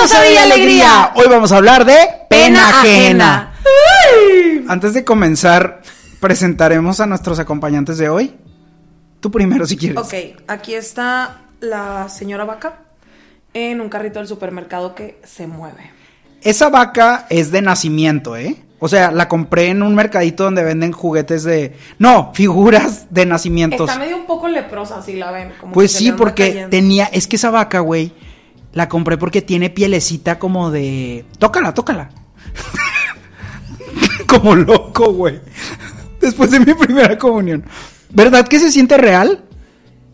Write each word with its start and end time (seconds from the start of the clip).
Bienvenidos 0.00 0.18
a 0.18 0.28
Villa 0.30 0.54
Alegría. 0.54 1.12
Hoy 1.14 1.26
vamos 1.28 1.52
a 1.52 1.58
hablar 1.58 1.84
de 1.84 1.94
Pena 2.30 2.70
ajena. 2.70 3.52
Antes 4.66 4.94
de 4.94 5.04
comenzar, 5.04 5.82
presentaremos 6.20 7.00
a 7.00 7.06
nuestros 7.06 7.38
acompañantes 7.38 7.98
de 7.98 8.08
hoy. 8.08 8.34
Tú 9.20 9.30
primero, 9.30 9.66
si 9.66 9.76
quieres. 9.76 9.98
Ok, 9.98 10.40
aquí 10.48 10.72
está 10.72 11.42
la 11.60 12.08
señora 12.08 12.46
vaca 12.46 12.78
en 13.52 13.82
un 13.82 13.90
carrito 13.90 14.20
del 14.20 14.26
supermercado 14.26 14.94
que 14.94 15.20
se 15.22 15.46
mueve. 15.46 15.90
Esa 16.40 16.70
vaca 16.70 17.26
es 17.28 17.50
de 17.50 17.60
nacimiento, 17.60 18.38
¿eh? 18.38 18.56
O 18.78 18.88
sea, 18.88 19.10
la 19.10 19.28
compré 19.28 19.68
en 19.68 19.82
un 19.82 19.94
mercadito 19.94 20.44
donde 20.44 20.64
venden 20.64 20.92
juguetes 20.92 21.44
de... 21.44 21.76
No, 21.98 22.32
figuras 22.32 23.08
de 23.10 23.26
nacimientos. 23.26 23.90
Está 23.90 24.00
medio 24.00 24.16
un 24.16 24.24
poco 24.24 24.48
leprosa, 24.48 25.02
si 25.02 25.16
la 25.16 25.30
ven. 25.30 25.52
como 25.60 25.74
Pues 25.74 25.92
sí, 25.92 26.10
porque 26.12 26.48
cayendo. 26.48 26.70
tenía... 26.70 27.04
Es 27.04 27.26
que 27.26 27.36
esa 27.36 27.50
vaca, 27.50 27.80
güey, 27.80 28.14
la 28.72 28.88
compré 28.88 29.18
porque 29.18 29.42
tiene 29.42 29.70
pielecita 29.70 30.38
como 30.38 30.70
de... 30.70 31.24
Tócala, 31.38 31.74
tócala. 31.74 32.10
como 34.26 34.54
loco, 34.54 35.12
güey. 35.12 35.40
Después 36.20 36.50
de 36.50 36.60
mi 36.60 36.74
primera 36.74 37.18
comunión. 37.18 37.64
¿Verdad 38.10 38.46
que 38.46 38.58
se 38.58 38.70
siente 38.70 38.96
real? 38.96 39.44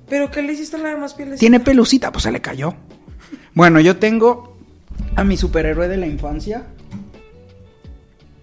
¿Pero 0.08 0.30
qué 0.30 0.42
le 0.42 0.53
hiciste 0.53 0.77
a 0.77 0.78
la 0.78 0.91
demás 0.91 1.14
pieles? 1.14 1.41
Tiene 1.41 1.61
pelucita, 1.61 2.12
pues 2.12 2.22
se 2.22 2.33
le 2.33 2.41
cayó. 2.41 2.75
Bueno, 3.55 3.80
yo 3.80 3.97
tengo 3.97 4.56
a 5.17 5.25
mi 5.25 5.36
superhéroe 5.36 5.89
de 5.89 5.97
la 5.97 6.06
infancia. 6.06 6.67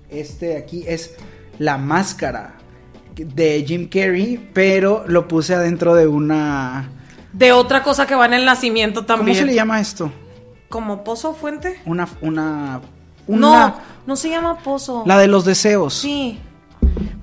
Este 0.10 0.48
de 0.48 0.58
aquí 0.58 0.84
es 0.86 1.16
la 1.60 1.78
máscara 1.78 2.56
de 3.16 3.64
Jim 3.66 3.88
Carrey, 3.88 4.50
pero 4.54 5.06
lo 5.08 5.28
puse 5.28 5.56
adentro 5.56 5.96
de 5.96 6.08
una... 6.08 6.90
De 7.34 7.52
otra 7.52 7.84
cosa 7.84 8.06
que 8.06 8.16
va 8.16 8.26
en 8.28 8.34
el 8.34 8.46
nacimiento 8.46 9.06
también. 9.06 9.36
¿Cómo 9.38 9.40
se 9.40 9.46
le 9.46 9.56
llama 9.56 9.80
esto? 9.80 10.12
¿Como 10.70 11.04
pozo 11.04 11.32
o 11.32 11.34
fuente? 11.34 11.82
Una... 11.86 12.08
una, 12.22 12.82
No, 13.28 13.76
no 14.06 14.16
se 14.16 14.30
llama 14.30 14.58
pozo. 14.60 15.04
La 15.06 15.18
de 15.18 15.28
los 15.28 15.44
deseos. 15.46 15.94
Sí. 15.96 16.40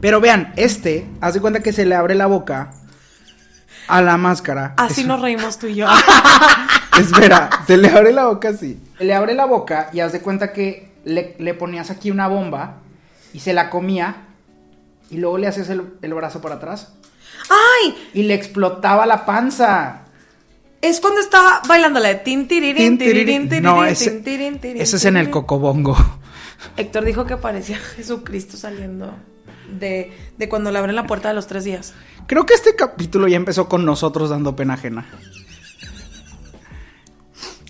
Pero 0.00 0.20
vean, 0.20 0.52
este, 0.56 1.06
haz 1.20 1.34
de 1.34 1.41
cuenta 1.41 1.61
que 1.61 1.72
se 1.72 1.84
le 1.84 1.94
abre 1.94 2.14
la 2.14 2.27
boca 2.27 2.72
a 3.86 4.00
la 4.02 4.17
máscara. 4.17 4.75
Así 4.77 5.02
Es- 5.02 5.06
nos 5.06 5.20
reímos 5.20 5.58
tú 5.58 5.67
y 5.67 5.75
yo. 5.77 5.86
Espera, 6.98 7.50
se 7.67 7.77
le 7.77 7.89
abre 7.91 8.12
la 8.12 8.27
boca 8.27 8.48
así. 8.50 8.80
Se 8.98 9.05
le 9.05 9.14
abre 9.14 9.34
la 9.34 9.45
boca 9.47 9.91
y 9.92 10.00
haz 10.00 10.12
de 10.12 10.20
cuenta 10.20 10.52
que 10.52 10.92
le, 11.05 11.34
le 11.39 11.55
ponías 11.55 11.91
aquí 11.91 12.11
una 12.11 12.28
bomba 12.28 12.77
y 13.33 13.41
se 13.41 13.52
la 13.52 13.70
comía 13.70 14.17
y 15.11 15.17
luego 15.19 15.39
le 15.39 15.47
hacías 15.47 15.69
el, 15.70 15.95
el 16.02 16.14
brazo 16.14 16.41
para 16.41 16.56
atrás 16.56 16.92
¡Ay! 17.48 18.10
y 18.14 18.22
le 18.24 18.34
explotaba 18.34 19.06
la 19.06 19.24
panza. 19.24 20.02
Es 20.83 21.00
cuando 21.00 21.20
está 21.20 21.60
bailando 21.69 22.00
la 22.00 22.08
de 22.08 22.14
tin 22.16 22.48
tirirín, 22.48 22.96
tirirín, 22.96 23.48
tirirín, 23.48 23.62
No, 23.62 23.84
ese, 23.84 24.22
es 24.80 25.05
en 25.05 25.16
el 25.16 25.30
cocobongo. 25.30 25.96
Héctor 26.77 27.05
dijo 27.05 27.27
que 27.27 27.36
parecía 27.36 27.78
Jesucristo 27.96 28.56
saliendo 28.56 29.14
de, 29.79 30.12
de 30.36 30.48
cuando 30.48 30.70
le 30.70 30.79
abren 30.79 30.96
la 30.96 31.06
puerta 31.06 31.29
de 31.29 31.34
los 31.34 31.46
tres 31.46 31.64
días. 31.64 31.95
Creo 32.27 32.46
que 32.46 32.55
este 32.55 32.74
capítulo 32.77 33.29
ya 33.29 33.36
empezó 33.36 33.68
con 33.68 33.84
nosotros 33.84 34.30
dando 34.30 34.56
pena 34.56 34.74
ajena. 34.74 35.06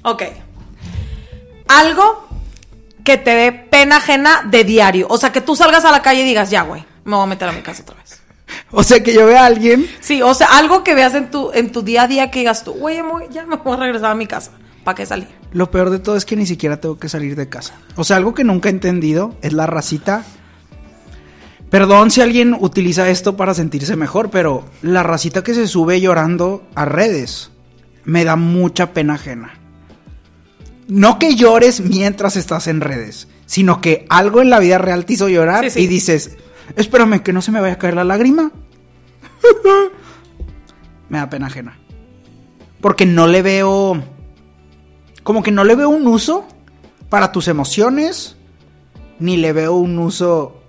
Ok. 0.03 0.23
Algo 1.69 2.29
que 3.05 3.17
te 3.17 3.31
dé 3.31 3.53
pena 3.53 3.97
ajena 3.97 4.43
de 4.49 4.65
diario. 4.65 5.07
O 5.11 5.17
sea, 5.17 5.33
que 5.33 5.41
tú 5.41 5.57
salgas 5.57 5.85
a 5.85 5.91
la 5.91 6.03
calle 6.03 6.23
y 6.23 6.25
digas, 6.25 6.51
ya, 6.51 6.63
güey, 6.63 6.85
me 7.05 7.17
voy 7.17 7.25
a 7.25 7.27
meter 7.27 7.49
a 7.49 7.53
mi 7.53 7.63
casa 7.63 7.83
otra 7.83 7.97
vez. 7.97 8.20
O 8.71 8.83
sea 8.83 9.03
que 9.03 9.13
yo 9.15 9.27
vea 9.27 9.43
a 9.43 9.47
alguien 9.47 9.87
Sí, 10.01 10.23
o 10.23 10.33
sea, 10.35 10.49
algo 10.59 10.83
que 10.85 10.95
veas 10.95 11.15
en 11.15 11.31
tu, 11.31 11.51
en 11.53 11.73
tu 11.73 11.83
día 11.83 12.03
a 12.03 12.09
día 12.09 12.31
que 12.31 12.41
digas 12.41 12.65
tú, 12.65 12.73
güey, 12.73 12.99
ya 13.31 13.45
me 13.47 13.57
voy- 13.57 13.75
a 13.75 13.77
regresar 13.81 14.11
a 14.11 14.15
mi 14.15 14.27
casa. 14.27 14.53
¿Para 14.85 14.95
qué 14.95 15.05
salir? 15.07 15.29
Lo 15.53 15.71
peor 15.71 15.91
de 15.91 15.99
todo 15.99 16.17
es 16.17 16.25
que 16.25 16.37
ni 16.37 16.47
siquiera 16.47 16.81
tengo 16.81 16.99
que 16.99 17.09
salir 17.09 17.37
de 17.37 17.49
casa. 17.49 17.75
O 17.97 18.05
sea, 18.05 18.17
algo 18.17 18.33
que 18.35 18.45
nunca 18.45 18.69
he 18.69 18.73
entendido 18.73 19.35
es 19.43 19.53
la 19.53 19.67
racita. 19.67 20.25
Perdón 21.71 22.11
si 22.11 22.21
alguien 22.21 22.57
utiliza 22.59 23.09
esto 23.11 23.37
para 23.37 23.55
sentirse 23.55 23.95
mejor, 23.97 24.31
pero 24.31 24.65
la 24.83 25.03
racita 25.03 25.43
que 25.45 25.55
se 25.55 25.69
sube 25.69 26.01
llorando 26.01 26.65
a 26.75 26.85
redes 26.85 27.51
me 28.05 28.25
da 28.25 28.35
mucha 28.37 28.93
pena 28.93 29.15
ajena. 29.15 29.55
No 30.89 31.19
que 31.21 31.37
llores 31.37 31.81
mientras 31.81 32.35
estás 32.37 32.67
en 32.67 32.81
redes, 32.81 33.29
sino 33.47 33.81
que 33.81 34.07
algo 34.09 34.41
en 34.43 34.51
la 34.51 34.59
vida 34.59 34.79
real 34.79 35.05
te 35.05 35.13
hizo 35.13 35.29
llorar 35.29 35.65
Sí, 35.65 35.71
sí. 35.71 35.81
y 35.83 35.87
dices, 35.87 36.37
espérame 36.77 37.23
que 37.23 37.33
no 37.33 37.43
se 37.43 37.53
me 37.53 37.61
vaya 37.61 37.75
a 37.75 37.79
caer 37.79 37.95
la 37.95 38.05
lágrima. 38.05 38.51
me 41.09 41.19
da 41.19 41.31
pena 41.31 41.47
ajena. 41.47 41.79
Porque 42.81 43.07
no 43.07 43.27
le 43.27 43.43
veo 43.43 44.03
como 45.23 45.43
que 45.43 45.53
no 45.53 45.65
le 45.65 45.77
veo 45.77 45.89
un 45.89 46.07
uso 46.07 46.47
para 47.09 47.33
tus 47.33 47.49
emociones, 47.49 48.37
ni 49.19 49.37
le 49.37 49.53
veo 49.53 49.75
un 49.75 49.99
uso 49.99 50.61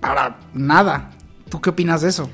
para 0.00 0.38
nada. 0.52 1.10
¿Tú 1.48 1.60
qué 1.60 1.70
opinas 1.70 2.02
de 2.02 2.10
eso? 2.10 2.30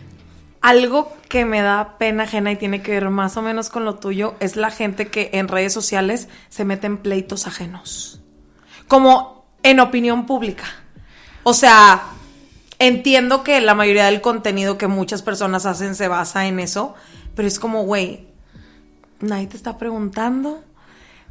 Algo 0.60 1.12
que 1.28 1.44
me 1.44 1.60
da 1.60 1.98
pena 1.98 2.24
ajena 2.24 2.52
y 2.52 2.56
tiene 2.56 2.82
que 2.82 2.92
ver 2.92 3.10
más 3.10 3.36
o 3.36 3.42
menos 3.42 3.68
con 3.68 3.84
lo 3.84 3.96
tuyo 3.96 4.34
es 4.40 4.56
la 4.56 4.70
gente 4.70 5.08
que 5.08 5.30
en 5.34 5.48
redes 5.48 5.72
sociales 5.72 6.28
se 6.48 6.64
mete 6.64 6.86
en 6.86 6.96
pleitos 6.96 7.46
ajenos. 7.46 8.22
Como 8.88 9.46
en 9.62 9.80
opinión 9.80 10.26
pública. 10.26 10.64
O 11.42 11.54
sea, 11.54 12.02
entiendo 12.78 13.42
que 13.44 13.60
la 13.60 13.74
mayoría 13.74 14.06
del 14.06 14.20
contenido 14.20 14.78
que 14.78 14.86
muchas 14.86 15.22
personas 15.22 15.66
hacen 15.66 15.94
se 15.94 16.08
basa 16.08 16.46
en 16.46 16.60
eso, 16.60 16.94
pero 17.34 17.48
es 17.48 17.58
como, 17.58 17.82
güey, 17.84 18.26
nadie 19.20 19.46
te 19.46 19.56
está 19.56 19.78
preguntando. 19.78 20.62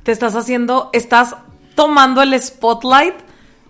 Te 0.03 0.11
estás 0.11 0.35
haciendo, 0.35 0.89
estás 0.93 1.35
tomando 1.75 2.21
el 2.21 2.39
spotlight 2.41 3.15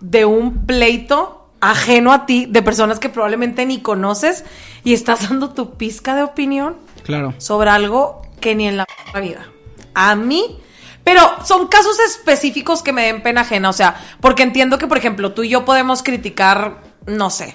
de 0.00 0.24
un 0.24 0.66
pleito 0.66 1.48
ajeno 1.60 2.12
a 2.12 2.26
ti, 2.26 2.46
de 2.46 2.60
personas 2.60 2.98
que 2.98 3.08
probablemente 3.08 3.64
ni 3.64 3.80
conoces, 3.80 4.44
y 4.82 4.92
estás 4.94 5.28
dando 5.28 5.50
tu 5.50 5.76
pizca 5.76 6.14
de 6.14 6.22
opinión 6.22 6.76
Claro. 7.04 7.34
sobre 7.38 7.70
algo 7.70 8.22
que 8.40 8.54
ni 8.54 8.66
en 8.66 8.76
la 8.76 8.86
vida. 9.20 9.46
A 9.94 10.14
mí, 10.16 10.58
pero 11.04 11.22
son 11.44 11.68
casos 11.68 11.98
específicos 12.00 12.82
que 12.82 12.92
me 12.92 13.06
den 13.06 13.22
pena 13.22 13.42
ajena, 13.42 13.68
o 13.70 13.72
sea, 13.72 13.94
porque 14.20 14.42
entiendo 14.42 14.76
que, 14.78 14.86
por 14.86 14.98
ejemplo, 14.98 15.32
tú 15.32 15.42
y 15.44 15.50
yo 15.50 15.64
podemos 15.64 16.02
criticar, 16.02 16.82
no 17.06 17.30
sé, 17.30 17.54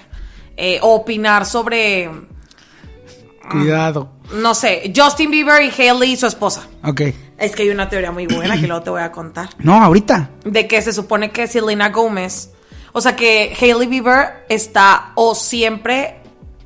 eh, 0.62 0.78
opinar 0.82 1.46
sobre, 1.46 2.10
Cuidado. 3.50 4.10
no 4.34 4.54
sé, 4.54 4.92
Justin 4.94 5.30
Bieber 5.30 5.62
y 5.62 5.70
Hailey 5.70 6.12
y 6.12 6.16
su 6.16 6.26
esposa. 6.26 6.68
Ok. 6.84 7.00
Es 7.38 7.56
que 7.56 7.62
hay 7.62 7.70
una 7.70 7.88
teoría 7.88 8.12
muy 8.12 8.26
buena 8.26 8.60
que 8.60 8.66
luego 8.66 8.82
te 8.82 8.90
voy 8.90 9.00
a 9.00 9.10
contar. 9.10 9.48
No, 9.58 9.82
ahorita. 9.82 10.28
De 10.44 10.68
que 10.68 10.82
se 10.82 10.92
supone 10.92 11.30
que 11.30 11.46
Selena 11.46 11.88
Gómez, 11.88 12.50
o 12.92 13.00
sea 13.00 13.16
que 13.16 13.56
Hailey 13.58 13.88
Bieber 13.88 14.44
está 14.50 15.12
o 15.14 15.34
siempre 15.34 16.16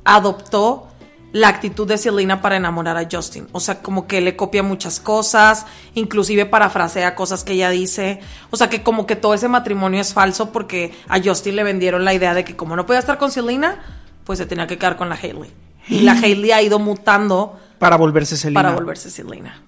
adoptó 0.03 0.89
la 1.35 1.49
actitud 1.49 1.85
de 1.85 1.97
Selena 1.97 2.41
para 2.41 2.55
enamorar 2.55 2.95
a 2.95 3.09
Justin. 3.11 3.49
O 3.51 3.59
sea, 3.59 3.81
como 3.81 4.07
que 4.07 4.21
le 4.21 4.37
copia 4.37 4.63
muchas 4.63 5.01
cosas, 5.01 5.65
inclusive 5.93 6.45
parafrasea 6.45 7.13
cosas 7.13 7.43
que 7.43 7.51
ella 7.51 7.69
dice. 7.69 8.21
O 8.51 8.57
sea, 8.57 8.69
que 8.69 8.83
como 8.83 9.05
que 9.05 9.17
todo 9.17 9.33
ese 9.33 9.49
matrimonio 9.49 9.99
es 9.99 10.13
falso 10.13 10.53
porque 10.53 10.93
a 11.09 11.21
Justin 11.21 11.57
le 11.57 11.65
vendieron 11.65 12.05
la 12.05 12.13
idea 12.13 12.33
de 12.33 12.45
que 12.45 12.55
como 12.55 12.77
no 12.77 12.85
podía 12.85 12.99
estar 12.99 13.17
con 13.17 13.31
Selena, 13.31 13.83
pues 14.23 14.39
se 14.39 14.45
tenía 14.45 14.65
que 14.65 14.77
quedar 14.77 14.95
con 14.95 15.09
la 15.09 15.15
Hailey. 15.21 15.51
Y 15.89 15.99
la 16.03 16.13
Hailey 16.13 16.53
ha 16.53 16.61
ido 16.61 16.79
mutando 16.79 17.59
Para 17.79 17.97
volverse 17.97 18.37
Selena. 18.37 18.61
para 18.61 18.73
volverse 18.73 19.11
Selena. 19.11 19.61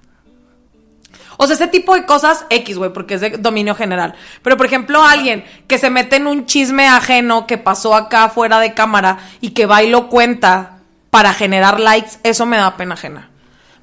O 1.35 1.47
sea, 1.47 1.55
ese 1.55 1.67
tipo 1.67 1.95
de 1.95 2.05
cosas 2.05 2.45
X, 2.49 2.77
güey, 2.77 2.93
porque 2.93 3.15
es 3.15 3.21
de 3.21 3.31
dominio 3.31 3.75
general. 3.75 4.15
Pero, 4.41 4.55
por 4.55 4.67
ejemplo, 4.67 5.03
alguien 5.03 5.43
que 5.67 5.77
se 5.77 5.89
mete 5.89 6.15
en 6.15 6.27
un 6.27 6.45
chisme 6.45 6.87
ajeno 6.87 7.45
que 7.45 7.57
pasó 7.57 7.93
acá 7.93 8.29
fuera 8.29 8.61
de 8.61 8.73
cámara 8.73 9.17
y 9.41 9.49
que 9.49 9.65
va 9.65 9.83
y 9.83 9.89
lo 9.89 10.07
cuenta 10.07 10.76
para 11.09 11.33
generar 11.33 11.79
likes, 11.79 12.11
eso 12.23 12.45
me 12.45 12.57
da 12.57 12.77
pena 12.77 12.93
ajena. 12.95 13.29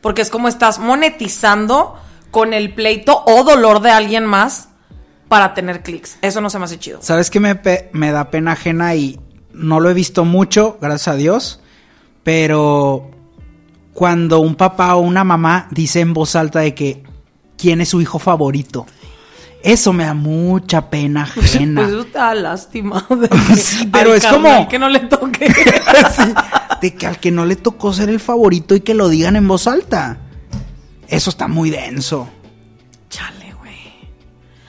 Porque 0.01 0.23
es 0.23 0.31
como 0.31 0.49
estás 0.49 0.79
monetizando 0.79 1.99
con 2.31 2.53
el 2.53 2.75
pleito 2.75 3.23
o 3.27 3.45
dolor 3.45 3.81
de 3.81 3.91
alguien 3.91 4.27
más 4.27 4.69
para 5.29 5.55
tener 5.55 5.83
clics. 5.83 6.19
Eso 6.23 6.41
no 6.41 6.51
se 6.51 6.59
me 6.59 6.67
hace 6.67 6.79
chido. 6.79 6.99
¿Sabes 7.01 7.31
qué 7.31 7.41
me, 7.41 7.59
me 7.93 8.11
da 8.11 8.31
pena 8.31 8.53
ajena 8.53 8.95
y 8.95 9.19
no 9.53 9.81
lo 9.81 9.89
he 9.91 9.95
visto 9.95 10.25
mucho, 10.25 10.77
gracias 10.81 11.09
a 11.09 11.17
Dios? 11.17 11.61
Pero 12.23 13.11
cuando 13.93 14.41
un 14.41 14.55
papá 14.57 14.95
o 14.97 15.01
una 15.01 15.25
mamá 15.25 15.69
dice 15.71 16.01
en 16.01 16.13
voz 16.15 16.37
alta 16.37 16.61
de 16.61 16.75
que 16.75 17.03
quién 17.57 17.81
es 17.81 17.89
su 17.91 18.01
hijo 18.01 18.19
favorito. 18.19 18.87
Eso 19.63 19.95
me 19.95 20.05
da 20.05 20.13
mucha 20.15 20.91
pena 20.91 21.23
ajena. 21.39 21.83
Pues 21.83 21.95
eso 21.95 22.05
te 22.07 22.19
da 22.19 22.35
lástima. 22.35 23.07
Sí, 23.57 23.89
pero 23.91 24.15
es 24.15 24.23
carnal 24.25 24.43
como- 24.57 24.69
que 24.69 24.79
no 24.79 24.89
le 24.89 25.01
toque. 25.01 25.47
Sí, 26.17 26.23
de 26.85 26.95
que 26.95 27.07
al 27.07 27.19
que 27.19 27.31
no 27.31 27.47
le 27.47 27.57
tocó 27.57 27.95
ser 27.95 28.11
el 28.11 28.21
favorito 28.21 28.75
y 28.75 28.83
que 28.83 28.93
lo 28.93 29.09
digan 29.09 29.37
en 29.37 29.49
voz 29.49 29.67
alta. 29.67 30.19
Eso 31.09 31.31
está 31.31 31.49
muy 31.49 31.71
denso. 31.71 32.29
Chale, 33.09 33.55
güey. 33.59 33.79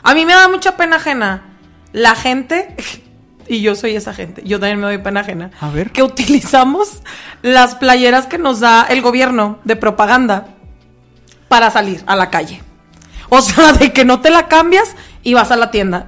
A 0.01 0.13
mí 0.15 0.25
me 0.25 0.31
da 0.31 0.47
mucha 0.47 0.77
pena 0.77 0.95
ajena. 0.95 1.57
La 1.91 2.15
gente, 2.15 2.73
y 3.49 3.61
yo 3.61 3.75
soy 3.75 3.97
esa 3.97 4.13
gente, 4.13 4.43
yo 4.45 4.61
también 4.61 4.79
me 4.79 4.85
doy 4.85 4.97
pena 4.99 5.19
ajena. 5.19 5.51
A 5.59 5.69
ver. 5.71 5.91
Que 5.91 6.03
utilizamos 6.03 7.01
las 7.41 7.75
playeras 7.75 8.27
que 8.27 8.37
nos 8.37 8.61
da 8.61 8.83
el 8.83 9.01
gobierno 9.01 9.59
de 9.65 9.75
propaganda 9.75 10.55
para 11.49 11.69
salir 11.69 12.01
a 12.07 12.15
la 12.15 12.29
calle. 12.29 12.63
O 13.27 13.41
sea, 13.41 13.73
de 13.79 13.91
que 13.91 14.05
no 14.05 14.21
te 14.21 14.29
la 14.29 14.47
cambias 14.47 14.95
y 15.21 15.33
vas 15.33 15.51
a 15.51 15.57
la 15.57 15.69
tienda. 15.69 16.07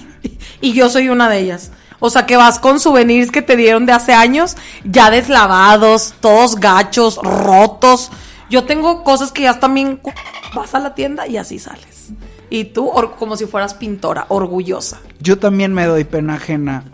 y 0.60 0.72
yo 0.74 0.90
soy 0.90 1.08
una 1.08 1.30
de 1.30 1.38
ellas. 1.38 1.72
O 1.98 2.10
sea, 2.10 2.26
que 2.26 2.36
vas 2.36 2.58
con 2.58 2.78
souvenirs 2.80 3.30
que 3.30 3.42
te 3.42 3.56
dieron 3.56 3.86
de 3.86 3.92
hace 3.92 4.12
años, 4.12 4.56
ya 4.84 5.10
deslavados, 5.10 6.14
todos 6.20 6.56
gachos, 6.56 7.18
rotos. 7.22 8.10
Yo 8.50 8.64
tengo 8.64 9.02
cosas 9.02 9.32
que 9.32 9.42
ya 9.42 9.58
cu- 9.58 10.12
Vas 10.54 10.74
a 10.74 10.78
la 10.78 10.94
tienda 10.94 11.26
y 11.26 11.36
así 11.36 11.58
sales. 11.58 12.10
Y 12.50 12.64
tú, 12.66 12.90
como 13.18 13.36
si 13.36 13.46
fueras 13.46 13.74
pintora, 13.74 14.26
orgullosa. 14.28 15.00
Yo 15.20 15.38
también 15.38 15.74
me 15.74 15.86
doy 15.86 16.04
pena 16.04 16.34
ajena 16.34 16.84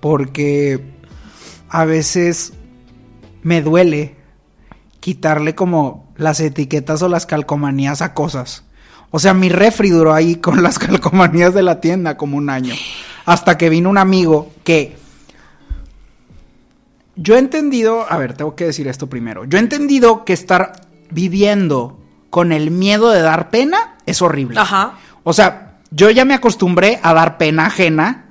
porque 0.00 0.84
a 1.68 1.84
veces 1.84 2.52
me 3.42 3.62
duele 3.62 4.16
quitarle 5.00 5.54
como 5.54 6.12
las 6.16 6.40
etiquetas 6.40 7.00
o 7.02 7.08
las 7.08 7.24
calcomanías 7.24 8.02
a 8.02 8.12
cosas. 8.12 8.64
O 9.10 9.18
sea, 9.18 9.32
mi 9.32 9.48
refri 9.48 9.90
duró 9.90 10.12
ahí 10.12 10.36
con 10.36 10.62
las 10.62 10.78
calcomanías 10.78 11.54
de 11.54 11.62
la 11.62 11.80
tienda 11.80 12.16
como 12.16 12.36
un 12.36 12.50
año. 12.50 12.74
Hasta 13.30 13.56
que 13.56 13.68
vino 13.70 13.88
un 13.88 13.96
amigo 13.96 14.50
que... 14.64 14.96
Yo 17.14 17.36
he 17.36 17.38
entendido, 17.38 18.04
a 18.10 18.16
ver, 18.18 18.34
tengo 18.34 18.56
que 18.56 18.64
decir 18.64 18.88
esto 18.88 19.06
primero. 19.08 19.44
Yo 19.44 19.56
he 19.56 19.60
entendido 19.60 20.24
que 20.24 20.32
estar 20.32 20.72
viviendo 21.12 22.00
con 22.28 22.50
el 22.50 22.72
miedo 22.72 23.10
de 23.10 23.20
dar 23.22 23.50
pena 23.50 23.98
es 24.04 24.20
horrible. 24.20 24.58
Ajá. 24.58 24.94
O 25.22 25.32
sea, 25.32 25.78
yo 25.92 26.10
ya 26.10 26.24
me 26.24 26.34
acostumbré 26.34 26.98
a 27.04 27.14
dar 27.14 27.38
pena 27.38 27.66
ajena 27.66 28.30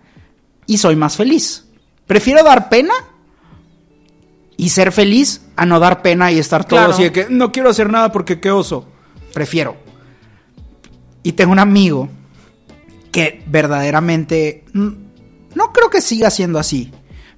y 0.65 0.79
soy 0.79 0.97
más 0.97 1.15
feliz. 1.15 1.63
Prefiero 2.05 2.43
dar 2.43 2.67
pena 2.67 2.93
y 4.57 4.67
ser 4.67 4.91
feliz 4.91 5.43
a 5.55 5.65
no 5.65 5.79
dar 5.79 6.01
pena 6.01 6.29
y 6.29 6.39
estar 6.39 6.65
todo 6.65 6.77
Claro. 6.77 6.91
así 6.93 7.03
de 7.03 7.11
que 7.13 7.27
no 7.29 7.53
quiero 7.53 7.69
hacer 7.69 7.89
nada 7.89 8.11
porque 8.11 8.41
qué 8.41 8.51
oso. 8.51 8.85
Prefiero. 9.33 9.77
Y 11.23 11.31
tengo 11.31 11.53
un 11.53 11.59
amigo 11.59 12.09
que 13.11 13.43
verdaderamente 13.47 14.63
mm, 14.73 14.89
no 15.55 15.73
creo 15.73 15.89
que 15.89 16.01
siga 16.01 16.29
siendo 16.29 16.59
así, 16.59 16.91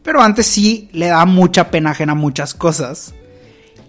pero 0.04 0.22
antes 0.22 0.48
sí 0.48 0.90
le 0.94 1.08
da 1.08 1.26
mucha 1.26 1.70
pena 1.70 1.92
ajena 1.92 2.14
a 2.14 2.16
muchas 2.16 2.54
cosas. 2.54 3.14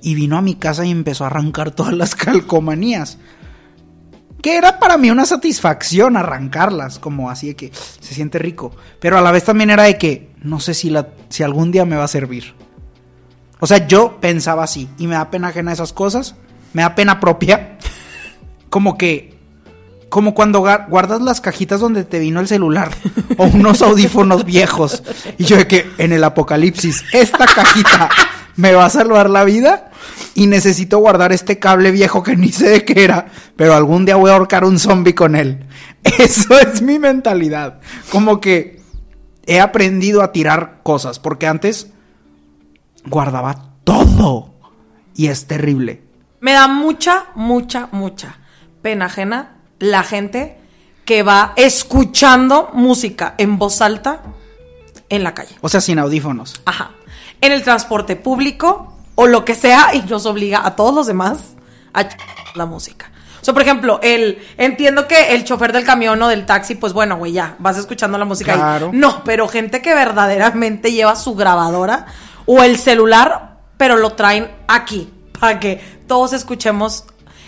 Y 0.05 0.15
vino 0.15 0.37
a 0.37 0.43
mi 0.43 0.57
casa 0.57 0.85
y 0.85 0.91
empezó 0.91 1.25
a 1.25 1.29
arrancar 1.29 1.71
todas 1.75 1.95
las 1.95 2.15
calcomanías. 2.15 3.19
Que 4.43 4.57
era 4.57 4.81
para 4.81 4.99
mí 4.99 5.11
una 5.11 5.25
satisfacción 5.25 6.17
arrancarlas, 6.17 6.99
como 6.99 7.31
así 7.31 7.49
de 7.49 7.57
que 7.57 7.73
se 7.73 8.15
siente 8.15 8.39
rico. 8.39 8.75
Pero 8.99 9.17
a 9.17 9.21
la 9.21 9.31
vez 9.31 9.45
también 9.45 9.71
era 9.71 9.85
de 9.85 9.97
que 9.97 10.33
no 10.43 10.59
sé 10.59 10.75
si, 10.75 10.91
la, 10.91 11.11
si 11.29 11.45
algún 11.45 11.71
día 11.71 11.85
me 11.85 11.97
va 11.97 12.05
a 12.05 12.09
servir. 12.09 12.55
O 13.61 13.67
sea, 13.69 13.87
yo 13.87 14.21
pensaba 14.21 14.65
así 14.65 14.89
y 14.99 15.07
me 15.07 15.15
da 15.15 15.31
pena 15.31 15.49
ajena 15.49 15.73
esas 15.73 15.93
cosas. 15.93 16.35
Me 16.73 16.83
da 16.83 16.97
pena 16.97 17.21
propia. 17.21 17.79
Como 18.69 18.99
que, 18.99 19.32
como 20.13 20.35
cuando 20.35 20.61
guardas 20.61 21.23
las 21.23 21.41
cajitas 21.41 21.81
donde 21.81 22.05
te 22.05 22.19
vino 22.19 22.39
el 22.39 22.47
celular 22.47 22.91
o 23.39 23.47
unos 23.47 23.81
audífonos 23.81 24.45
viejos. 24.45 25.03
Y 25.39 25.45
yo 25.45 25.57
de 25.57 25.67
que 25.67 25.91
en 25.97 26.13
el 26.13 26.23
apocalipsis, 26.23 27.03
esta 27.15 27.47
cajita 27.47 28.11
me 28.57 28.75
va 28.75 28.85
a 28.85 28.91
salvar 28.91 29.31
la 29.31 29.45
vida 29.45 29.91
y 30.35 30.49
necesito 30.49 30.99
guardar 30.99 31.33
este 31.33 31.59
cable 31.59 31.91
viejo 31.93 32.23
que 32.23 32.37
ni 32.37 32.53
sé 32.53 32.69
de 32.69 32.85
qué 32.85 33.05
era, 33.05 33.29
pero 33.57 33.73
algún 33.75 34.05
día 34.05 34.17
voy 34.17 34.31
a 34.31 34.35
ahorcar 34.35 34.67
un 34.67 34.79
zombie 34.79 35.15
con 35.15 35.35
él. 35.35 35.65
Eso 36.03 36.61
es 36.61 36.83
mi 36.83 36.99
mentalidad. 36.99 37.81
Como 38.11 38.39
que 38.39 38.83
he 39.47 39.61
aprendido 39.61 40.21
a 40.21 40.31
tirar 40.31 40.81
cosas, 40.83 41.21
porque 41.21 41.47
antes 41.47 41.87
guardaba 43.07 43.77
todo 43.85 44.57
y 45.15 45.29
es 45.29 45.47
terrible. 45.47 46.03
Me 46.43 46.53
da 46.53 46.69
mucha, 46.69 47.29
mucha, 47.35 47.89
mucha 47.93 48.41
pena 48.83 49.07
ajena 49.07 49.62
la 49.83 50.05
gente 50.05 50.57
que 51.05 51.23
va 51.25 51.53
escuchando 51.57 52.71
música 52.73 53.35
en 53.37 53.59
voz 53.59 53.81
alta 53.83 54.21
en 55.09 55.25
la 55.25 55.35
calle. 55.35 55.57
O 55.61 55.69
sea, 55.69 55.81
sin 55.81 55.99
audífonos. 55.99 56.61
Ajá. 56.65 56.93
En 57.41 57.51
el 57.51 57.65
transporte 57.65 58.15
público 58.15 58.97
o 59.17 59.27
lo 59.27 59.45
que 59.45 59.57
sea 59.57 59.91
y 59.95 60.03
nos 60.03 60.25
obliga 60.27 60.65
a 60.65 60.77
todos 60.77 60.95
los 60.95 61.07
demás 61.09 61.55
a 61.93 62.09
la 62.55 62.67
música. 62.67 63.11
O 63.41 63.45
sea, 63.45 63.53
por 63.53 63.63
ejemplo, 63.63 63.99
el 64.05 64.39
entiendo 64.57 65.09
que 65.09 65.35
el 65.35 65.43
chofer 65.43 65.73
del 65.73 65.85
camión 65.85 66.23
o 66.23 66.29
del 66.29 66.47
taxi, 66.47 66.77
pues 66.77 66.93
bueno, 66.93 67.17
güey, 67.17 67.33
ya 67.33 67.57
vas 67.59 67.77
escuchando 67.77 68.17
la 68.17 68.25
música 68.25 68.55
Claro. 68.55 68.91
ahí. 68.93 68.97
No, 68.97 69.25
pero 69.25 69.49
gente 69.49 69.83
que 69.83 69.93
verdaderamente 69.95 70.93
lleva 70.93 71.17
su 71.17 71.35
grabadora 71.35 72.07
o 72.47 72.63
el 72.63 72.79
celular, 72.79 73.59
pero 73.77 73.97
lo 73.97 74.11
traen 74.11 74.49
aquí 74.69 75.13
para 75.41 75.59
que 75.59 75.81
todos 76.07 76.33
escuchemos 76.33 77.05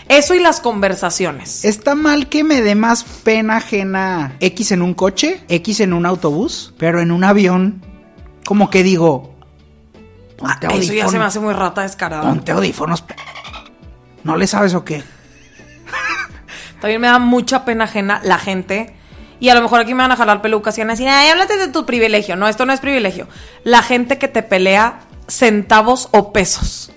eso 0.09 0.35
y 0.35 0.39
las 0.41 0.61
conversaciones. 0.61 1.65
Está 1.65 1.95
mal 1.95 2.29
que 2.29 2.45
me 2.45 2.61
dé 2.63 2.75
más 2.75 3.05
pena 3.05 3.57
ajena 3.59 4.37
X 4.41 4.73
en 4.73 4.83
un 4.83 4.95
coche, 4.95 5.43
X 5.49 5.81
en 5.81 5.93
un 5.93 6.07
autobús, 6.07 6.75
pero 6.79 7.01
en 7.01 7.11
un 7.11 7.25
avión, 7.25 7.83
como 8.45 8.71
que 8.71 8.83
digo, 8.83 9.35
Ah, 10.43 10.59
eso 10.75 10.93
ya 10.93 11.09
se 11.09 11.19
me 11.19 11.25
hace 11.25 11.41
muy 11.41 11.55
rata 11.55 11.83
descarada. 11.83 12.23
ponte 12.23 12.53
audífonos. 12.53 13.05
¿No 14.25 14.37
le 14.37 14.47
sabes 14.47 14.75
o 14.75 14.85
qué? 14.85 15.03
También 16.81 17.01
me 17.01 17.07
da 17.07 17.19
mucha 17.19 17.65
pena 17.65 17.85
ajena 17.85 18.21
la 18.25 18.39
gente. 18.39 18.95
Y 19.41 19.49
a 19.49 19.55
lo 19.55 19.63
mejor 19.63 19.81
aquí 19.81 19.95
me 19.95 20.03
van 20.03 20.13
a 20.13 20.17
jalar 20.17 20.43
pelucas 20.43 20.77
y 20.77 20.81
van 20.81 20.91
a 20.91 20.93
decir, 20.95 21.09
ay, 21.09 21.29
háblate 21.31 21.57
de 21.57 21.69
tu 21.69 21.87
privilegio. 21.87 22.37
No, 22.37 22.49
esto 22.49 22.67
no 22.67 22.73
es 22.73 22.81
privilegio. 22.81 23.29
La 23.63 23.83
gente 23.83 24.19
que 24.19 24.29
te 24.29 24.43
pelea 24.43 25.01
centavos 25.29 26.09
o 26.13 26.33
pesos. 26.33 26.93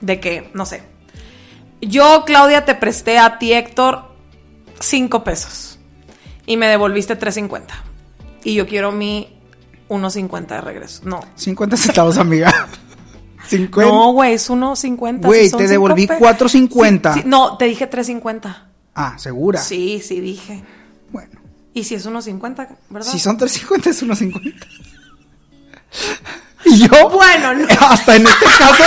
De 0.00 0.20
que, 0.20 0.50
no 0.54 0.66
sé. 0.66 0.82
Yo, 1.80 2.24
Claudia, 2.24 2.64
te 2.64 2.74
presté 2.74 3.18
a 3.18 3.38
ti, 3.38 3.52
Héctor, 3.52 4.04
cinco 4.80 5.22
pesos. 5.24 5.78
Y 6.46 6.56
me 6.56 6.66
devolviste 6.66 7.18
3.50. 7.18 7.62
Y 8.44 8.54
yo 8.54 8.66
quiero 8.66 8.90
mi 8.92 9.38
1.50 9.88 10.46
de 10.46 10.60
regreso. 10.60 11.02
No. 11.04 11.20
50 11.34 11.76
centavos, 11.76 12.18
amiga. 12.18 12.68
50. 13.48 13.90
No, 13.90 14.12
güey, 14.12 14.34
es 14.34 14.50
1.50. 14.50 15.24
Güey, 15.26 15.48
son 15.50 15.58
te 15.60 15.68
devolví 15.68 16.06
pe- 16.06 16.18
4.50. 16.18 17.14
Sí, 17.14 17.20
sí, 17.20 17.26
no, 17.28 17.56
te 17.56 17.66
dije 17.66 17.88
3.50. 17.90 18.56
Ah, 18.94 19.14
segura. 19.18 19.60
Sí, 19.60 20.00
sí, 20.04 20.20
dije. 20.20 20.62
Bueno, 21.10 21.38
¿Y 21.74 21.84
si 21.84 21.94
es 21.94 22.06
1.50, 22.06 22.68
verdad? 22.90 23.10
si 23.10 23.18
son 23.20 23.36
350 23.38 23.90
es 23.90 24.02
1.50. 24.02 24.66
Y 26.64 26.78
yo, 26.86 27.08
Bueno, 27.10 27.54
no. 27.54 27.66
hasta 27.88 28.16
en 28.16 28.26
este 28.26 28.44
caso, 28.44 28.84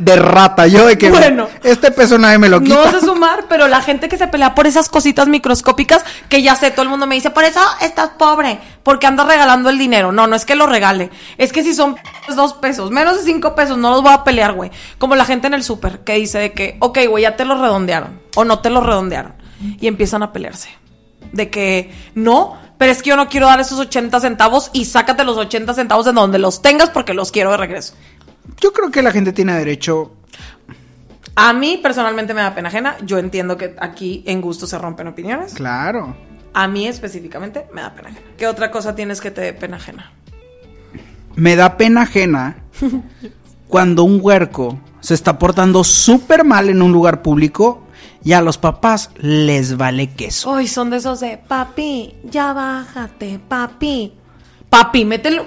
de 0.00 0.16
rata. 0.16 0.66
Yo 0.66 0.86
de 0.86 0.96
que, 0.96 1.10
Bueno. 1.10 1.48
este 1.62 1.90
peso 1.90 2.18
nadie 2.18 2.38
me 2.38 2.48
lo 2.48 2.60
quita. 2.60 2.74
No 2.74 2.90
sé 2.90 3.00
sumar, 3.04 3.46
pero 3.48 3.68
la 3.68 3.82
gente 3.82 4.08
que 4.08 4.16
se 4.16 4.26
pelea 4.26 4.54
por 4.54 4.66
esas 4.66 4.88
cositas 4.88 5.28
microscópicas, 5.28 6.04
que 6.28 6.42
ya 6.42 6.54
sé, 6.54 6.70
todo 6.70 6.82
el 6.82 6.88
mundo 6.88 7.06
me 7.06 7.14
dice, 7.14 7.30
por 7.30 7.44
eso 7.44 7.60
estás 7.82 8.10
pobre, 8.18 8.58
porque 8.82 9.06
andas 9.06 9.26
regalando 9.26 9.68
el 9.70 9.78
dinero. 9.78 10.12
No, 10.12 10.26
no 10.26 10.36
es 10.36 10.44
que 10.44 10.54
lo 10.54 10.66
regale. 10.66 11.10
Es 11.36 11.52
que 11.52 11.62
si 11.62 11.74
son 11.74 11.96
dos 12.34 12.54
pesos, 12.54 12.90
menos 12.90 13.16
de 13.18 13.22
cinco 13.24 13.54
pesos, 13.54 13.76
no 13.76 13.90
los 13.90 14.02
voy 14.02 14.12
a 14.12 14.24
pelear, 14.24 14.52
güey. 14.54 14.70
Como 14.98 15.16
la 15.16 15.24
gente 15.24 15.46
en 15.46 15.54
el 15.54 15.62
súper, 15.62 16.00
que 16.00 16.14
dice 16.14 16.38
de 16.38 16.52
que, 16.52 16.76
ok, 16.80 16.98
güey, 17.08 17.22
ya 17.22 17.36
te 17.36 17.44
lo 17.44 17.60
redondearon, 17.60 18.20
o 18.36 18.44
no 18.44 18.60
te 18.60 18.70
lo 18.70 18.80
redondearon. 18.80 19.34
Y 19.80 19.86
empiezan 19.88 20.22
a 20.22 20.32
pelearse. 20.32 20.70
De 21.32 21.50
que, 21.50 21.92
no, 22.14 22.56
pero 22.78 22.92
es 22.92 23.02
que 23.02 23.10
yo 23.10 23.16
no 23.16 23.28
quiero 23.28 23.46
dar 23.48 23.60
esos 23.60 23.78
80 23.78 24.20
centavos 24.20 24.70
y 24.72 24.84
sácate 24.84 25.24
los 25.24 25.36
80 25.36 25.74
centavos 25.74 26.06
de 26.06 26.12
donde 26.12 26.38
los 26.38 26.62
tengas 26.62 26.90
porque 26.90 27.12
los 27.12 27.32
quiero 27.32 27.50
de 27.50 27.56
regreso. 27.56 27.94
Yo 28.60 28.72
creo 28.72 28.90
que 28.90 29.02
la 29.02 29.12
gente 29.12 29.32
tiene 29.32 29.54
derecho. 29.54 30.14
A 31.36 31.52
mí 31.52 31.78
personalmente 31.82 32.34
me 32.34 32.42
da 32.42 32.54
pena 32.54 32.68
ajena. 32.68 32.96
Yo 33.04 33.18
entiendo 33.18 33.56
que 33.56 33.76
aquí 33.78 34.24
en 34.26 34.40
gusto 34.40 34.66
se 34.66 34.78
rompen 34.78 35.06
opiniones. 35.06 35.54
Claro. 35.54 36.16
A 36.52 36.66
mí 36.66 36.86
específicamente 36.86 37.66
me 37.72 37.82
da 37.82 37.94
pena 37.94 38.08
ajena. 38.08 38.26
¿Qué 38.36 38.46
otra 38.46 38.70
cosa 38.70 38.94
tienes 38.94 39.20
que 39.20 39.30
te 39.30 39.40
dé 39.42 39.52
pena 39.52 39.76
ajena? 39.76 40.12
Me 41.36 41.54
da 41.54 41.76
pena 41.76 42.02
ajena 42.02 42.56
cuando 43.68 44.02
un 44.02 44.18
huerco 44.20 44.80
se 45.00 45.14
está 45.14 45.38
portando 45.38 45.84
súper 45.84 46.44
mal 46.44 46.68
en 46.68 46.82
un 46.82 46.90
lugar 46.90 47.22
público 47.22 47.82
y 48.24 48.32
a 48.32 48.42
los 48.42 48.58
papás 48.58 49.10
les 49.16 49.76
vale 49.76 50.10
queso. 50.10 50.50
Hoy 50.50 50.66
son 50.66 50.90
de 50.90 50.96
esos 50.96 51.20
de 51.20 51.38
papi, 51.38 52.16
ya 52.24 52.52
bájate, 52.52 53.38
papi. 53.46 54.12
Papi, 54.68 55.04
mételo. 55.04 55.46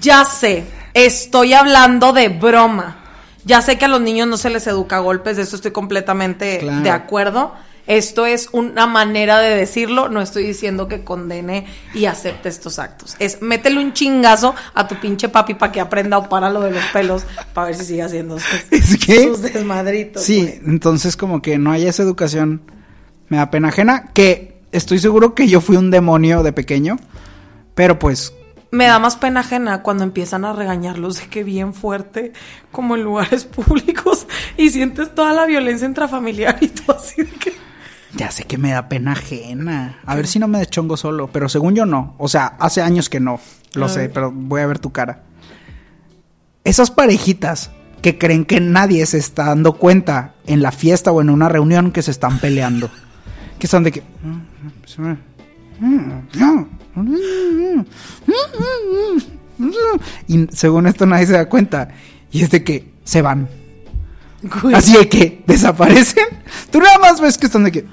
Ya 0.00 0.24
sé, 0.24 0.64
estoy 0.94 1.52
hablando 1.52 2.12
de 2.12 2.28
broma. 2.28 2.96
Ya 3.44 3.62
sé 3.62 3.78
que 3.78 3.86
a 3.86 3.88
los 3.88 4.00
niños 4.00 4.28
no 4.28 4.36
se 4.36 4.50
les 4.50 4.66
educa 4.66 4.96
a 4.96 5.00
golpes, 5.00 5.36
de 5.36 5.44
eso 5.44 5.56
estoy 5.56 5.70
completamente 5.70 6.58
Claro. 6.58 6.82
de 6.82 6.90
acuerdo. 6.90 7.54
Esto 7.86 8.24
es 8.26 8.50
una 8.52 8.86
manera 8.86 9.40
de 9.40 9.56
decirlo, 9.56 10.08
no 10.10 10.20
estoy 10.20 10.44
diciendo 10.44 10.86
que 10.86 11.02
condene 11.02 11.66
y 11.94 12.04
acepte 12.04 12.48
estos 12.48 12.78
actos. 12.78 13.16
Es 13.18 13.40
métele 13.42 13.80
un 13.82 13.92
chingazo 13.94 14.54
a 14.74 14.86
tu 14.86 14.94
pinche 15.00 15.28
papi 15.28 15.54
para 15.54 15.72
que 15.72 15.80
aprenda 15.80 16.18
o 16.18 16.28
para 16.28 16.50
lo 16.50 16.60
de 16.60 16.70
los 16.70 16.84
pelos, 16.92 17.24
para 17.52 17.68
ver 17.68 17.76
si 17.76 17.84
sigue 17.86 18.02
haciendo 18.02 18.38
sus, 18.38 18.46
Es 18.70 18.96
que- 18.98 19.24
sus 19.24 19.42
desmadritos. 19.42 20.22
Sí, 20.22 20.60
entonces 20.66 21.16
como 21.16 21.42
que 21.42 21.58
no 21.58 21.72
hay 21.72 21.86
esa 21.86 22.02
educación. 22.02 22.62
Me 23.28 23.38
da 23.38 23.50
pena 23.50 23.68
ajena. 23.68 24.10
Que 24.12 24.60
estoy 24.70 24.98
seguro 25.00 25.34
que 25.34 25.48
yo 25.48 25.60
fui 25.60 25.76
un 25.76 25.90
demonio 25.90 26.42
de 26.44 26.52
pequeño. 26.52 26.96
Pero 27.74 27.98
pues, 27.98 28.34
Me 28.72 28.86
da 28.86 28.98
más 28.98 29.16
pena 29.16 29.40
ajena 29.40 29.82
cuando 29.82 30.04
empiezan 30.04 30.44
a 30.44 30.52
regañarlos 30.52 31.18
de 31.18 31.26
que 31.26 31.42
bien 31.42 31.74
fuerte, 31.74 32.32
como 32.70 32.94
en 32.94 33.02
lugares 33.02 33.44
públicos, 33.46 34.26
y 34.56 34.70
sientes 34.70 35.14
toda 35.14 35.32
la 35.32 35.46
violencia 35.46 35.86
intrafamiliar 35.86 36.58
y 36.60 36.68
todo 36.68 36.96
así 36.96 37.22
de 37.22 37.30
que... 37.30 37.52
ya 38.14 38.30
sé 38.30 38.44
que 38.44 38.58
me 38.58 38.70
da 38.70 38.88
pena 38.88 39.12
ajena. 39.12 39.98
A 40.06 40.14
ver 40.14 40.26
si 40.28 40.38
no 40.38 40.46
me 40.48 40.58
deschongo 40.58 40.96
solo. 40.96 41.28
Pero 41.32 41.48
según 41.48 41.74
yo 41.74 41.84
no. 41.86 42.14
O 42.18 42.28
sea, 42.28 42.46
hace 42.60 42.80
años 42.82 43.08
que 43.08 43.18
no. 43.20 43.40
Lo 43.74 43.86
A 43.86 43.88
sé, 43.88 44.00
ver. 44.00 44.12
pero 44.12 44.32
voy 44.32 44.60
a 44.60 44.66
ver 44.66 44.78
tu 44.78 44.90
cara. 44.92 45.22
Esas 46.64 46.90
parejitas 46.90 47.70
que 48.02 48.18
creen 48.18 48.44
que 48.44 48.60
nadie 48.60 49.04
se 49.06 49.18
está 49.18 49.46
dando 49.46 49.74
cuenta 49.74 50.34
en 50.46 50.62
la 50.62 50.72
fiesta 50.72 51.12
o 51.12 51.20
en 51.20 51.30
una 51.30 51.48
reunión 51.48 51.90
que 51.92 52.02
se 52.02 52.10
están 52.10 52.38
peleando. 52.38 52.90
Que 53.58 53.66
están 53.66 53.82
de 53.84 53.92
que... 53.92 54.02
Y 60.26 60.46
según 60.52 60.86
esto 60.86 61.06
nadie 61.06 61.26
se 61.26 61.32
da 61.32 61.48
cuenta. 61.48 61.88
Y 62.30 62.42
es 62.42 62.50
de 62.50 62.64
que 62.64 62.92
se 63.04 63.22
van. 63.22 63.48
Güey. 64.42 64.74
Así 64.74 64.96
de 64.96 65.08
que 65.08 65.42
desaparecen. 65.46 66.26
Tú 66.70 66.78
nada 66.80 66.98
más 66.98 67.20
ves 67.20 67.36
que 67.36 67.46
están 67.46 67.64
de 67.64 67.72
que... 67.72 67.86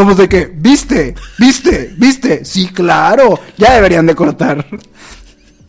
somos 0.00 0.16
de 0.16 0.30
que, 0.30 0.46
viste, 0.46 1.14
viste, 1.36 1.94
viste. 1.98 2.42
Sí, 2.42 2.68
claro. 2.68 3.38
Ya 3.58 3.74
deberían 3.74 4.06
de 4.06 4.14
cortar. 4.14 4.64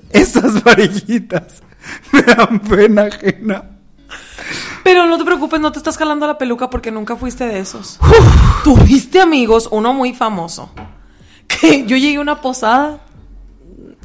Estas 0.09 0.61
parejitas 0.61 1.61
me 2.13 2.21
dan 2.21 2.61
pena 2.61 3.03
ajena. 3.03 3.71
Pero 4.85 5.05
no 5.05 5.17
te 5.17 5.25
preocupes, 5.25 5.59
no 5.59 5.73
te 5.73 5.79
estás 5.79 5.97
jalando 5.97 6.27
la 6.27 6.37
peluca 6.37 6.69
porque 6.69 6.91
nunca 6.91 7.17
fuiste 7.17 7.45
de 7.45 7.59
esos. 7.59 7.99
Tuviste 8.63 9.19
amigos, 9.19 9.67
uno 9.69 9.93
muy 9.93 10.13
famoso, 10.13 10.71
que 11.47 11.85
yo 11.85 11.97
llegué 11.97 12.15
a 12.15 12.21
una 12.21 12.39
posada, 12.39 13.01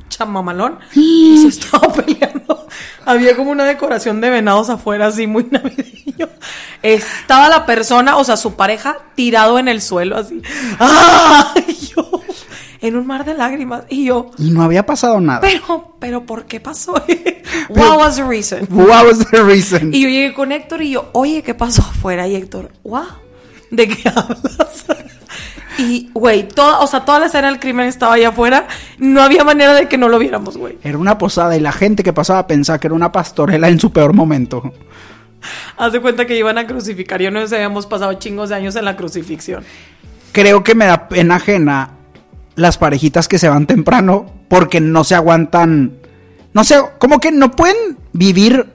chamamalón, 0.09 0.80
y 0.92 1.38
se 1.38 1.49
estaba 1.61 1.92
peleando. 1.92 2.66
Había 3.04 3.37
como 3.37 3.52
una 3.52 3.64
decoración 3.64 4.21
de 4.21 4.30
venados 4.30 4.71
afuera, 4.71 5.06
así 5.06 5.28
muy 5.28 5.45
navideño. 5.45 5.96
Estaba 6.83 7.49
la 7.49 7.66
persona, 7.66 8.16
o 8.16 8.25
sea, 8.25 8.37
su 8.37 8.54
pareja, 8.54 8.97
tirado 9.14 9.59
en 9.59 9.68
el 9.68 9.80
suelo, 9.83 10.16
así. 10.18 10.42
¡Ah! 10.78 11.54
Y 11.66 11.75
yo, 11.87 12.23
en 12.80 12.97
un 12.97 13.06
mar 13.06 13.25
de 13.25 13.35
lágrimas. 13.35 13.83
Y 13.88 14.04
yo, 14.06 14.30
Y 14.38 14.50
no 14.50 14.62
había 14.62 14.85
pasado 14.87 15.21
nada. 15.21 15.40
pero, 15.40 15.97
pero, 15.99 16.25
¿por 16.26 16.45
qué 16.47 16.61
pasó? 16.61 16.92
What 17.68 17.99
was 17.99 18.16
the 18.16 18.25
reason? 18.25 18.66
What 18.71 19.06
was 19.06 19.18
the 19.30 19.42
reason? 19.42 19.92
Y 19.95 20.02
yo 20.02 20.09
llegué 20.09 20.35
con 20.35 20.52
Héctor 20.52 20.83
y 20.83 20.90
yo, 20.90 21.09
oye, 21.12 21.42
¿qué 21.42 21.54
pasó 21.54 21.83
afuera? 21.83 22.28
Y 22.28 22.37
Héctor, 22.37 22.71
wow, 22.85 23.04
¿de 23.71 23.88
qué 23.88 24.09
hablas? 24.09 24.85
Y, 25.78 26.09
güey, 26.14 26.49
toda, 26.49 26.78
o 26.80 26.87
sea, 26.87 27.04
toda 27.04 27.21
la 27.21 27.26
escena 27.26 27.49
del 27.49 27.61
crimen 27.61 27.87
estaba 27.87 28.14
allá 28.14 28.30
afuera. 28.30 28.66
No 28.97 29.21
había 29.21 29.45
manera 29.45 29.75
de 29.75 29.88
que 29.88 29.99
no 29.99 30.09
lo 30.09 30.18
viéramos, 30.18 30.56
güey. 30.56 30.78
Era 30.83 30.97
una 30.97 31.18
posada 31.18 31.54
y 31.54 31.61
la 31.61 31.71
gente 31.71 32.02
que 32.02 32.14
pasaba 32.14 32.47
pensaba 32.47 32.78
que 32.78 32.87
era 32.87 32.95
una 32.95 33.12
pastorela 33.12 33.68
en 33.68 33.78
su 33.78 33.92
peor 33.92 34.14
momento. 34.14 34.73
Haz 35.76 35.93
de 35.93 36.00
cuenta 36.00 36.26
que 36.26 36.37
iban 36.37 36.59
a 36.59 36.67
crucificar. 36.67 37.21
Yo 37.21 37.31
no 37.31 37.47
sé, 37.47 37.57
habíamos 37.57 37.87
pasado 37.87 38.12
chingos 38.15 38.49
de 38.50 38.55
años 38.57 38.76
en 38.76 38.85
la 38.85 38.97
crucifixión. 38.97 39.65
Creo 40.33 40.62
que 40.62 40.75
me 40.75 40.87
da 40.87 41.09
pena 41.09 41.37
ajena 41.37 41.91
las 42.55 42.79
parejitas 42.79 43.29
que 43.29 43.38
se 43.38 43.49
van 43.49 43.67
temprano 43.67 44.33
porque 44.49 44.81
no 44.81 45.05
se 45.05 45.15
aguantan. 45.15 45.95
No 46.53 46.65
sé, 46.65 46.76
como 46.99 47.19
que 47.21 47.33
no 47.33 47.50
pueden 47.50 47.99
vivir 48.12 48.67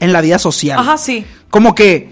en 0.00 0.12
la 0.12 0.20
vida 0.20 0.38
social. 0.38 0.78
Ajá, 0.78 0.96
sí. 0.98 1.24
Como 1.50 1.74
que 1.74 2.10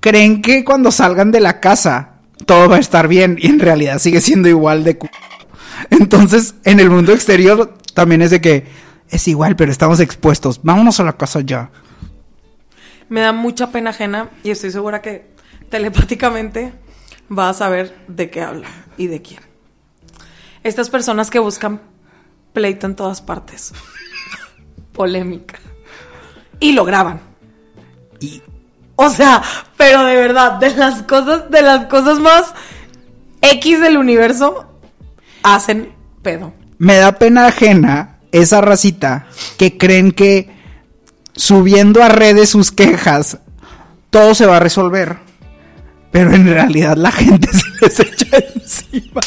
creen 0.00 0.42
que 0.42 0.64
cuando 0.64 0.90
salgan 0.90 1.30
de 1.32 1.40
la 1.40 1.60
casa 1.60 2.12
todo 2.44 2.68
va 2.68 2.76
a 2.76 2.80
estar 2.80 3.08
bien 3.08 3.36
y 3.40 3.46
en 3.48 3.58
realidad 3.58 3.98
sigue 3.98 4.20
siendo 4.20 4.48
igual 4.48 4.84
de 4.84 4.98
cu- 4.98 5.08
Entonces, 5.90 6.54
en 6.64 6.80
el 6.80 6.90
mundo 6.90 7.12
exterior 7.12 7.74
también 7.94 8.22
es 8.22 8.30
de 8.30 8.40
que 8.40 8.64
es 9.08 9.26
igual, 9.28 9.56
pero 9.56 9.72
estamos 9.72 10.00
expuestos. 10.00 10.60
Vámonos 10.62 11.00
a 11.00 11.04
la 11.04 11.14
casa 11.16 11.40
ya. 11.40 11.70
Me 13.08 13.20
da 13.20 13.32
mucha 13.32 13.70
pena 13.70 13.90
ajena 13.90 14.30
y 14.42 14.50
estoy 14.50 14.70
segura 14.70 15.00
que 15.00 15.30
telepáticamente 15.70 16.72
vas 17.28 17.56
a 17.56 17.58
saber 17.58 17.96
de 18.08 18.30
qué 18.30 18.42
habla 18.42 18.68
y 18.96 19.06
de 19.06 19.22
quién. 19.22 19.40
Estas 20.62 20.90
personas 20.90 21.30
que 21.30 21.38
buscan 21.38 21.80
pleito 22.52 22.86
en 22.86 22.96
todas 22.96 23.20
partes. 23.20 23.72
Polémica. 24.92 25.58
Y 26.58 26.72
lo 26.72 26.84
graban. 26.84 27.20
Y 28.18 28.42
O 28.96 29.10
sea, 29.10 29.42
pero 29.76 30.04
de 30.04 30.16
verdad, 30.16 30.52
de 30.52 30.74
las 30.74 31.02
cosas, 31.02 31.50
de 31.50 31.62
las 31.62 31.86
cosas 31.86 32.18
más 32.18 32.54
X 33.42 33.80
del 33.80 33.98
universo, 33.98 34.80
hacen 35.42 35.92
pedo. 36.22 36.54
me 36.78 36.96
da 36.96 37.12
pena 37.12 37.46
ajena 37.46 38.18
esa 38.32 38.60
racita 38.60 39.26
que 39.58 39.78
creen 39.78 40.12
que 40.12 40.55
subiendo 41.36 42.02
a 42.02 42.08
redes 42.08 42.48
sus 42.48 42.72
quejas 42.72 43.38
todo 44.16 44.34
se 44.34 44.46
va 44.46 44.56
a 44.56 44.60
resolver. 44.60 45.18
Pero 46.10 46.34
en 46.34 46.46
realidad 46.46 46.96
la 46.96 47.12
gente 47.12 47.48
se 47.52 47.84
les 47.84 48.00
echa 48.00 48.38
encima. 48.54 49.20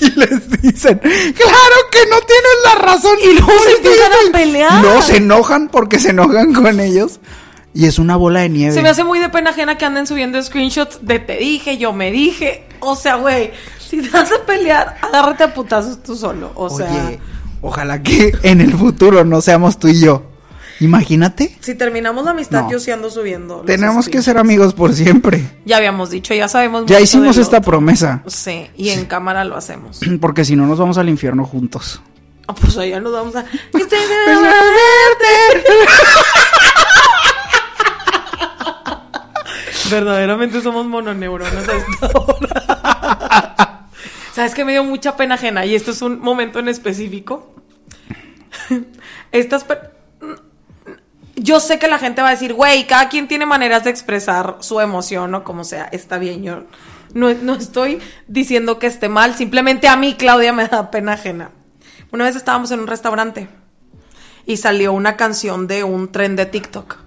Y 0.00 0.10
les 0.18 0.62
dicen, 0.62 0.98
claro 0.98 1.76
que 1.90 1.98
no 2.08 2.16
tienes 2.20 2.56
la 2.64 2.74
razón. 2.80 3.16
Y 3.22 3.34
luego 3.34 3.52
se 3.62 3.72
empiezan 3.72 4.12
a 4.12 4.32
pelear. 4.32 4.82
No, 4.82 5.02
se 5.02 5.16
enojan 5.16 5.68
porque 5.68 5.98
se 5.98 6.10
enojan 6.10 6.54
con 6.54 6.80
ellos. 6.80 7.20
Y 7.74 7.84
es 7.84 7.98
una 7.98 8.16
bola 8.16 8.40
de 8.40 8.48
nieve. 8.48 8.72
Se 8.72 8.80
me 8.80 8.88
hace 8.88 9.04
muy 9.04 9.18
de 9.18 9.28
pena 9.28 9.50
ajena 9.50 9.76
que 9.76 9.84
anden 9.84 10.06
subiendo 10.06 10.40
screenshots 10.42 11.00
de 11.02 11.18
te 11.18 11.36
dije, 11.36 11.76
yo 11.76 11.92
me 11.92 12.10
dije. 12.10 12.64
O 12.80 12.96
sea, 12.96 13.16
güey, 13.16 13.50
si 13.78 14.00
te 14.00 14.08
vas 14.08 14.30
a 14.32 14.46
pelear, 14.46 14.96
agárrate 15.02 15.44
a 15.44 15.52
putazos 15.52 16.02
tú 16.02 16.16
solo. 16.16 16.52
O 16.54 16.70
sea, 16.70 16.88
Oye, 16.90 17.18
ojalá 17.60 18.02
que 18.02 18.32
en 18.44 18.62
el 18.62 18.72
futuro 18.74 19.24
no 19.24 19.42
seamos 19.42 19.78
tú 19.78 19.88
y 19.88 20.00
yo. 20.00 20.33
Imagínate. 20.84 21.56
si 21.60 21.74
terminamos 21.74 22.24
la 22.24 22.32
amistad, 22.32 22.62
No. 22.64 22.70
yo 22.70 22.78
sí 22.80 22.90
ando 22.90 23.10
subiendo. 23.10 23.60
Tenemos 23.62 24.08
que 24.08 24.22
ser 24.22 24.38
amigos 24.38 24.74
por 24.74 24.92
siempre. 24.94 25.44
Ya 25.64 25.76
habíamos 25.78 26.10
dicho, 26.10 26.34
ya 26.34 26.48
sabemos. 26.48 26.84
Ya 26.86 27.00
hicimos 27.00 27.36
esta 27.38 27.58
otro. 27.58 27.70
promesa. 27.72 28.22
Sí, 28.26 28.68
y 28.76 28.90
en 28.90 29.06
cámara 29.06 29.44
lo 29.44 29.56
hacemos. 29.56 30.00
Porque 30.20 30.44
si 30.44 30.56
no 30.56 30.66
nos 30.66 30.78
vamos 30.78 30.98
al 30.98 31.08
infierno 31.08 31.44
juntos. 31.44 32.00
Ah, 32.46 32.54
pues 32.54 32.76
allá 32.76 33.00
nos 33.00 33.12
vamos 33.12 33.34
a. 33.36 33.40
Estoy 33.72 33.80
Pues. 33.88 34.38
Verdaderamente 39.90 40.60
somos 40.62 40.86
mononeuronas 40.86 41.68
a 41.68 41.72
esta 41.76 42.18
hora. 42.18 43.86
¿Sabes 44.32 44.54
qué 44.54 44.64
me 44.64 44.72
dio 44.72 44.82
mucha 44.84 45.16
pena 45.16 45.34
ajena? 45.36 45.64
Y 45.66 45.74
esto 45.74 45.90
es 45.92 46.02
un 46.02 46.20
momento 46.20 46.58
en 46.58 46.68
específico. 46.68 47.54
Estas. 49.30 49.64
per- 49.64 49.93
Yo 51.36 51.58
sé 51.60 51.78
que 51.78 51.88
la 51.88 51.98
gente 51.98 52.22
va 52.22 52.28
a 52.28 52.32
decir, 52.32 52.54
güey, 52.54 52.86
cada 52.86 53.08
quien 53.08 53.26
tiene 53.26 53.46
maneras 53.46 53.84
de 53.84 53.90
expresar 53.90 54.58
su 54.60 54.80
emoción 54.80 55.34
o 55.34 55.44
como 55.44 55.64
sea, 55.64 55.84
está 55.84 56.18
bien. 56.18 56.42
Yo 56.44 56.64
no, 57.12 57.32
no 57.34 57.54
estoy 57.54 58.00
diciendo 58.28 58.78
que 58.78 58.86
esté 58.86 59.08
mal, 59.08 59.34
simplemente 59.34 59.88
a 59.88 59.96
mí, 59.96 60.14
Claudia, 60.14 60.52
me 60.52 60.68
da 60.68 60.90
pena 60.90 61.14
ajena. 61.14 61.50
Una 62.12 62.24
vez 62.24 62.36
estábamos 62.36 62.70
en 62.70 62.80
un 62.80 62.86
restaurante 62.86 63.48
y 64.46 64.58
salió 64.58 64.92
una 64.92 65.16
canción 65.16 65.66
de 65.66 65.82
un 65.84 66.12
tren 66.12 66.36
de 66.36 66.46
TikTok. 66.46 66.98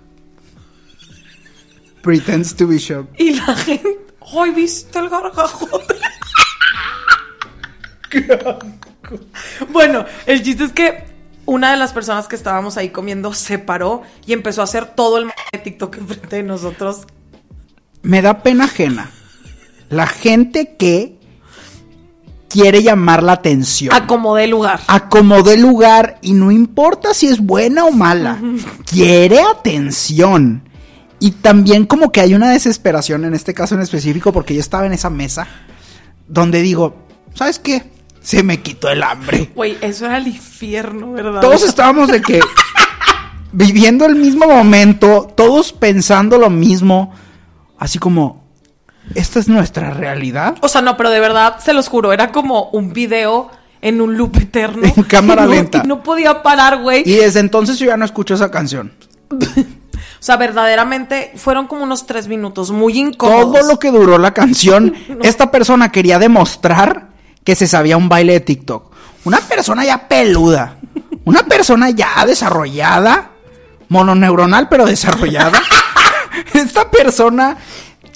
Pretends 2.02 2.56
to 2.56 2.68
be 2.68 2.78
shocked. 2.78 3.18
Y 3.18 3.36
la 3.36 3.56
gente, 3.56 3.98
¡ay, 4.38 4.52
viste 4.52 5.00
el 5.00 5.10
gargajote! 5.10 5.96
bueno, 9.70 10.06
el 10.26 10.44
chiste 10.44 10.66
es 10.66 10.74
que 10.74 11.17
una 11.48 11.72
de 11.72 11.78
las 11.78 11.92
personas 11.94 12.28
que 12.28 12.36
estábamos 12.36 12.78
ahí 12.78 12.90
comiendo 12.90 13.34
se 13.34 13.58
paró 13.58 14.04
y 14.28 14.34
empezó 14.34 14.62
a 14.62 14.66
hacer 14.66 14.86
todo 14.86 15.18
el 15.18 15.24
m- 15.24 15.34
de 15.52 15.58
TikTok 15.58 15.98
enfrente 15.98 16.36
de 16.36 16.44
nosotros. 16.44 17.08
me 18.04 18.22
da 18.22 18.44
pena 18.44 18.66
ajena. 18.66 19.10
La 19.90 20.06
gente 20.06 20.76
que 20.78 21.18
quiere 22.50 22.84
llamar 22.84 23.24
la 23.24 23.34
atención. 23.34 23.94
Acomodé 23.94 24.48
lugar. 24.48 24.80
Acomodé 24.88 25.58
lugar 25.58 26.18
y 26.22 26.34
no 26.34 26.52
importa 26.52 27.14
si 27.14 27.28
es 27.28 27.40
buena 27.40 27.86
o 27.86 27.92
mala. 27.92 28.40
Quiere 28.86 29.40
atención. 29.42 30.64
Y 31.20 31.32
también 31.32 31.86
como 31.86 32.12
que 32.12 32.22
hay 32.22 32.36
una 32.36 32.52
desesperación 32.52 33.26
en 33.26 33.34
este 33.34 33.54
caso 33.54 33.76
en 33.76 33.82
específico 33.82 34.32
porque 34.32 34.54
yo 34.54 34.60
estaba 34.60 34.86
en 34.86 34.94
esa 34.94 35.10
mesa 35.10 35.48
donde 36.28 36.62
digo, 36.62 36.96
¿sabes 37.34 37.58
qué? 37.60 37.90
Se 38.28 38.44
me 38.44 38.62
quitó 38.62 38.90
el 38.90 39.04
hambre. 39.04 39.52
Güey, 39.56 39.78
eso 39.80 40.06
era 40.06 40.18
el 40.18 40.28
infierno, 40.28 41.14
¿verdad? 41.14 41.40
Todos 41.40 41.64
estábamos 41.64 42.10
de 42.10 42.22
que 42.22 42.42
viviendo 43.54 44.06
el 44.06 44.18
mismo 44.18 44.48
momento, 44.48 45.32
todos 45.34 45.72
pensando 45.72 46.38
lo 46.38 46.50
mismo, 46.50 47.14
así 47.80 48.00
como, 48.00 48.44
¿esta 49.16 49.40
es 49.40 49.48
nuestra 49.48 49.92
realidad? 49.92 50.58
O 50.60 50.68
sea, 50.68 50.82
no, 50.82 50.98
pero 50.98 51.10
de 51.10 51.22
verdad, 51.22 51.60
se 51.60 51.72
los 51.72 51.88
juro, 51.88 52.12
era 52.12 52.34
como 52.34 52.70
un 52.72 52.92
video 52.92 53.50
en 53.80 54.02
un 54.02 54.18
loop 54.18 54.36
eterno. 54.36 54.92
En 54.94 55.04
cámara 55.04 55.44
Y 55.44 55.46
no- 55.48 55.52
lenta. 55.54 55.82
y 55.86 55.88
no 55.88 56.04
podía 56.04 56.44
parar, 56.44 56.82
güey. 56.82 57.04
Y 57.06 57.14
desde 57.16 57.40
entonces 57.40 57.80
yo 57.80 57.86
ya 57.86 57.96
no 57.96 58.04
escucho 58.04 58.34
esa 58.34 58.52
canción. 58.52 58.92
O 60.20 60.24
sea, 60.28 60.36
verdaderamente 60.36 61.32
fueron 61.36 61.68
como 61.68 61.84
unos 61.84 62.08
tres 62.08 62.28
minutos 62.28 62.72
muy 62.72 62.98
incómodos. 62.98 63.60
Todo 63.62 63.72
lo 63.74 63.80
que 63.80 63.92
duró 63.92 64.18
la 64.18 64.34
canción, 64.34 64.96
esta 65.22 65.52
persona 65.52 65.92
quería 65.92 66.18
demostrar 66.18 67.07
que 67.48 67.56
se 67.56 67.66
sabía 67.66 67.96
un 67.96 68.10
baile 68.10 68.34
de 68.34 68.40
TikTok. 68.42 68.92
Una 69.24 69.40
persona 69.40 69.86
ya 69.86 70.10
peluda, 70.10 70.76
una 71.24 71.44
persona 71.44 71.92
ya 71.92 72.26
desarrollada, 72.26 73.30
mononeuronal 73.88 74.68
pero 74.68 74.86
desarrollada. 74.86 75.58
Esta 76.54 76.92
persona 76.92 77.56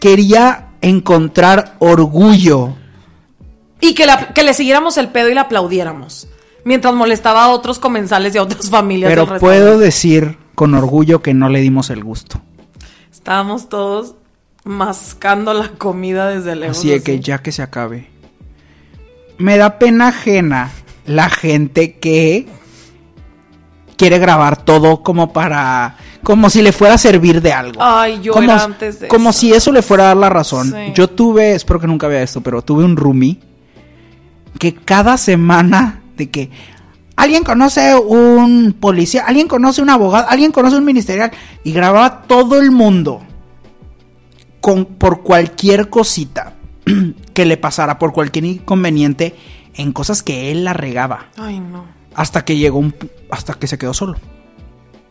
quería 0.02 0.72
encontrar 0.82 1.78
orgullo. 1.80 2.76
Y 3.80 3.94
que, 3.94 4.06
la- 4.06 4.34
que 4.34 4.44
le 4.44 4.54
siguiéramos 4.54 4.98
el 4.98 5.08
pedo 5.08 5.30
y 5.30 5.34
le 5.34 5.40
aplaudiéramos. 5.40 6.28
Mientras 6.66 6.94
molestaba 6.94 7.46
a 7.46 7.50
otros 7.52 7.80
comensales 7.80 8.36
y 8.36 8.38
a 8.38 8.44
otras 8.44 8.70
familias. 8.70 9.12
Pero 9.12 9.28
del 9.28 9.40
puedo 9.40 9.78
decir 9.80 10.38
con 10.56 10.74
orgullo 10.76 11.22
que 11.22 11.34
no 11.34 11.48
le 11.48 11.62
dimos 11.62 11.90
el 11.90 12.04
gusto. 12.04 12.42
Estábamos 13.14 13.70
todos 13.70 14.16
mascando 14.66 15.54
la 15.54 15.70
comida 15.70 16.28
desde 16.28 16.58
lejos. 16.58 16.80
Así 16.80 16.90
de 16.90 17.02
que 17.02 17.22
ya 17.22 17.38
que 17.38 17.54
se 17.54 17.62
acabe. 17.62 18.11
Me 19.42 19.58
da 19.58 19.80
pena 19.80 20.10
ajena 20.10 20.72
la 21.06 21.30
gente 21.30 21.98
que 21.98 22.48
quiere 23.98 24.20
grabar 24.20 24.64
todo 24.64 25.04
como 25.04 25.34
para 25.34 25.96
como 26.24 26.50
si 26.50 26.62
le 26.62 26.72
fuera 26.72 26.96
a 26.96 26.98
servir 26.98 27.42
de 27.42 27.52
algo. 27.52 27.82
Ay, 27.84 28.20
yo 28.22 28.34
como, 28.34 28.52
era 28.52 28.64
antes 28.64 29.00
de 29.00 29.08
como 29.08 29.32
eso. 29.32 29.40
si 29.40 29.54
eso 29.54 29.72
le 29.72 29.82
fuera 29.82 30.04
a 30.04 30.08
dar 30.08 30.18
la 30.18 30.30
razón. 30.30 30.72
Sí. 30.72 30.92
Yo 30.94 31.08
tuve, 31.08 31.54
espero 31.54 31.80
que 31.80 31.88
nunca 31.88 32.08
vea 32.08 32.22
esto, 32.22 32.42
pero 32.42 32.62
tuve 32.62 32.84
un 32.84 32.96
roomie 32.96 33.40
que 34.60 34.76
cada 34.76 35.18
semana 35.18 36.02
de 36.18 36.30
que 36.30 36.52
alguien 37.16 37.44
conoce 37.44 37.96
un 37.96 38.74
policía, 38.80 39.24
alguien 39.26 39.48
conoce 39.48 39.82
un 39.82 39.90
abogado, 39.90 40.28
alguien 40.30 40.52
conoce 40.52 40.78
un 40.78 40.86
ministerial 40.86 41.32
y 41.64 41.72
grababa 41.72 42.24
todo 42.24 42.60
el 42.60 42.70
mundo 42.70 43.22
con 44.62 44.86
por 44.86 45.24
cualquier 45.24 45.90
cosita 45.90 46.54
que 47.34 47.46
le 47.46 47.58
pasara, 47.58 48.00
por 48.00 48.14
cualquier 48.14 48.46
inconveniente 48.46 49.36
en 49.76 49.92
cosas 49.92 50.24
que 50.24 50.52
él 50.52 50.64
la 50.64 50.74
regaba 50.74 51.28
Ay, 51.38 51.60
no. 51.60 51.86
hasta 52.14 52.44
que 52.44 52.58
llegó 52.58 52.80
un 52.80 52.94
hasta 53.30 53.54
que 53.54 53.68
se 53.68 53.78
quedó 53.78 53.94
solo. 53.94 54.18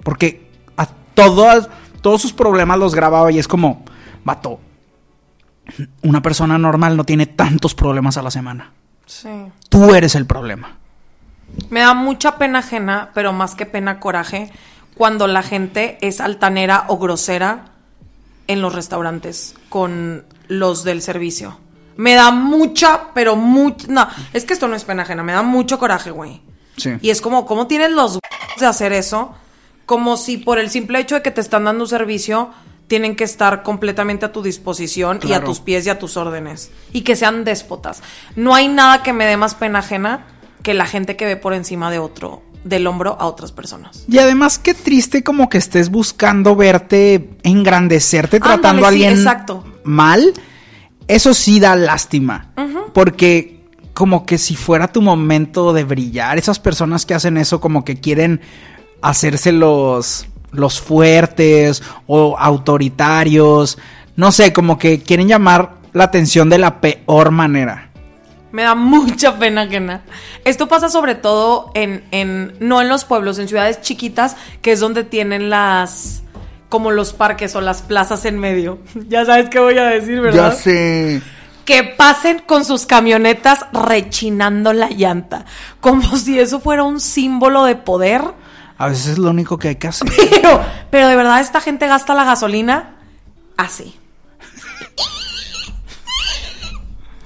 Porque 0.03 0.51
a 0.77 0.87
todos 1.15 1.69
todos 2.01 2.23
sus 2.23 2.33
problemas 2.33 2.79
los 2.79 2.95
grababa 2.95 3.31
y 3.31 3.39
es 3.39 3.49
como, 3.49 3.85
vato, 4.25 4.61
una 6.03 6.23
persona 6.23 6.59
normal 6.59 6.97
no 6.97 7.05
tiene 7.05 7.27
tantos 7.27 7.75
problemas 7.75 8.17
a 8.17 8.23
la 8.23 8.31
semana. 8.31 8.73
Sí. 9.07 9.29
Tú 9.69 9.95
eres 9.95 10.15
el 10.15 10.27
problema. 10.27 10.79
Me 11.69 11.81
da 11.81 11.95
mucha 11.95 12.39
pena 12.39 12.61
ajena, 12.61 13.11
pero 13.15 13.33
más 13.33 13.55
que 13.55 13.67
pena 13.67 14.01
coraje, 14.01 14.51
cuando 14.95 15.27
la 15.27 15.43
gente 15.43 15.99
es 16.01 16.21
altanera 16.21 16.85
o 16.89 16.99
grosera 16.99 17.67
en 18.47 18.63
los 18.63 18.75
restaurantes 18.75 19.55
con 19.69 20.25
los 20.49 20.85
del 20.85 21.03
servicio. 21.03 21.59
Me 22.01 22.15
da 22.15 22.31
mucha, 22.31 23.13
pero 23.13 23.37
mucha... 23.37 23.87
No, 23.89 24.09
es 24.33 24.47
que 24.47 24.55
esto 24.55 24.67
no 24.69 24.75
es 24.75 24.85
pena 24.85 25.03
ajena, 25.03 25.23
me 25.23 25.33
da 25.33 25.43
mucho 25.43 25.79
coraje, 25.79 26.11
güey. 26.11 26.41
Sí. 26.79 26.93
Y 27.03 27.11
es 27.11 27.21
como, 27.21 27.45
¿cómo 27.45 27.67
tienes 27.67 27.91
los 27.91 28.19
de 28.59 28.67
hacer 28.67 28.95
eso? 28.95 29.35
Como 29.85 30.17
si 30.17 30.39
por 30.39 30.59
el 30.59 30.71
simple 30.71 30.99
hecho 30.99 31.17
de 31.17 31.21
que 31.21 31.31
te 31.31 31.43
están 31.43 31.65
dando 31.65 31.85
un 31.85 31.89
servicio, 31.91 32.53
tienen 32.87 33.17
que 33.17 33.25
estar 33.25 33.63
completamente 33.63 34.25
a 34.25 34.33
tu 34.33 34.43
disposición 34.43 35.21
y 35.25 35.35
a 35.35 35.45
tus 35.45 35.61
pies 35.61 35.85
y 35.85 35.91
a 35.91 35.99
tus 35.99 36.17
órdenes. 36.17 36.71
Y 36.95 37.03
que 37.03 37.17
sean 37.17 37.45
déspotas. 37.45 38.03
No 38.35 38.55
hay 38.55 38.69
nada 38.69 39.03
que 39.03 39.13
me 39.13 39.27
dé 39.27 39.37
más 39.37 39.55
pena 39.55 39.81
ajena 39.81 40.25
que 40.63 40.73
la 40.73 40.87
gente 40.87 41.17
que 41.17 41.27
ve 41.27 41.37
por 41.37 41.53
encima 41.53 41.91
de 41.91 41.99
otro, 41.99 42.43
del 42.65 42.87
hombro 42.87 43.19
a 43.21 43.27
otras 43.27 43.53
personas. 43.53 44.07
Y 44.09 44.17
además 44.17 44.59
qué 44.59 44.73
triste 44.73 45.23
como 45.23 45.51
que 45.51 45.59
estés 45.59 45.91
buscando 45.91 46.57
verte 46.57 47.29
engrandecerte 47.43 48.39
Ándale, 48.39 48.55
tratando 48.55 48.87
a 48.87 48.89
sí, 48.89 48.95
alguien 48.95 49.19
exacto. 49.19 49.65
mal. 49.85 50.33
Eso 51.11 51.35
sí 51.35 51.59
da 51.59 51.75
lástima. 51.75 52.53
Porque 52.95 53.65
como 53.95 54.25
que 54.25 54.39
si 54.39 54.55
fuera 54.55 54.93
tu 54.93 55.03
momento 55.03 55.73
de 55.73 55.83
brillar, 55.83 56.39
esas 56.39 56.61
personas 56.61 57.05
que 57.05 57.15
hacen 57.15 57.37
eso 57.37 57.61
como 57.61 57.85
que 57.85 58.01
quieren 58.01 58.41
hacerse 59.03 59.51
los 59.53 60.27
los 60.53 60.81
fuertes 60.81 61.83
o 62.07 62.37
autoritarios, 62.39 63.79
no 64.17 64.33
sé, 64.33 64.53
como 64.53 64.79
que 64.79 65.01
quieren 65.01 65.29
llamar 65.29 65.75
la 65.93 66.05
atención 66.05 66.49
de 66.49 66.59
la 66.59 66.81
peor 66.81 67.33
manera. 67.33 67.91
Me 68.53 68.63
da 68.63 68.75
mucha 68.75 69.39
pena 69.39 69.63
ajena. 69.63 70.03
Esto 70.45 70.69
pasa 70.69 70.89
sobre 70.89 71.15
todo 71.17 71.73
en, 71.75 72.05
en, 72.13 72.55
no 72.61 72.81
en 72.81 72.89
los 72.89 73.05
pueblos, 73.05 73.39
en 73.39 73.49
ciudades 73.49 73.81
chiquitas, 73.81 74.37
que 74.63 74.73
es 74.73 74.81
donde 74.81 75.05
tienen 75.05 75.51
las, 75.51 76.23
como 76.71 76.91
los 76.91 77.13
parques 77.13 77.55
o 77.57 77.61
las 77.61 77.83
plazas 77.83 78.25
en 78.25 78.39
medio. 78.39 78.79
Ya 79.09 79.27
sabes 79.27 79.51
qué 79.51 79.59
voy 79.59 79.77
a 79.77 79.85
decir, 79.85 80.23
¿verdad? 80.23 80.57
sé. 80.57 81.21
Que 81.67 81.85
pasen 81.85 82.39
con 82.47 82.65
sus 82.65 82.87
camionetas 82.87 83.67
rechinando 83.73 84.73
la 84.73 84.89
llanta, 84.89 85.45
como 85.81 86.17
si 86.17 86.39
eso 86.39 86.61
fuera 86.61 86.85
un 86.85 87.01
símbolo 87.01 87.65
de 87.65 87.77
poder. 87.77 88.23
A 88.79 88.89
veces 88.89 89.09
es 89.09 89.19
lo 89.19 89.29
único 89.29 89.59
que 89.59 89.69
hay 89.69 89.77
que 89.77 89.89
hacer. 89.89 90.11
Pero, 90.17 90.65
pero 90.91 91.09
de 91.09 91.17
verdad 91.17 91.41
esta 91.41 91.61
gente 91.61 91.87
gasta 91.87 92.15
la 92.15 92.25
gasolina 92.25 92.95
así. 93.59 93.99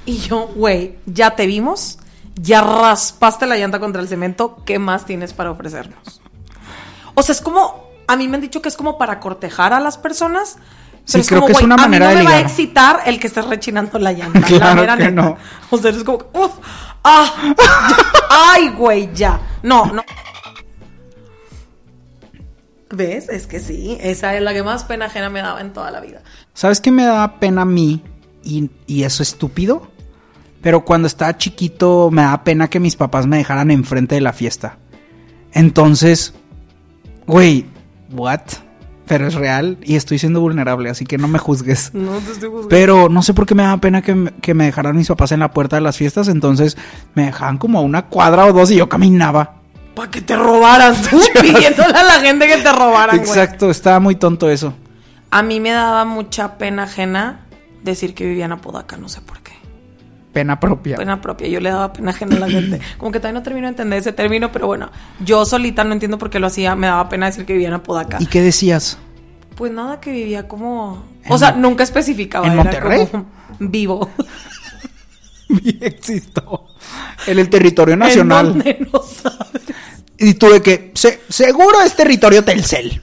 Y 0.07 0.19
yo, 0.19 0.49
güey, 0.55 0.99
ya 1.07 1.35
te 1.35 1.47
vimos, 1.47 1.99
ya 2.35 2.61
raspaste 2.61 3.47
la 3.47 3.57
llanta 3.57 3.81
contra 3.81 4.03
el 4.03 4.09
cemento, 4.09 4.63
¿qué 4.67 4.79
más 4.79 5.07
tienes 5.07 5.33
para 5.33 5.51
ofrecernos? 5.51 6.21
O 7.15 7.23
sea, 7.23 7.33
es 7.33 7.41
como, 7.41 7.84
a 8.07 8.17
mí 8.17 8.29
me 8.29 8.37
han 8.37 8.41
dicho 8.41 8.63
que 8.63 8.69
es 8.69 8.77
como 8.77 8.99
para 8.99 9.21
cortejar 9.21 9.73
a 9.73 9.81
las 9.81 9.99
personas. 9.99 10.57
Sí, 11.05 11.19
pero 11.19 11.25
creo 11.27 11.41
como, 11.41 11.47
que 11.49 11.53
es 11.53 11.63
una 11.63 11.77
manera 11.77 12.07
a 12.07 12.13
mí 12.13 12.17
de 12.17 12.23
no 12.23 12.29
me 12.31 12.35
va 12.35 12.39
a 12.39 12.43
excitar 12.43 13.03
el 13.07 13.21
que 13.21 13.27
estés 13.27 13.47
rechinando 13.47 13.99
la 13.99 14.13
llanta. 14.13 14.41
la 14.41 14.47
Claro 14.47 14.81
mera 14.81 14.97
que 14.97 15.11
neta. 15.11 15.23
no. 15.23 15.37
O 15.71 15.79
sea, 15.79 15.91
es 15.91 16.03
como, 16.03 16.19
uff, 16.33 16.53
ah, 17.05 17.55
ay, 18.31 18.69
güey, 18.71 19.11
ya. 19.15 19.39
No, 19.63 19.87
no. 19.87 20.03
¿Ves? 22.91 23.29
Es 23.29 23.47
que 23.47 23.61
sí, 23.61 23.99
esa 24.01 24.35
es 24.37 24.43
la 24.43 24.53
que 24.53 24.63
más 24.63 24.85
pena 24.85 25.07
ajena 25.07 25.29
me 25.29 25.43
daba 25.43 25.61
en 25.61 25.73
toda 25.73 25.91
la 25.91 26.01
vida. 26.01 26.23
¿Sabes 26.53 26.81
qué 26.81 26.91
me 26.91 27.05
da 27.05 27.39
pena 27.41 27.63
a 27.63 27.67
mí? 27.67 28.03
Y, 28.43 28.71
y 28.87 29.03
eso 29.03 29.23
es 29.23 29.31
estúpido. 29.31 29.89
Pero 30.63 30.85
cuando 30.85 31.07
estaba 31.09 31.37
chiquito 31.37 32.11
me 32.11 32.23
da 32.23 32.43
pena 32.45 32.69
que 32.69 32.81
mis 32.81 32.97
papás 32.97 33.27
me 33.27 33.37
dejaran 33.37 33.71
enfrente 33.71 34.15
de 34.15 34.21
la 34.23 34.33
fiesta. 34.33 34.79
Entonces, 35.53 36.35
güey, 37.27 37.67
¿what? 38.15 38.41
Pero 39.07 39.27
es 39.27 39.35
real 39.35 39.77
y 39.83 39.97
estoy 39.97 40.19
siendo 40.19 40.41
vulnerable, 40.41 40.89
así 40.89 41.05
que 41.05 41.19
no 41.19 41.29
me 41.29 41.39
juzgues. 41.39 41.91
No 41.95 42.13
te 42.19 42.33
estoy 42.33 42.49
juzgando. 42.49 42.69
Pero 42.69 43.09
no 43.09 43.23
sé 43.23 43.35
por 43.35 43.47
qué 43.47 43.55
me 43.55 43.63
da 43.63 43.77
pena 43.77 44.03
que 44.03 44.15
me, 44.15 44.31
que 44.33 44.55
me 44.55 44.65
dejaran 44.65 44.97
mis 44.97 45.09
papás 45.09 45.33
en 45.33 45.41
la 45.41 45.51
puerta 45.51 45.77
de 45.77 45.83
las 45.83 45.97
fiestas. 45.97 46.29
Entonces 46.29 46.77
me 47.15 47.27
dejaban 47.27 47.59
como 47.59 47.79
a 47.79 47.83
una 47.83 48.07
cuadra 48.07 48.47
o 48.47 48.53
dos 48.53 48.71
y 48.71 48.77
yo 48.77 48.89
caminaba. 48.89 49.57
Para 49.95 50.11
que 50.11 50.23
te 50.23 50.37
robaran 50.37 50.95
tú, 51.11 51.21
pidiéndole 51.41 51.95
a 51.95 52.03
la 52.03 52.21
gente 52.21 52.47
que 52.47 52.57
te 52.59 52.73
robaran. 52.73 53.17
Exacto, 53.17 53.71
estaba 53.71 54.01
muy 54.01 54.17
tonto 54.17 54.49
eso. 54.49 54.75
A 55.31 55.43
mí 55.43 55.61
me 55.61 55.71
daba 55.71 56.05
mucha 56.05 56.57
pena 56.59 56.85
ajena 56.85 57.41
decir 57.83 58.15
que 58.15 58.25
vivía 58.25 58.47
en 58.47 58.53
Apodaca, 58.53 58.97
no 58.97 59.09
sé 59.09 59.21
por 59.21 59.41
qué. 59.41 59.44
Pena 60.35 60.61
propia. 60.61 60.97
Pena 60.97 61.21
propia, 61.23 61.49
yo 61.49 61.61
le 61.61 61.71
daba 61.71 61.93
pena 61.95 62.11
ajena 62.11 62.37
a 62.37 62.41
la 62.41 62.51
gente. 62.51 62.81
Como 62.99 63.11
que 63.13 63.21
todavía 63.21 63.39
no 63.39 63.43
termino 63.45 63.67
de 63.67 63.71
entender 63.71 64.01
ese 64.01 64.13
término, 64.13 64.53
pero 64.53 64.67
bueno, 64.67 64.91
yo 65.21 65.47
solita 65.47 65.85
no 65.85 65.93
entiendo 65.95 66.19
por 66.19 66.29
qué 66.29 66.39
lo 66.41 66.49
hacía, 66.49 66.75
me 66.77 66.89
daba 66.89 67.09
pena 67.09 67.27
decir 67.27 67.47
que 67.47 67.53
vivía 67.55 67.69
en 67.69 67.75
Apodaca. 67.75 68.19
¿Y 68.21 68.27
qué 68.27 68.43
decías? 68.43 68.99
Pues 69.57 69.73
nada, 69.73 70.01
que 70.01 70.11
vivía 70.11 70.47
como... 70.49 71.05
¿En 71.25 71.33
O 71.33 71.39
sea, 71.39 71.53
nunca 71.53 71.85
especificaba. 71.85 72.47
en 72.47 72.53
era 72.55 72.63
Monterrey? 72.65 73.07
como 73.07 73.27
vivo. 73.61 74.11
Existo. 75.81 76.67
En 77.27 77.39
el 77.39 77.49
territorio 77.49 77.95
¿En 77.95 78.01
nacional. 78.01 78.49
dónde? 78.49 78.87
No 78.93 79.01
sabes. 79.03 79.63
Y 80.19 80.35
tuve 80.35 80.61
que, 80.63 80.93
se- 80.95 81.21
seguro 81.29 81.81
es 81.83 81.95
territorio 81.95 82.45
Telcel. 82.45 83.03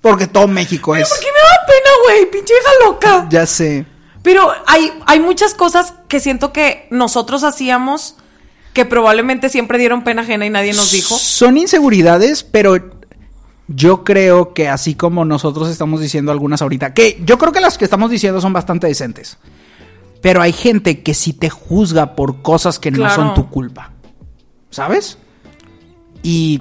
Porque 0.00 0.26
todo 0.28 0.46
México 0.46 0.94
es. 0.94 1.08
¿Por 1.08 1.18
qué 1.18 1.26
me 1.26 1.40
da 1.40 1.66
pena, 1.66 1.90
güey? 2.04 2.30
Pinche 2.30 2.54
hija 2.54 2.86
loca. 2.86 3.26
Ya 3.30 3.44
sé. 3.46 3.84
Pero 4.22 4.50
hay, 4.66 4.92
hay 5.06 5.20
muchas 5.20 5.54
cosas 5.54 5.94
que 6.08 6.20
siento 6.20 6.52
que 6.52 6.86
nosotros 6.90 7.44
hacíamos 7.44 8.16
que 8.72 8.84
probablemente 8.84 9.48
siempre 9.48 9.78
dieron 9.78 10.04
pena 10.04 10.22
ajena 10.22 10.46
y 10.46 10.50
nadie 10.50 10.72
nos 10.72 10.92
dijo. 10.92 11.16
Son 11.16 11.56
inseguridades, 11.56 12.44
pero 12.44 12.76
yo 13.66 14.04
creo 14.04 14.54
que 14.54 14.68
así 14.68 14.94
como 14.94 15.24
nosotros 15.24 15.68
estamos 15.68 16.00
diciendo 16.00 16.32
algunas 16.32 16.62
ahorita, 16.62 16.94
que 16.94 17.20
yo 17.24 17.38
creo 17.38 17.52
que 17.52 17.60
las 17.60 17.76
que 17.78 17.84
estamos 17.84 18.10
diciendo 18.10 18.40
son 18.40 18.52
bastante 18.52 18.86
decentes. 18.86 19.38
Pero 20.20 20.42
hay 20.42 20.52
gente 20.52 21.02
que 21.02 21.14
sí 21.14 21.32
te 21.32 21.48
juzga 21.48 22.16
por 22.16 22.42
cosas 22.42 22.78
que 22.78 22.90
no 22.90 23.08
son 23.10 23.34
tu 23.34 23.48
culpa. 23.50 23.92
¿Sabes? 24.70 25.18
Y 26.22 26.60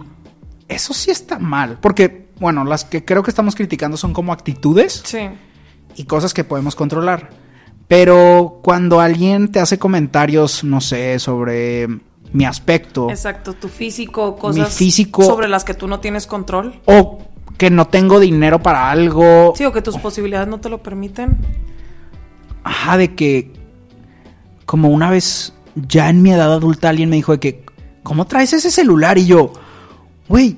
eso 0.68 0.94
sí 0.94 1.12
está 1.12 1.40
mal. 1.40 1.80
Porque, 1.82 2.28
bueno, 2.40 2.64
las 2.64 2.86
que 2.86 3.04
creo 3.04 3.24
que 3.24 3.32
estamos 3.32 3.56
criticando 3.56 3.98
son 3.98 4.14
como 4.14 4.32
actitudes 4.32 5.02
Sí. 5.04 5.30
y 5.96 6.04
cosas 6.06 6.34
que 6.34 6.44
podemos 6.44 6.76
controlar. 6.76 7.32
Pero 7.88 8.60
cuando 8.64 9.00
alguien 9.00 9.50
te 9.52 9.60
hace 9.60 9.80
comentarios, 9.80 10.64
no 10.64 10.82
sé, 10.82 11.20
sobre 11.20 11.88
mi 12.34 12.44
aspecto 12.46 13.10
Exacto, 13.10 13.54
tu 13.54 13.70
físico, 13.70 14.36
cosas 14.36 14.74
físico- 14.76 15.24
sobre 15.24 15.48
las 15.48 15.64
que 15.64 15.74
tú 15.74 15.88
no 15.88 16.00
tienes 16.02 16.28
control. 16.28 16.82
o 16.86 17.20
que 17.58 17.70
no 17.72 17.88
tengo 17.88 18.20
dinero 18.20 18.62
para 18.62 18.92
algo, 18.92 19.54
Sí, 19.56 19.64
o 19.66 19.72
que 19.72 19.82
tus 19.82 19.98
posibilidades 19.98 20.48
no 20.48 20.60
te 20.60 20.70
lo 20.70 20.84
permiten. 20.84 21.38
ajá, 22.64 22.98
de 22.98 23.16
que 23.16 23.54
como 24.66 24.90
una 24.90 25.10
vez 25.10 25.54
ya 25.76 26.10
en 26.10 26.22
mi 26.22 26.32
edad 26.32 26.52
adulta 26.54 26.90
alguien 26.90 27.10
me 27.10 27.16
dijo 27.16 27.32
de 27.32 27.40
que 27.40 27.66
¿cómo 28.04 28.26
traes 28.28 28.52
ese 28.54 28.70
celular? 28.70 29.18
Y 29.18 29.26
yo, 29.28 29.54
güey, 30.28 30.58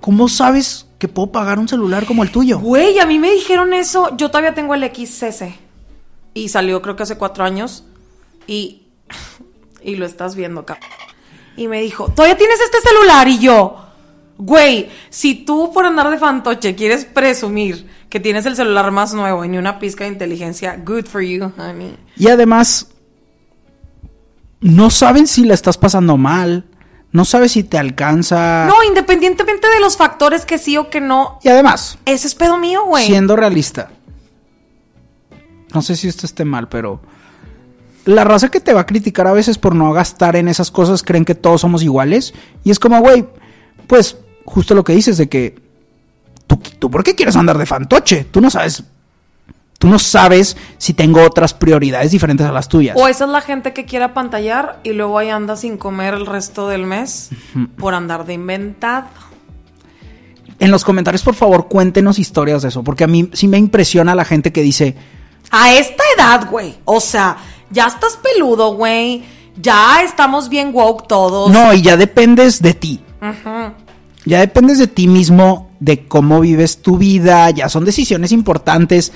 ¿cómo 0.00 0.28
sabes 0.28 0.86
que 0.98 1.06
puedo 1.06 1.30
pagar 1.30 1.58
un 1.60 1.68
celular 1.68 2.04
como 2.04 2.24
el 2.24 2.30
tuyo? 2.32 2.58
Güey, 2.58 2.98
a 2.98 3.06
mí 3.06 3.18
me 3.20 3.30
dijeron 3.30 3.72
eso. 3.72 4.16
Yo 4.16 4.28
todavía 4.30 4.54
tengo 4.54 4.74
el 4.74 4.82
XCC. 4.84 5.54
Y 6.34 6.48
salió 6.48 6.80
creo 6.82 6.96
que 6.96 7.02
hace 7.04 7.18
cuatro 7.18 7.44
años. 7.44 7.84
Y, 8.46 8.82
y 9.82 9.96
lo 9.96 10.06
estás 10.06 10.34
viendo 10.36 10.60
acá. 10.62 10.78
Y 11.56 11.68
me 11.68 11.80
dijo, 11.82 12.08
¿todavía 12.10 12.36
tienes 12.36 12.60
este 12.60 12.78
celular? 12.80 13.26
Y 13.28 13.38
yo, 13.40 13.76
güey, 14.38 14.88
si 15.10 15.34
tú 15.34 15.72
por 15.72 15.84
andar 15.84 16.10
de 16.10 16.18
fantoche 16.18 16.74
quieres 16.76 17.04
presumir 17.04 17.88
que 18.08 18.20
tienes 18.20 18.46
el 18.46 18.56
celular 18.56 18.90
más 18.90 19.12
nuevo 19.12 19.44
y 19.44 19.48
ni 19.48 19.58
una 19.58 19.78
pizca 19.78 20.04
de 20.04 20.10
inteligencia, 20.10 20.80
good 20.84 21.06
for 21.06 21.20
you, 21.20 21.52
honey. 21.58 21.96
Y 22.16 22.28
además 22.28 22.88
no 24.60 24.90
saben 24.90 25.26
si 25.26 25.44
la 25.44 25.54
estás 25.54 25.76
pasando 25.76 26.16
mal, 26.16 26.64
no 27.12 27.24
sabes 27.24 27.52
si 27.52 27.64
te 27.64 27.78
alcanza. 27.78 28.66
No, 28.66 28.82
independientemente 28.84 29.68
de 29.68 29.80
los 29.80 29.96
factores 29.96 30.44
que 30.44 30.58
sí 30.58 30.76
o 30.76 30.90
que 30.90 31.00
no, 31.00 31.38
Y 31.42 31.48
además, 31.48 31.98
ese 32.04 32.26
es 32.28 32.34
pedo 32.34 32.56
mío, 32.58 32.84
güey. 32.86 33.06
siendo 33.06 33.36
realista. 33.36 33.90
No 35.74 35.82
sé 35.82 35.96
si 35.96 36.08
esto 36.08 36.26
esté 36.26 36.44
mal, 36.44 36.68
pero 36.68 37.00
la 38.04 38.24
raza 38.24 38.48
que 38.50 38.60
te 38.60 38.72
va 38.72 38.80
a 38.80 38.86
criticar 38.86 39.26
a 39.26 39.32
veces 39.32 39.58
por 39.58 39.74
no 39.74 39.92
gastar 39.92 40.36
en 40.36 40.48
esas 40.48 40.70
cosas 40.70 41.02
creen 41.02 41.24
que 41.24 41.34
todos 41.34 41.60
somos 41.60 41.82
iguales. 41.82 42.32
Y 42.64 42.70
es 42.70 42.78
como, 42.78 43.00
güey, 43.00 43.26
pues 43.86 44.16
justo 44.44 44.74
lo 44.74 44.82
que 44.82 44.94
dices 44.94 45.18
de 45.18 45.28
que 45.28 45.60
tú, 46.46 46.58
tú 46.78 46.90
¿por 46.90 47.04
qué 47.04 47.14
quieres 47.14 47.36
andar 47.36 47.58
de 47.58 47.66
fantoche? 47.66 48.24
Tú 48.30 48.40
no 48.40 48.50
sabes. 48.50 48.82
Tú 49.78 49.86
no 49.86 49.98
sabes 50.00 50.56
si 50.78 50.92
tengo 50.92 51.22
otras 51.22 51.54
prioridades 51.54 52.10
diferentes 52.10 52.46
a 52.46 52.50
las 52.50 52.68
tuyas. 52.68 52.96
O 52.98 53.06
esa 53.06 53.26
es 53.26 53.30
la 53.30 53.40
gente 53.40 53.72
que 53.72 53.84
quiere 53.84 54.06
apantallar 54.06 54.80
y 54.82 54.92
luego 54.92 55.18
ahí 55.18 55.28
anda 55.28 55.54
sin 55.54 55.76
comer 55.76 56.14
el 56.14 56.26
resto 56.26 56.68
del 56.68 56.84
mes 56.84 57.30
por 57.76 57.94
andar 57.94 58.26
de 58.26 58.34
inventado. 58.34 59.06
En 60.58 60.72
los 60.72 60.84
comentarios, 60.84 61.22
por 61.22 61.34
favor, 61.34 61.68
cuéntenos 61.68 62.18
historias 62.18 62.62
de 62.62 62.68
eso, 62.68 62.82
porque 62.82 63.04
a 63.04 63.06
mí 63.06 63.30
sí 63.34 63.46
me 63.46 63.58
impresiona 63.58 64.16
la 64.16 64.24
gente 64.24 64.50
que 64.50 64.62
dice, 64.62 64.96
A 65.50 65.72
esta 65.74 66.02
edad, 66.16 66.48
güey. 66.50 66.76
O 66.84 67.00
sea, 67.00 67.36
ya 67.70 67.86
estás 67.86 68.16
peludo, 68.16 68.74
güey. 68.74 69.24
Ya 69.60 70.02
estamos 70.02 70.48
bien 70.48 70.70
woke 70.72 71.08
todos. 71.08 71.50
no, 71.50 71.74
y 71.74 71.82
ya 71.82 71.96
dependes 71.96 72.62
de 72.62 72.74
ti. 72.74 73.00
Ya 74.24 74.40
dependes 74.40 74.78
de 74.78 74.86
ti 74.86 75.08
mismo, 75.08 75.70
de 75.80 76.06
cómo 76.06 76.40
vives 76.40 76.82
tu 76.82 76.98
vida, 76.98 77.50
ya 77.50 77.68
son 77.68 77.84
decisiones 77.84 78.30
importantes. 78.32 79.12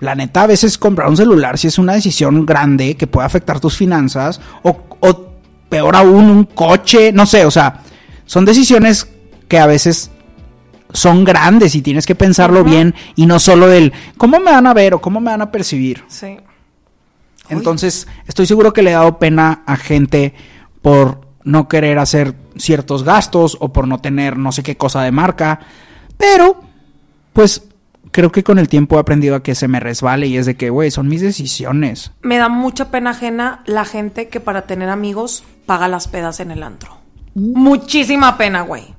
La 0.00 0.14
neta, 0.14 0.42
a 0.42 0.46
veces 0.46 0.78
comprar 0.78 1.08
un 1.08 1.16
celular 1.16 1.58
si 1.58 1.68
es 1.68 1.78
una 1.78 1.94
decisión 1.94 2.44
grande 2.44 2.96
que 2.96 3.06
puede 3.06 3.26
afectar 3.26 3.60
tus 3.60 3.76
finanzas, 3.76 4.40
o, 4.62 4.76
o 5.00 5.26
peor 5.68 5.94
aún, 5.96 6.24
un 6.30 6.44
coche, 6.44 7.12
no 7.12 7.26
sé, 7.26 7.46
o 7.46 7.50
sea, 7.50 7.82
son 8.26 8.44
decisiones 8.44 9.06
que 9.48 9.58
a 9.58 9.66
veces 9.66 10.10
son 10.94 11.24
grandes 11.24 11.74
y 11.74 11.82
tienes 11.82 12.06
que 12.06 12.14
pensarlo 12.14 12.64
bien 12.64 12.94
y 13.16 13.26
no 13.26 13.38
solo 13.38 13.70
el 13.70 13.92
cómo 14.16 14.40
me 14.40 14.52
van 14.52 14.66
a 14.66 14.72
ver 14.72 14.94
o 14.94 15.00
cómo 15.00 15.20
me 15.20 15.32
van 15.32 15.42
a 15.42 15.50
percibir. 15.50 16.04
Sí. 16.08 16.38
Entonces, 17.50 18.06
estoy 18.26 18.46
seguro 18.46 18.72
que 18.72 18.82
le 18.82 18.90
he 18.90 18.94
dado 18.94 19.18
pena 19.18 19.62
a 19.66 19.76
gente 19.76 20.32
por 20.80 21.28
no 21.42 21.68
querer 21.68 21.98
hacer 21.98 22.34
ciertos 22.56 23.02
gastos 23.02 23.58
o 23.60 23.72
por 23.72 23.86
no 23.86 23.98
tener 23.98 24.38
no 24.38 24.52
sé 24.52 24.62
qué 24.62 24.76
cosa 24.76 25.02
de 25.02 25.10
marca. 25.10 25.60
Pero, 26.16 26.62
pues, 27.32 27.64
creo 28.12 28.32
que 28.32 28.44
con 28.44 28.58
el 28.58 28.68
tiempo 28.68 28.96
he 28.96 29.00
aprendido 29.00 29.34
a 29.34 29.42
que 29.42 29.54
se 29.54 29.68
me 29.68 29.80
resbale 29.80 30.26
y 30.26 30.38
es 30.38 30.46
de 30.46 30.56
que, 30.56 30.70
güey, 30.70 30.90
son 30.90 31.08
mis 31.08 31.20
decisiones. 31.20 32.12
Me 32.22 32.38
da 32.38 32.48
mucha 32.48 32.90
pena 32.90 33.10
ajena 33.10 33.62
la 33.66 33.84
gente 33.84 34.28
que 34.28 34.40
para 34.40 34.62
tener 34.62 34.88
amigos 34.88 35.44
paga 35.66 35.88
las 35.88 36.08
pedas 36.08 36.40
en 36.40 36.50
el 36.50 36.62
antro. 36.62 36.96
Muchísima 37.34 38.38
pena, 38.38 38.62
güey. 38.62 38.94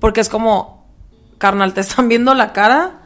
Porque 0.00 0.20
es 0.20 0.28
como, 0.28 0.75
carnal, 1.38 1.74
te 1.74 1.80
están 1.80 2.08
viendo 2.08 2.34
la 2.34 2.52
cara. 2.52 3.02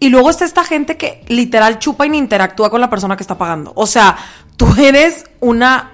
Y 0.00 0.10
luego 0.10 0.30
está 0.30 0.44
esta 0.44 0.62
gente 0.62 0.96
que 0.96 1.24
literal 1.26 1.80
chupa 1.80 2.06
y 2.06 2.10
ni 2.10 2.18
interactúa 2.18 2.70
con 2.70 2.80
la 2.80 2.88
persona 2.88 3.16
que 3.16 3.22
está 3.24 3.36
pagando. 3.36 3.72
O 3.74 3.86
sea, 3.86 4.16
tú 4.56 4.72
eres 4.78 5.24
una 5.40 5.92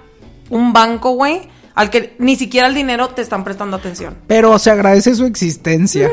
un 0.51 0.73
banco, 0.73 1.13
güey, 1.13 1.49
al 1.75 1.91
que 1.91 2.15
ni 2.19 2.37
siquiera 2.37 2.69
el 2.69 2.75
dinero 2.75 3.09
te 3.09 3.23
están 3.23 3.45
prestando 3.45 3.77
atención. 3.77 4.17
Pero 4.27 4.59
se 4.59 4.71
agradece 4.71 5.15
su 5.15 5.25
existencia. 5.25 6.11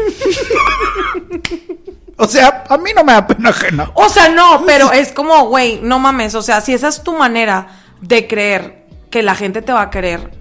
o 2.17 2.27
sea, 2.27 2.63
a 2.69 2.77
mí 2.77 2.91
no 2.95 3.03
me 3.03 3.13
da 3.13 3.27
pena 3.27 3.49
ajena. 3.49 3.91
O 3.93 4.09
sea, 4.09 4.29
no, 4.29 4.63
pero 4.65 4.91
es 4.91 5.11
como, 5.11 5.47
güey, 5.47 5.79
no 5.81 5.99
mames. 5.99 6.35
O 6.35 6.41
sea, 6.41 6.61
si 6.61 6.73
esa 6.73 6.87
es 6.87 7.03
tu 7.03 7.15
manera 7.17 7.67
de 8.01 8.27
creer 8.27 8.87
que 9.09 9.21
la 9.21 9.35
gente 9.35 9.61
te 9.61 9.73
va 9.73 9.83
a 9.83 9.89
querer, 9.89 10.31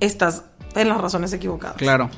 estás 0.00 0.44
en 0.74 0.88
las 0.88 1.00
razones 1.00 1.32
equivocadas. 1.32 1.76
Claro. 1.76 2.08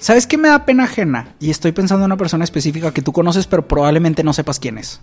¿Sabes 0.00 0.26
qué 0.26 0.38
me 0.38 0.48
da 0.48 0.64
pena 0.64 0.84
ajena? 0.84 1.34
Y 1.38 1.50
estoy 1.50 1.72
pensando 1.72 2.04
en 2.04 2.08
una 2.08 2.16
persona 2.16 2.42
específica 2.42 2.92
que 2.92 3.02
tú 3.02 3.12
conoces, 3.12 3.46
pero 3.46 3.68
probablemente 3.68 4.24
no 4.24 4.32
sepas 4.32 4.58
quién 4.58 4.78
es. 4.78 5.00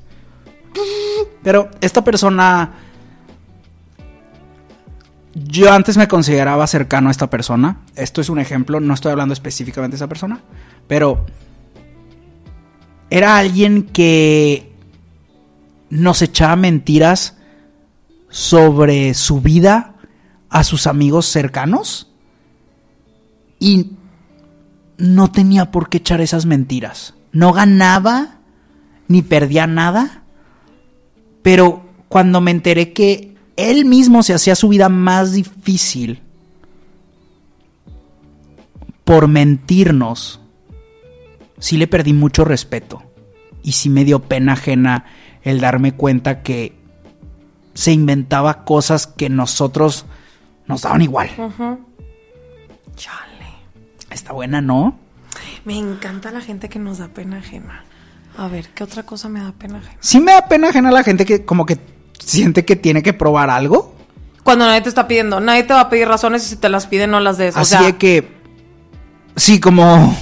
Pero 1.44 1.70
esta 1.82 2.04
persona. 2.04 2.74
Yo 5.36 5.72
antes 5.72 5.98
me 5.98 6.08
consideraba 6.08 6.66
cercano 6.66 7.10
a 7.10 7.12
esta 7.12 7.30
persona. 7.30 7.82
Esto 7.96 8.22
es 8.22 8.30
un 8.30 8.40
ejemplo, 8.40 8.80
no 8.80 8.96
estoy 8.96 9.12
hablando 9.12 9.34
específicamente 9.34 9.94
de 9.94 9.98
esa 9.98 10.08
persona. 10.08 10.42
Pero. 10.88 11.26
Era 13.12 13.38
alguien 13.38 13.84
que. 13.84 14.74
Nos 15.92 16.24
echaba 16.24 16.56
mentiras 16.56 17.38
sobre 18.30 19.14
su 19.14 19.42
vida 19.42 19.94
a 20.50 20.64
sus 20.64 20.88
amigos 20.88 21.28
cercanos. 21.28 22.12
Y 23.60 23.97
no 24.98 25.32
tenía 25.32 25.72
por 25.72 25.90
qué 25.90 25.98
echar 25.98 26.22
esas 26.22 26.46
mentiras. 26.46 27.14
No 27.32 27.54
ganaba 27.54 28.38
ni 29.08 29.22
perdía 29.22 29.68
nada. 29.68 30.24
Pero 31.42 31.84
cuando 32.10 32.42
me 32.42 32.52
enteré 32.52 32.94
que 32.94 33.36
él 33.56 33.86
mismo 33.86 34.24
se 34.24 34.34
hacía 34.34 34.56
su 34.56 34.70
vida 34.70 34.90
más 34.90 35.34
difícil 35.34 36.22
por 39.04 39.28
mentirnos, 39.28 40.42
sí 41.60 41.78
le 41.78 41.88
perdí 41.88 42.14
mucho 42.14 42.44
respeto. 42.44 43.04
Y 43.64 43.74
sí 43.74 43.90
me 43.90 44.06
dio 44.06 44.20
pena 44.20 44.54
ajena 44.54 45.06
el 45.44 45.60
darme 45.60 45.94
cuenta 45.94 46.42
que 46.42 46.78
se 47.74 47.92
inventaba 47.92 48.66
cosas 48.66 49.08
que 49.08 49.30
nosotros 49.30 50.06
nos 50.68 50.82
daban 50.82 51.02
igual. 51.02 51.30
Chale. 52.96 53.27
Está 54.10 54.34
buena, 54.34 54.62
¿no? 54.62 54.98
Me 55.66 55.78
encanta 55.78 56.32
la 56.32 56.42
gente 56.42 56.70
que 56.70 56.80
nos 56.80 56.98
da 57.00 57.08
pena 57.10 57.38
ajena. 57.38 57.84
A 58.38 58.48
ver, 58.48 58.70
¿qué 58.70 58.84
otra 58.84 59.04
cosa 59.04 59.30
me 59.30 59.40
da 59.42 59.52
pena 59.52 59.80
ajena? 59.80 59.98
Sí 60.00 60.20
me 60.20 60.32
da 60.32 60.48
pena 60.48 60.70
ajena 60.70 60.92
la 60.92 61.04
gente 61.04 61.26
que 61.26 61.44
como 61.46 61.66
que 61.66 61.78
siente 62.20 62.66
que 62.66 62.76
tiene 62.76 63.04
que 63.04 63.14
probar 63.14 63.50
algo. 63.50 63.96
Cuando 64.44 64.66
nadie 64.66 64.82
te 64.82 64.90
está 64.90 65.08
pidiendo, 65.08 65.40
nadie 65.40 65.64
te 65.64 65.74
va 65.74 65.82
a 65.82 65.90
pedir 65.90 66.08
razones 66.08 66.46
y 66.46 66.50
si 66.50 66.56
te 66.56 66.70
las 66.70 66.88
piden 66.88 67.12
no 67.12 67.20
las 67.20 67.38
des. 67.38 67.56
O 67.56 67.60
Así 67.60 67.72
sea, 67.72 67.82
de 67.82 67.98
que... 67.98 68.38
Sí, 69.36 69.60
como... 69.60 70.16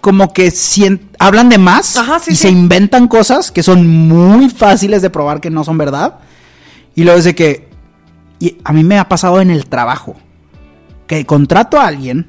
Como 0.00 0.32
que 0.32 0.50
sien- 0.52 1.08
hablan 1.18 1.48
de 1.48 1.58
más 1.58 1.96
Ajá, 1.96 2.18
sí, 2.20 2.32
y 2.32 2.36
sí. 2.36 2.42
se 2.42 2.50
inventan 2.50 3.08
cosas 3.08 3.50
que 3.50 3.62
son 3.64 3.86
muy 4.08 4.50
fáciles 4.50 5.02
de 5.02 5.10
probar 5.10 5.40
que 5.40 5.50
no 5.50 5.64
son 5.64 5.78
verdad. 5.78 6.18
Y 6.94 7.02
luego 7.04 7.18
es 7.18 7.24
de 7.24 7.34
que... 7.34 7.68
Y 8.38 8.58
a 8.64 8.72
mí 8.72 8.84
me 8.84 8.98
ha 8.98 9.08
pasado 9.08 9.40
en 9.40 9.50
el 9.50 9.66
trabajo. 9.66 10.14
Que 11.06 11.24
contrato 11.26 11.78
a 11.78 11.86
alguien, 11.86 12.26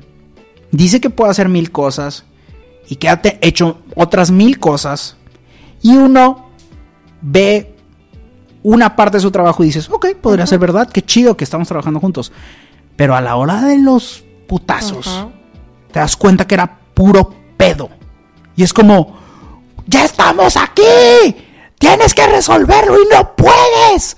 dice 0.71 1.01
que 1.01 1.09
puede 1.09 1.31
hacer 1.31 1.49
mil 1.49 1.71
cosas. 1.71 2.25
y 2.89 2.95
que 2.95 3.09
ha 3.09 3.21
hecho 3.41 3.79
otras 3.95 4.31
mil 4.31 4.59
cosas 4.59 5.17
y 5.81 5.95
uno 5.95 6.49
ve 7.21 7.75
una 8.63 8.95
parte 8.95 9.17
de 9.17 9.21
su 9.21 9.31
trabajo 9.31 9.63
y 9.63 9.67
dices, 9.67 9.89
ok, 9.89 10.15
podría 10.21 10.47
ser 10.47 10.59
verdad, 10.59 10.89
qué 10.89 11.01
chido 11.01 11.37
que 11.37 11.43
estamos 11.43 11.67
trabajando 11.67 11.99
juntos. 11.99 12.31
Pero 12.95 13.15
a 13.15 13.21
la 13.21 13.35
hora 13.35 13.61
de 13.61 13.77
los 13.77 14.23
putazos, 14.47 15.27
te 15.91 15.99
das 15.99 16.15
cuenta 16.17 16.47
que 16.47 16.55
era 16.55 16.79
puro 16.93 17.33
pedo. 17.55 17.89
Y 18.55 18.63
es 18.63 18.73
como, 18.73 19.17
ya 19.85 20.03
estamos 20.03 20.57
aquí, 20.57 21.35
tienes 21.77 22.13
que 22.13 22.27
resolverlo 22.27 22.95
y 23.01 23.07
no 23.13 23.35
puedes. 23.35 24.17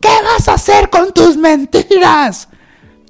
¿Qué 0.00 0.08
vas 0.24 0.48
a 0.48 0.54
hacer 0.54 0.90
con 0.90 1.12
tus 1.12 1.36
mentiras? 1.36 2.48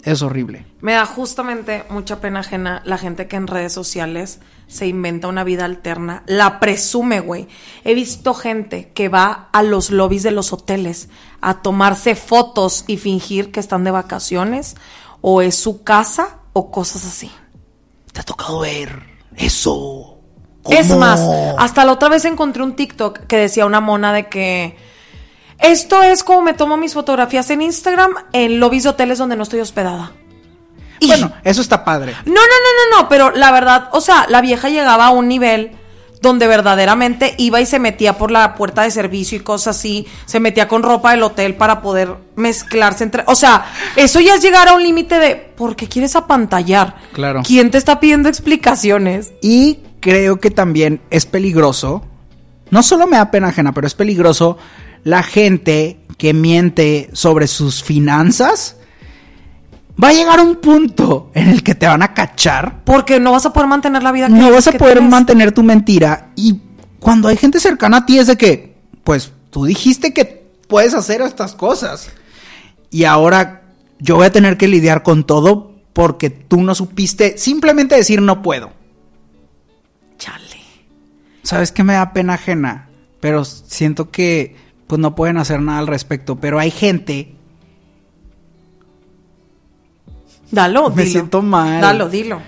Es 0.03 0.21
horrible. 0.23 0.67
Me 0.85 0.93
da 0.93 1.07
justamente 1.07 1.83
mucha 1.89 2.21
pena 2.21 2.41
ajena 2.41 2.83
la 2.85 2.99
gente 2.99 3.27
que 3.27 3.37
en 3.37 3.47
redes 3.47 3.73
sociales 3.73 4.41
se 4.67 4.87
inventa 4.87 5.29
una 5.29 5.43
vida 5.43 5.65
alterna, 5.65 6.23
la 6.27 6.61
presume, 6.61 7.21
güey. 7.21 7.49
He 7.85 7.95
visto 7.95 8.35
gente 8.35 8.93
que 8.93 9.09
va 9.09 9.49
a 9.51 9.63
los 9.63 9.89
lobbies 9.89 10.25
de 10.25 10.31
los 10.31 10.53
hoteles 10.53 11.09
a 11.41 11.63
tomarse 11.63 12.15
fotos 12.15 12.85
y 12.87 12.99
fingir 12.99 13.51
que 13.51 13.61
están 13.61 13.83
de 13.83 13.93
vacaciones 13.93 14.77
o 15.23 15.41
es 15.41 15.57
su 15.57 15.85
casa 15.85 16.41
o 16.53 16.71
cosas 16.71 17.07
así. 17.07 17.33
Te 18.13 18.21
ha 18.21 18.25
tocado 18.25 18.59
ver 18.59 19.05
eso. 19.37 20.19
Es 20.69 20.95
más, 20.95 21.23
hasta 21.57 21.87
la 21.87 21.93
otra 21.93 22.11
vez 22.11 22.27
encontré 22.27 22.63
un 22.63 22.77
TikTok 22.77 23.21
que 23.21 23.39
decía 23.39 23.65
una 23.65 23.81
mona 23.81 24.13
de 24.13 24.29
que 24.29 24.77
esto 25.61 26.03
es 26.03 26.23
como 26.23 26.43
me 26.43 26.53
tomo 26.53 26.77
mis 26.77 26.93
fotografías 26.93 27.49
en 27.49 27.63
Instagram 27.63 28.13
en 28.35 28.61
lobbies 28.61 28.83
de 28.83 28.91
hoteles 28.91 29.17
donde 29.17 29.37
no 29.37 29.45
estoy 29.45 29.61
hospedada. 29.61 30.13
Y- 31.05 31.09
Bueno, 31.09 31.33
eso 31.45 31.61
está 31.61 31.85
padre. 31.85 32.15
no, 32.25 32.33
no, 32.33 32.41
no, 32.41 32.91
no, 32.97 33.03
no, 33.03 33.09
pero 33.09 33.31
la 33.31 33.51
verdad, 33.53 33.89
o 33.93 34.01
sea, 34.01 34.27
la 34.29 34.41
vieja 34.41 34.69
llegaba 34.69 35.07
a 35.07 35.11
un 35.11 35.29
nivel 35.29 35.73
donde 36.21 36.47
verdaderamente 36.47 37.35
iba 37.37 37.61
y 37.61 37.67
se 37.67 37.79
metía 37.79 38.17
por 38.17 38.31
la 38.31 38.55
puerta 38.55 38.81
de 38.83 38.91
servicio 38.91 39.37
y 39.37 39.43
cosas 39.43 39.77
así, 39.77 40.07
se 40.25 40.41
metía 40.41 40.69
con 40.69 40.83
ropa 40.83 41.11
del 41.11 41.23
hotel 41.23 41.55
para 41.55 41.83
poder 41.83 42.15
mezclarse 42.37 43.05
entre, 43.05 43.25
o 43.27 43.35
sea, 43.35 43.67
eso 43.97 44.21
ya 44.21 44.35
es 44.37 44.41
llegar 44.43 44.69
a 44.69 44.73
un 44.75 44.83
límite 44.83 45.19
de 45.19 45.37
¿por 45.37 45.77
qué 45.77 45.87
quieres 45.87 46.17
apantallar? 46.17 46.97
Claro. 47.13 47.43
¿Quién 47.47 47.71
te 47.71 47.77
está 47.77 48.01
pidiendo 48.01 48.31
explicaciones? 48.31 49.33
Y 49.43 49.81
creo 50.01 50.41
que 50.41 50.51
también 50.51 51.03
es 51.11 51.27
peligroso. 51.27 52.07
No 52.71 52.83
solo 52.83 53.07
me 53.07 53.19
da 53.19 53.31
pena 53.31 53.49
ajena, 53.49 53.73
pero 53.75 53.87
es 53.87 53.95
peligroso 53.95 54.57
la 55.03 55.23
gente 55.23 56.01
que 56.17 56.33
miente 56.33 57.11
sobre 57.13 57.47
sus 57.49 57.83
finanzas. 57.85 58.77
Va 60.03 60.09
a 60.09 60.13
llegar 60.13 60.41
un 60.41 60.57
punto 60.57 61.31
en 61.35 61.49
el 61.49 61.63
que 61.63 61.75
te 61.75 61.87
van 61.87 62.03
a 62.03 62.15
cachar. 62.15 62.83
Porque 62.85 63.21
no 63.21 63.33
vas 63.33 63.47
a 63.47 63.53
poder 63.53 63.69
mantener 63.69 64.03
la 64.03 64.11
vida 64.13 64.27
que 64.27 64.33
No 64.35 64.51
vas 64.51 64.67
a 64.67 64.73
que 64.73 64.79
poder 64.79 64.95
tienes. 64.95 65.11
mantener 65.11 65.53
tu 65.53 65.63
mentira. 65.63 66.31
Y 66.35 66.61
cuando 66.99 67.29
hay 67.29 67.37
gente 67.37 67.61
cercana 67.61 67.99
a 67.99 68.07
ti 68.07 68.19
es 68.19 68.27
de 68.27 68.37
que, 68.37 68.77
pues, 69.05 69.33
tú 69.51 69.65
dijiste 69.67 70.13
que 70.13 70.45
puedes 70.69 70.95
hacer 70.95 71.21
estas 71.21 71.55
cosas. 71.55 72.11
Y 72.91 73.05
ahora 73.05 73.63
yo 74.01 74.17
voy 74.17 74.27
a 74.27 74.33
tener 74.33 74.57
que 74.57 74.67
lidiar 74.69 75.03
con 75.03 75.25
todo 75.25 75.73
porque 75.93 76.29
tú 76.31 76.61
no 76.63 76.75
supiste 76.75 77.39
simplemente 77.39 77.95
decir 77.95 78.21
no 78.21 78.43
puedo. 78.43 78.73
Chale. 80.19 80.61
¿Sabes 81.43 81.71
qué 81.73 81.85
me 81.85 81.93
da 81.93 82.13
pena 82.13 82.35
ajena? 82.35 82.89
Pero 83.21 83.45
siento 83.45 84.11
que 84.11 84.57
pues 84.87 84.99
no 85.01 85.15
pueden 85.15 85.37
hacer 85.39 85.61
nada 85.61 85.79
al 85.79 85.87
respecto. 85.87 86.37
Pero 86.37 86.59
hay 86.59 86.71
gente. 86.71 87.37
Dalo, 90.55 90.91
Me 90.91 91.03
dilo. 91.03 91.13
siento 91.13 91.43
mal. 91.43 91.81
Dalo, 91.81 92.09
dilo. 92.09 92.41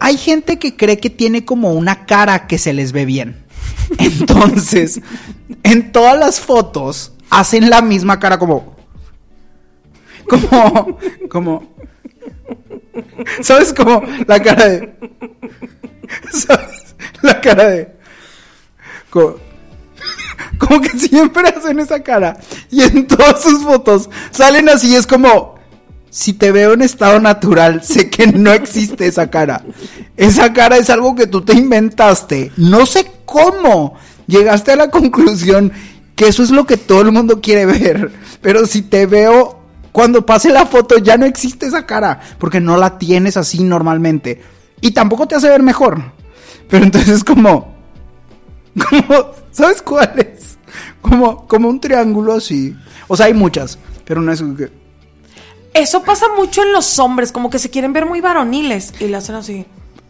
Hay 0.00 0.16
gente 0.18 0.58
que 0.58 0.76
cree 0.76 0.98
que 0.98 1.10
tiene 1.10 1.44
como 1.44 1.72
una 1.72 2.04
cara 2.06 2.46
que 2.46 2.58
se 2.58 2.72
les 2.72 2.92
ve 2.92 3.04
bien. 3.04 3.44
Entonces, 3.98 5.00
en 5.62 5.92
todas 5.92 6.18
las 6.18 6.40
fotos 6.40 7.12
hacen 7.30 7.70
la 7.70 7.80
misma 7.82 8.18
cara 8.20 8.38
como. 8.38 8.74
Como. 10.28 10.98
Como. 11.30 11.74
¿Sabes? 13.40 13.72
Como 13.72 14.02
la 14.26 14.40
cara 14.40 14.66
de. 14.68 14.94
¿Sabes? 16.32 16.94
La 17.22 17.40
cara 17.40 17.64
de. 17.70 17.94
Como, 19.10 19.36
como 20.58 20.80
que 20.80 20.90
siempre 20.98 21.48
hacen 21.48 21.78
esa 21.80 22.02
cara. 22.02 22.36
Y 22.70 22.82
en 22.82 23.06
todas 23.06 23.42
sus 23.42 23.62
fotos 23.62 24.10
salen 24.30 24.68
así. 24.68 24.94
Es 24.94 25.06
como. 25.06 25.53
Si 26.14 26.32
te 26.32 26.52
veo 26.52 26.74
en 26.74 26.82
estado 26.82 27.18
natural, 27.18 27.82
sé 27.82 28.08
que 28.08 28.28
no 28.28 28.52
existe 28.52 29.08
esa 29.08 29.30
cara. 29.30 29.64
Esa 30.16 30.52
cara 30.52 30.76
es 30.76 30.88
algo 30.88 31.16
que 31.16 31.26
tú 31.26 31.40
te 31.40 31.54
inventaste. 31.54 32.52
No 32.56 32.86
sé 32.86 33.10
cómo 33.24 33.94
llegaste 34.28 34.70
a 34.70 34.76
la 34.76 34.90
conclusión 34.90 35.72
que 36.14 36.28
eso 36.28 36.44
es 36.44 36.50
lo 36.50 36.66
que 36.66 36.76
todo 36.76 37.00
el 37.00 37.10
mundo 37.10 37.40
quiere 37.40 37.66
ver. 37.66 38.12
Pero 38.40 38.64
si 38.64 38.82
te 38.82 39.06
veo, 39.06 39.58
cuando 39.90 40.24
pase 40.24 40.50
la 40.50 40.66
foto 40.66 40.98
ya 40.98 41.16
no 41.16 41.26
existe 41.26 41.66
esa 41.66 41.84
cara. 41.84 42.20
Porque 42.38 42.60
no 42.60 42.76
la 42.76 42.96
tienes 42.96 43.36
así 43.36 43.64
normalmente. 43.64 44.40
Y 44.80 44.92
tampoco 44.92 45.26
te 45.26 45.34
hace 45.34 45.48
ver 45.48 45.64
mejor. 45.64 46.00
Pero 46.70 46.84
entonces 46.84 47.08
es 47.12 47.24
como... 47.24 47.74
como 48.88 49.32
¿Sabes 49.50 49.82
cuál 49.82 50.12
es? 50.16 50.58
Como, 51.02 51.48
como 51.48 51.68
un 51.68 51.80
triángulo 51.80 52.34
así. 52.34 52.72
O 53.08 53.16
sea, 53.16 53.26
hay 53.26 53.34
muchas. 53.34 53.80
Pero 54.04 54.20
no 54.20 54.30
es 54.30 54.40
que... 54.56 54.83
Eso 55.74 56.02
pasa 56.04 56.26
mucho 56.36 56.62
en 56.62 56.72
los 56.72 56.98
hombres, 56.98 57.32
como 57.32 57.50
que 57.50 57.58
se 57.58 57.68
quieren 57.68 57.92
ver 57.92 58.06
muy 58.06 58.20
varoniles 58.20 58.94
y 59.00 59.08
le 59.08 59.16
hacen 59.16 59.34
así. 59.34 59.66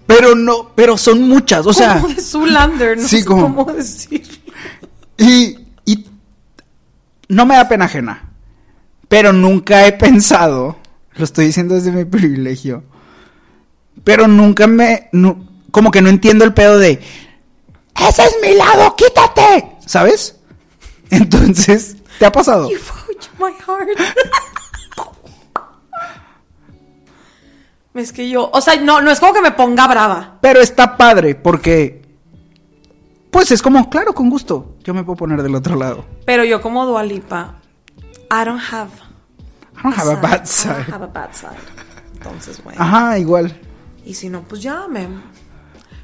Pero 0.06 0.34
no, 0.34 0.70
pero 0.74 0.98
son 0.98 1.26
muchas, 1.26 1.64
o 1.66 1.72
sea, 1.72 1.94
como 2.00 2.14
de 2.14 2.20
Zoolander, 2.20 2.98
no 2.98 3.08
sí, 3.08 3.20
sé 3.20 3.24
como- 3.24 3.42
cómo 3.64 3.72
decir. 3.72 4.42
y, 5.16 5.56
y 5.86 6.06
no 7.28 7.46
me 7.46 7.56
da 7.56 7.66
pena 7.68 7.86
ajena, 7.86 8.30
pero 9.08 9.32
nunca 9.32 9.86
he 9.86 9.92
pensado, 9.92 10.76
lo 11.14 11.24
estoy 11.24 11.46
diciendo 11.46 11.74
desde 11.74 11.90
mi 11.92 12.04
privilegio, 12.04 12.84
pero 14.04 14.28
nunca 14.28 14.66
me, 14.66 15.08
como 15.70 15.90
que 15.90 16.02
no 16.02 16.10
entiendo 16.10 16.44
el 16.44 16.52
pedo 16.52 16.78
de, 16.78 17.00
ese 18.06 18.24
es 18.26 18.36
mi 18.42 18.52
lado, 18.54 18.94
quítate, 18.96 19.70
¿sabes? 19.86 20.36
Entonces, 21.08 21.96
¿te 22.18 22.26
ha 22.26 22.32
pasado? 22.32 22.68
You 22.70 22.76
my 23.38 23.52
heart. 23.66 23.88
es 27.94 28.12
que 28.12 28.28
yo, 28.28 28.50
o 28.52 28.60
sea, 28.60 28.76
no, 28.76 29.00
no 29.00 29.10
es 29.10 29.20
como 29.20 29.32
que 29.32 29.40
me 29.40 29.52
ponga 29.52 29.86
brava. 29.86 30.38
Pero 30.40 30.60
está 30.60 30.96
padre, 30.96 31.34
porque, 31.34 32.02
pues 33.30 33.50
es 33.50 33.62
como, 33.62 33.88
claro, 33.88 34.12
con 34.14 34.30
gusto, 34.30 34.76
yo 34.82 34.94
me 34.94 35.04
puedo 35.04 35.16
poner 35.16 35.42
del 35.42 35.54
otro 35.54 35.76
lado. 35.76 36.04
Pero 36.26 36.44
yo 36.44 36.60
como 36.60 36.84
Dualipa, 36.86 37.56
I 38.30 38.44
don't 38.44 38.60
have 38.72 38.90
I 39.76 39.82
don't 39.82 39.98
have 39.98 40.10
a 40.12 40.20
bad 40.20 40.42
I 40.44 40.46
side. 40.46 40.74
don't 40.74 40.88
have 40.92 41.04
a 41.04 41.06
bad 41.08 41.32
side. 41.32 41.50
Entonces, 42.14 42.62
bueno. 42.62 42.80
Ajá, 42.80 43.18
igual. 43.18 43.54
Y 44.04 44.14
si 44.14 44.28
no, 44.28 44.42
pues 44.42 44.62
ya 44.62 44.86
me. 44.88 45.08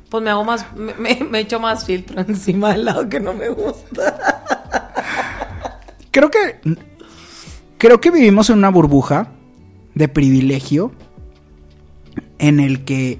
Pues 0.08 0.22
me 0.22 0.30
hago 0.30 0.44
más. 0.44 0.66
Me, 0.74 0.94
me, 0.94 1.24
me 1.24 1.40
echo 1.40 1.60
más 1.60 1.84
filtro 1.84 2.20
encima 2.26 2.72
del 2.72 2.84
lado 2.84 3.08
que 3.08 3.20
no 3.20 3.32
me 3.32 3.48
gusta. 3.48 4.42
Creo 6.10 6.30
que. 6.30 6.60
Creo 7.78 8.00
que 8.00 8.10
vivimos 8.10 8.50
en 8.50 8.58
una 8.58 8.68
burbuja 8.70 9.28
de 9.94 10.08
privilegio 10.08 10.92
en 12.40 12.58
el 12.60 12.84
que. 12.84 13.18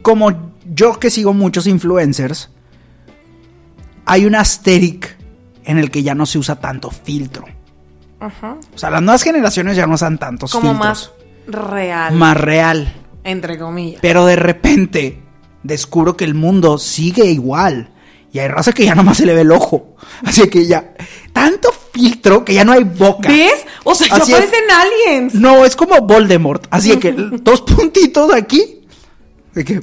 Como 0.00 0.52
yo 0.64 0.98
que 0.98 1.10
sigo 1.10 1.32
muchos 1.32 1.66
influencers, 1.66 2.50
hay 4.04 4.24
un 4.24 4.34
asterisk 4.34 5.06
en 5.64 5.78
el 5.78 5.90
que 5.90 6.02
ya 6.02 6.14
no 6.14 6.26
se 6.26 6.38
usa 6.38 6.56
tanto 6.60 6.90
filtro. 6.90 7.44
Ajá. 8.18 8.56
O 8.74 8.78
sea, 8.78 8.90
las 8.90 9.02
nuevas 9.02 9.22
generaciones 9.22 9.76
ya 9.76 9.86
no 9.86 9.94
usan 9.94 10.18
tantos 10.18 10.50
Como 10.52 10.70
filtros. 10.70 10.78
más 10.88 11.10
real. 11.46 12.14
Más 12.14 12.36
real. 12.36 12.92
Entre 13.24 13.58
comillas. 13.58 14.00
Pero 14.00 14.26
de 14.26 14.36
repente 14.36 15.20
descubro 15.62 16.16
que 16.16 16.24
el 16.24 16.34
mundo 16.34 16.78
sigue 16.78 17.26
igual. 17.26 17.90
Y 18.32 18.38
hay 18.38 18.48
raza 18.48 18.72
que 18.72 18.84
ya 18.86 18.94
nomás 18.94 19.18
se 19.18 19.26
le 19.26 19.34
ve 19.34 19.42
el 19.42 19.52
ojo. 19.52 19.96
Así 20.24 20.48
que 20.48 20.66
ya. 20.66 20.94
Tanto 21.32 21.72
filtro 21.92 22.44
que 22.44 22.54
ya 22.54 22.64
no 22.64 22.72
hay 22.72 22.84
boca. 22.84 23.28
¿Ves? 23.28 23.64
O 23.84 23.94
sea, 23.94 24.08
ya 24.08 24.18
parecen 24.18 24.64
aliens. 24.70 25.34
No, 25.34 25.64
es 25.64 25.74
como 25.74 26.00
Voldemort. 26.02 26.66
Así 26.70 26.90
de 26.90 26.98
que 26.98 27.12
dos 27.12 27.62
puntitos 27.62 28.32
aquí. 28.34 28.82
De 29.54 29.64
que. 29.64 29.80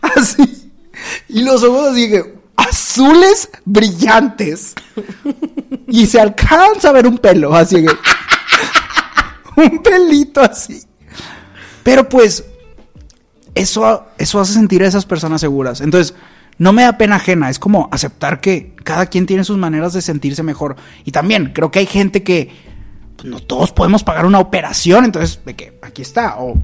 Así. 0.00 0.70
Y 1.28 1.42
los 1.42 1.62
ojos 1.62 1.92
así 1.92 2.10
que. 2.10 2.38
Azules 2.56 3.50
brillantes. 3.64 4.74
Y 5.86 6.06
se 6.06 6.20
alcanza 6.20 6.88
a 6.88 6.92
ver 6.92 7.06
un 7.06 7.18
pelo. 7.18 7.54
Así 7.54 7.76
que. 7.84 7.88
Un 9.56 9.82
pelito 9.82 10.40
así. 10.40 10.82
Pero 11.82 12.08
pues. 12.08 12.44
Eso, 13.54 14.06
eso 14.18 14.40
hace 14.40 14.52
sentir 14.52 14.82
a 14.82 14.86
esas 14.86 15.04
personas 15.04 15.40
seguras. 15.40 15.80
Entonces. 15.80 16.14
No 16.58 16.72
me 16.72 16.82
da 16.82 16.98
pena 16.98 17.16
ajena, 17.16 17.50
es 17.50 17.58
como 17.58 17.88
aceptar 17.92 18.40
que 18.40 18.74
cada 18.82 19.06
quien 19.06 19.26
tiene 19.26 19.44
sus 19.44 19.56
maneras 19.56 19.92
de 19.92 20.02
sentirse 20.02 20.42
mejor. 20.42 20.76
Y 21.04 21.12
también 21.12 21.52
creo 21.54 21.70
que 21.70 21.78
hay 21.78 21.86
gente 21.86 22.22
que 22.22 22.50
pues, 23.16 23.28
no 23.28 23.40
todos 23.40 23.72
podemos 23.72 24.02
pagar 24.02 24.26
una 24.26 24.40
operación, 24.40 25.04
entonces 25.04 25.40
de 25.44 25.54
que 25.54 25.78
aquí 25.82 26.02
está, 26.02 26.36
o 26.38 26.54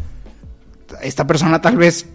esta 1.00 1.26
persona 1.26 1.60
tal 1.60 1.76
vez 1.76 2.06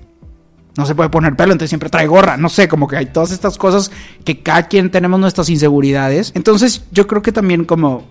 no 0.75 0.85
se 0.85 0.95
puede 0.95 1.09
poner 1.09 1.35
pelo, 1.35 1.51
entonces 1.51 1.69
siempre 1.69 1.89
trae 1.89 2.07
gorra. 2.07 2.37
No 2.37 2.49
sé, 2.49 2.67
como 2.67 2.87
que 2.87 2.97
hay 2.97 3.07
todas 3.07 3.31
estas 3.31 3.57
cosas 3.57 3.91
que 4.23 4.41
cada 4.41 4.63
quien 4.63 4.91
tenemos 4.91 5.19
nuestras 5.19 5.49
inseguridades. 5.49 6.31
Entonces 6.35 6.83
yo 6.91 7.07
creo 7.07 7.21
que 7.21 7.31
también 7.31 7.65
como 7.65 8.03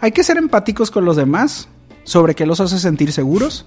hay 0.00 0.12
que 0.12 0.22
ser 0.22 0.36
empáticos 0.36 0.90
con 0.90 1.04
los 1.04 1.16
demás 1.16 1.68
sobre 2.04 2.34
qué 2.34 2.46
los 2.46 2.60
hace 2.60 2.78
sentir 2.78 3.12
seguros. 3.12 3.66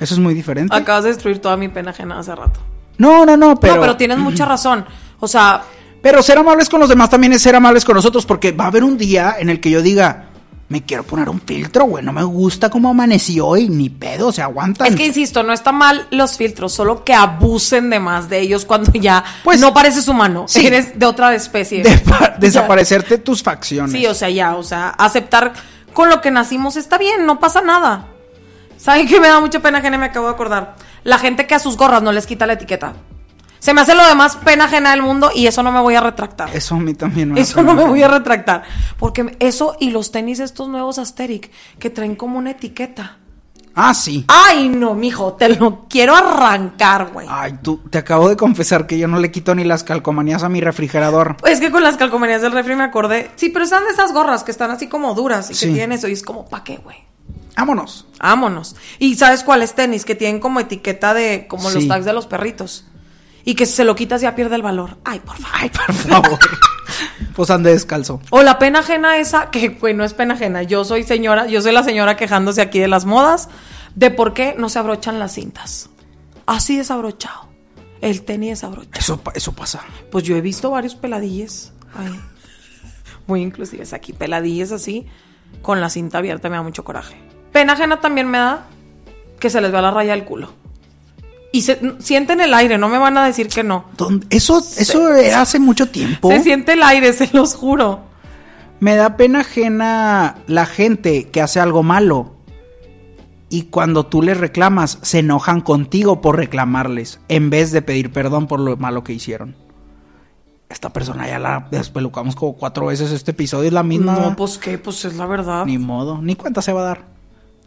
Eso 0.00 0.14
es 0.14 0.20
muy 0.20 0.34
diferente. 0.34 0.74
Acabas 0.74 1.04
de 1.04 1.10
destruir 1.10 1.40
toda 1.40 1.56
mi 1.56 1.68
pena 1.68 1.90
ajena 1.90 2.18
hace 2.18 2.34
rato. 2.34 2.60
No, 3.02 3.26
no, 3.26 3.36
no, 3.36 3.56
pero... 3.58 3.74
No, 3.74 3.80
pero 3.80 3.96
tienes 3.96 4.18
mucha 4.18 4.44
razón. 4.44 4.84
O 5.20 5.28
sea, 5.28 5.62
Pero 6.00 6.22
ser 6.22 6.38
amables 6.38 6.68
con 6.68 6.80
los 6.80 6.88
demás 6.88 7.10
también 7.10 7.32
es 7.32 7.42
ser 7.42 7.54
amables 7.54 7.84
con 7.84 7.94
nosotros, 7.96 8.24
porque 8.26 8.52
va 8.52 8.64
a 8.64 8.68
haber 8.68 8.82
un 8.84 8.96
día 8.98 9.36
en 9.38 9.50
el 9.50 9.60
que 9.60 9.70
yo 9.70 9.82
diga, 9.82 10.26
me 10.68 10.82
quiero 10.84 11.02
poner 11.04 11.28
un 11.28 11.40
filtro, 11.40 11.84
güey, 11.84 12.02
no 12.04 12.12
me 12.12 12.22
gusta 12.24 12.70
cómo 12.70 12.88
amanecí 12.90 13.38
hoy, 13.40 13.68
ni 13.68 13.88
pedo, 13.90 14.32
se 14.32 14.40
aguantan. 14.42 14.86
es 14.88 14.96
que 14.96 15.04
insisto, 15.06 15.42
no 15.42 15.52
está 15.52 15.70
mal 15.70 16.06
los 16.10 16.36
filtros, 16.38 16.72
solo 16.72 17.04
que 17.04 17.12
abusen 17.14 17.90
de 17.90 18.00
más 18.00 18.28
de 18.30 18.40
ellos 18.40 18.64
cuando 18.64 18.90
ya 18.94 19.22
Pues, 19.44 19.60
no 19.60 19.72
pareces 19.74 20.08
humano, 20.08 20.46
sí. 20.48 20.66
eres 20.66 20.98
de 20.98 21.06
otra 21.06 21.34
especie. 21.34 21.82
De- 21.82 22.02
desaparecerte 22.38 23.18
tus 23.18 23.42
facciones. 23.42 23.92
Sí, 23.92 24.06
o 24.06 24.14
sea, 24.14 24.30
ya, 24.30 24.56
o 24.56 24.62
sea, 24.62 24.88
aceptar 24.90 25.52
con 25.92 26.08
lo 26.08 26.20
que 26.20 26.30
nacimos 26.30 26.76
está 26.76 26.98
bien, 26.98 27.26
no 27.26 27.38
pasa 27.38 27.60
nada. 27.60 28.06
¿Saben 28.76 29.06
qué 29.06 29.20
me 29.20 29.28
da 29.28 29.38
mucha 29.38 29.60
pena 29.60 29.78
ajena? 29.78 29.98
Me 29.98 30.06
acabo 30.06 30.26
de 30.26 30.32
acordar. 30.32 30.74
La 31.04 31.18
gente 31.18 31.46
que 31.46 31.54
a 31.54 31.58
sus 31.58 31.76
gorras 31.76 32.02
no 32.02 32.12
les 32.12 32.26
quita 32.26 32.46
la 32.46 32.54
etiqueta. 32.54 32.94
Se 33.58 33.74
me 33.74 33.80
hace 33.80 33.94
lo 33.94 34.04
demás 34.06 34.36
pena 34.36 34.64
ajena 34.64 34.90
del 34.90 35.02
mundo 35.02 35.30
y 35.32 35.46
eso 35.46 35.62
no 35.62 35.70
me 35.70 35.80
voy 35.80 35.94
a 35.94 36.00
retractar. 36.00 36.50
Eso 36.54 36.74
a 36.74 36.80
mí 36.80 36.94
también 36.94 37.32
me 37.32 37.40
Eso 37.40 37.62
no 37.62 37.74
me 37.74 37.84
voy 37.84 38.02
a 38.02 38.08
retractar. 38.08 38.64
Porque 38.98 39.36
eso 39.38 39.76
y 39.78 39.90
los 39.90 40.10
tenis 40.10 40.40
estos 40.40 40.68
nuevos 40.68 40.98
Asterix 40.98 41.48
que 41.78 41.88
traen 41.90 42.16
como 42.16 42.38
una 42.38 42.50
etiqueta. 42.50 43.18
Ah, 43.74 43.94
sí. 43.94 44.24
Ay, 44.28 44.68
no, 44.68 44.94
mijo, 44.94 45.32
te 45.34 45.48
lo 45.48 45.86
quiero 45.88 46.14
arrancar, 46.14 47.10
güey. 47.12 47.26
Ay, 47.30 47.58
tú, 47.62 47.78
te 47.88 47.98
acabo 47.98 48.28
de 48.28 48.36
confesar 48.36 48.86
que 48.86 48.98
yo 48.98 49.08
no 49.08 49.18
le 49.18 49.30
quito 49.30 49.54
ni 49.54 49.64
las 49.64 49.82
calcomanías 49.84 50.42
a 50.42 50.48
mi 50.50 50.60
refrigerador. 50.60 51.36
Es 51.46 51.58
que 51.60 51.70
con 51.70 51.82
las 51.82 51.96
calcomanías 51.96 52.42
del 52.42 52.52
refri 52.52 52.74
me 52.76 52.84
acordé. 52.84 53.30
Sí, 53.36 53.48
pero 53.48 53.64
están 53.64 53.84
de 53.84 53.90
esas 53.92 54.12
gorras 54.12 54.42
que 54.44 54.50
están 54.50 54.70
así 54.72 54.88
como 54.88 55.14
duras 55.14 55.50
y 55.50 55.54
Sí. 55.54 55.68
que 55.68 55.72
tienen 55.74 55.92
eso. 55.92 56.08
Y 56.08 56.12
es 56.12 56.22
como, 56.22 56.46
¿pa' 56.48 56.64
qué, 56.64 56.78
güey? 56.78 56.98
Vámonos. 57.56 58.06
Vámonos. 58.18 58.76
¿Y 58.98 59.14
sabes 59.16 59.42
cuáles 59.42 59.74
tenis? 59.74 60.04
Que 60.04 60.14
tienen 60.14 60.40
como 60.40 60.60
etiqueta 60.60 61.14
de, 61.14 61.46
como 61.48 61.70
los 61.70 61.86
tags 61.86 62.04
de 62.04 62.12
los 62.12 62.26
perritos. 62.26 62.86
Y 63.44 63.54
que 63.54 63.66
si 63.66 63.74
se 63.74 63.84
lo 63.84 63.94
quitas 63.94 64.20
ya 64.20 64.34
pierde 64.34 64.56
el 64.56 64.62
valor. 64.62 64.98
Ay, 65.04 65.20
por 65.20 65.36
favor. 65.36 65.58
Ay, 65.60 65.70
por 65.70 65.94
favor. 65.94 66.38
pues 67.34 67.50
ande 67.50 67.72
descalzo. 67.72 68.20
O 68.30 68.42
la 68.42 68.58
pena 68.58 68.80
ajena 68.80 69.18
esa, 69.18 69.50
que 69.50 69.76
no 69.94 70.04
es 70.04 70.14
pena 70.14 70.34
ajena. 70.34 70.62
Yo 70.62 70.84
soy 70.84 71.02
señora, 71.02 71.46
yo 71.46 71.60
soy 71.60 71.72
la 71.72 71.82
señora 71.82 72.16
quejándose 72.16 72.62
aquí 72.62 72.78
de 72.78 72.88
las 72.88 73.04
modas, 73.04 73.48
de 73.94 74.10
por 74.10 74.32
qué 74.32 74.54
no 74.56 74.68
se 74.68 74.78
abrochan 74.78 75.18
las 75.18 75.34
cintas. 75.34 75.90
Así 76.46 76.76
desabrochado. 76.76 77.48
El 78.00 78.22
tenis 78.22 78.50
desabrochado. 78.50 78.98
Eso, 78.98 79.22
eso 79.34 79.52
pasa. 79.52 79.82
Pues 80.10 80.24
yo 80.24 80.36
he 80.36 80.40
visto 80.40 80.70
varios 80.70 80.94
peladilles. 80.94 81.72
Ay. 81.94 82.18
Muy 83.26 83.42
inclusives 83.42 83.92
aquí, 83.92 84.12
peladilles 84.12 84.72
así, 84.72 85.06
con 85.62 85.80
la 85.80 85.90
cinta 85.90 86.18
abierta 86.18 86.48
me 86.48 86.56
da 86.56 86.62
mucho 86.62 86.84
coraje. 86.84 87.31
Pena 87.52 87.74
ajena 87.74 88.00
también 88.00 88.28
me 88.28 88.38
da 88.38 88.66
que 89.38 89.50
se 89.50 89.60
les 89.60 89.70
vea 89.72 89.82
la 89.82 89.90
raya 89.90 90.12
del 90.12 90.24
culo. 90.24 90.50
Y 91.52 91.62
se, 91.62 91.78
sienten 92.00 92.40
el 92.40 92.54
aire, 92.54 92.78
no 92.78 92.88
me 92.88 92.96
van 92.98 93.18
a 93.18 93.26
decir 93.26 93.48
que 93.48 93.62
no. 93.62 93.84
¿Dónde- 93.96 94.26
Eso, 94.30 94.58
eso 94.78 95.06
hace 95.36 95.58
mucho 95.58 95.90
tiempo. 95.90 96.30
Se 96.30 96.40
siente 96.42 96.72
el 96.72 96.82
aire, 96.82 97.12
se 97.12 97.28
los 97.32 97.54
juro. 97.54 98.00
Me 98.80 98.96
da 98.96 99.16
pena 99.16 99.40
ajena 99.40 100.36
la 100.46 100.64
gente 100.66 101.28
que 101.28 101.42
hace 101.42 101.60
algo 101.60 101.82
malo. 101.82 102.36
Y 103.50 103.64
cuando 103.64 104.06
tú 104.06 104.22
les 104.22 104.38
reclamas, 104.38 104.98
se 105.02 105.18
enojan 105.18 105.60
contigo 105.60 106.22
por 106.22 106.36
reclamarles, 106.36 107.20
en 107.28 107.50
vez 107.50 107.70
de 107.70 107.82
pedir 107.82 108.10
perdón 108.10 108.46
por 108.46 108.58
lo 108.60 108.78
malo 108.78 109.04
que 109.04 109.12
hicieron. 109.12 109.54
Esta 110.70 110.90
persona 110.90 111.28
ya 111.28 111.38
la 111.38 111.68
despelucamos 111.70 112.34
como 112.34 112.54
cuatro 112.56 112.86
veces 112.86 113.12
este 113.12 113.32
episodio, 113.32 113.66
es 113.68 113.74
la 113.74 113.82
misma. 113.82 114.16
No, 114.16 114.36
pues 114.36 114.56
qué, 114.56 114.78
pues 114.78 115.04
es 115.04 115.16
la 115.16 115.26
verdad. 115.26 115.66
Ni 115.66 115.76
modo, 115.76 116.22
ni 116.22 116.34
cuenta 116.34 116.62
se 116.62 116.72
va 116.72 116.80
a 116.80 116.84
dar 116.84 117.11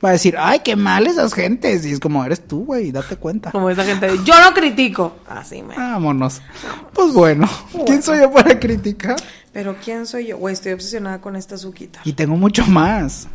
va 0.05 0.09
a 0.09 0.13
decir, 0.13 0.35
ay, 0.37 0.59
qué 0.63 0.75
mal 0.75 1.07
esas 1.07 1.33
gentes. 1.33 1.85
Y 1.85 1.91
es 1.91 1.99
como, 1.99 2.23
eres 2.23 2.47
tú, 2.47 2.65
güey, 2.65 2.91
date 2.91 3.17
cuenta. 3.17 3.51
Como 3.51 3.69
esa 3.69 3.83
gente 3.83 4.07
de, 4.07 4.23
yo 4.23 4.33
no 4.39 4.53
critico. 4.53 5.15
Así 5.27 5.61
me. 5.61 5.75
Vámonos. 5.75 6.41
Pues 6.93 7.13
bueno, 7.13 7.49
¿quién 7.85 8.01
soy 8.01 8.19
yo 8.19 8.31
para 8.31 8.59
criticar? 8.59 9.15
Pero 9.51 9.75
¿quién 9.83 10.05
soy 10.05 10.27
yo? 10.27 10.37
Güey, 10.37 10.53
estoy 10.53 10.73
obsesionada 10.73 11.21
con 11.21 11.35
esta 11.35 11.57
suquita. 11.57 12.01
Y 12.03 12.13
tengo 12.13 12.35
mucho 12.35 12.65
más. 12.67 13.27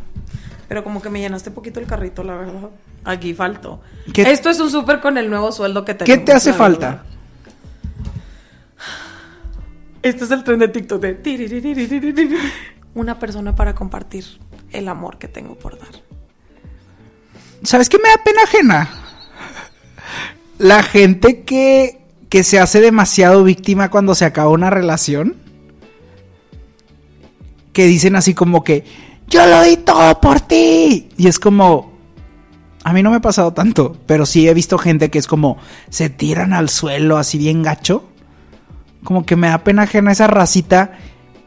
Pero 0.67 0.83
como 0.83 1.01
que 1.01 1.09
me 1.09 1.19
llenaste 1.19 1.51
poquito 1.51 1.79
el 1.79 1.87
carrito, 1.87 2.23
la 2.23 2.35
verdad. 2.35 2.69
Aquí 3.03 3.33
faltó. 3.33 3.81
Esto 4.15 4.49
es 4.49 4.59
un 4.59 4.71
súper 4.71 5.01
con 5.01 5.17
el 5.17 5.29
nuevo 5.29 5.51
sueldo 5.51 5.83
que 5.83 5.93
tenemos. 5.93 6.19
¿Qué 6.19 6.25
te 6.25 6.31
hace 6.31 6.53
falta? 6.53 7.03
Este 10.01 10.23
es 10.23 10.31
el 10.31 10.43
tren 10.43 10.59
de 10.59 10.67
TikTok 10.67 11.01
de 11.01 12.37
una 12.93 13.19
persona 13.19 13.55
para 13.55 13.75
compartir 13.75 14.25
el 14.71 14.87
amor 14.87 15.17
que 15.17 15.27
tengo 15.27 15.55
por 15.55 15.77
dar. 15.77 16.10
¿Sabes 17.63 17.89
qué 17.89 17.97
me 17.97 18.09
da 18.09 18.23
pena 18.23 18.43
ajena? 18.43 18.89
La 20.57 20.83
gente 20.83 21.43
que, 21.43 21.99
que 22.29 22.43
se 22.43 22.59
hace 22.59 22.81
demasiado 22.81 23.43
víctima 23.43 23.89
cuando 23.89 24.15
se 24.15 24.25
acaba 24.25 24.49
una 24.49 24.69
relación. 24.69 25.35
Que 27.73 27.85
dicen 27.85 28.15
así 28.15 28.33
como 28.33 28.63
que, 28.63 28.83
yo 29.27 29.45
lo 29.45 29.61
di 29.63 29.77
todo 29.77 30.19
por 30.19 30.41
ti. 30.41 31.09
Y 31.17 31.27
es 31.27 31.39
como, 31.39 31.93
a 32.83 32.93
mí 32.93 33.03
no 33.03 33.11
me 33.11 33.17
ha 33.17 33.21
pasado 33.21 33.53
tanto, 33.53 33.95
pero 34.05 34.25
sí 34.25 34.47
he 34.47 34.53
visto 34.53 34.77
gente 34.77 35.09
que 35.09 35.19
es 35.19 35.27
como, 35.27 35.57
se 35.89 36.09
tiran 36.09 36.53
al 36.53 36.69
suelo 36.69 37.17
así 37.17 37.37
bien 37.37 37.63
gacho. 37.63 38.03
Como 39.03 39.25
que 39.25 39.35
me 39.35 39.47
da 39.47 39.63
pena 39.63 39.83
ajena 39.83 40.11
esa 40.11 40.27
racita 40.27 40.97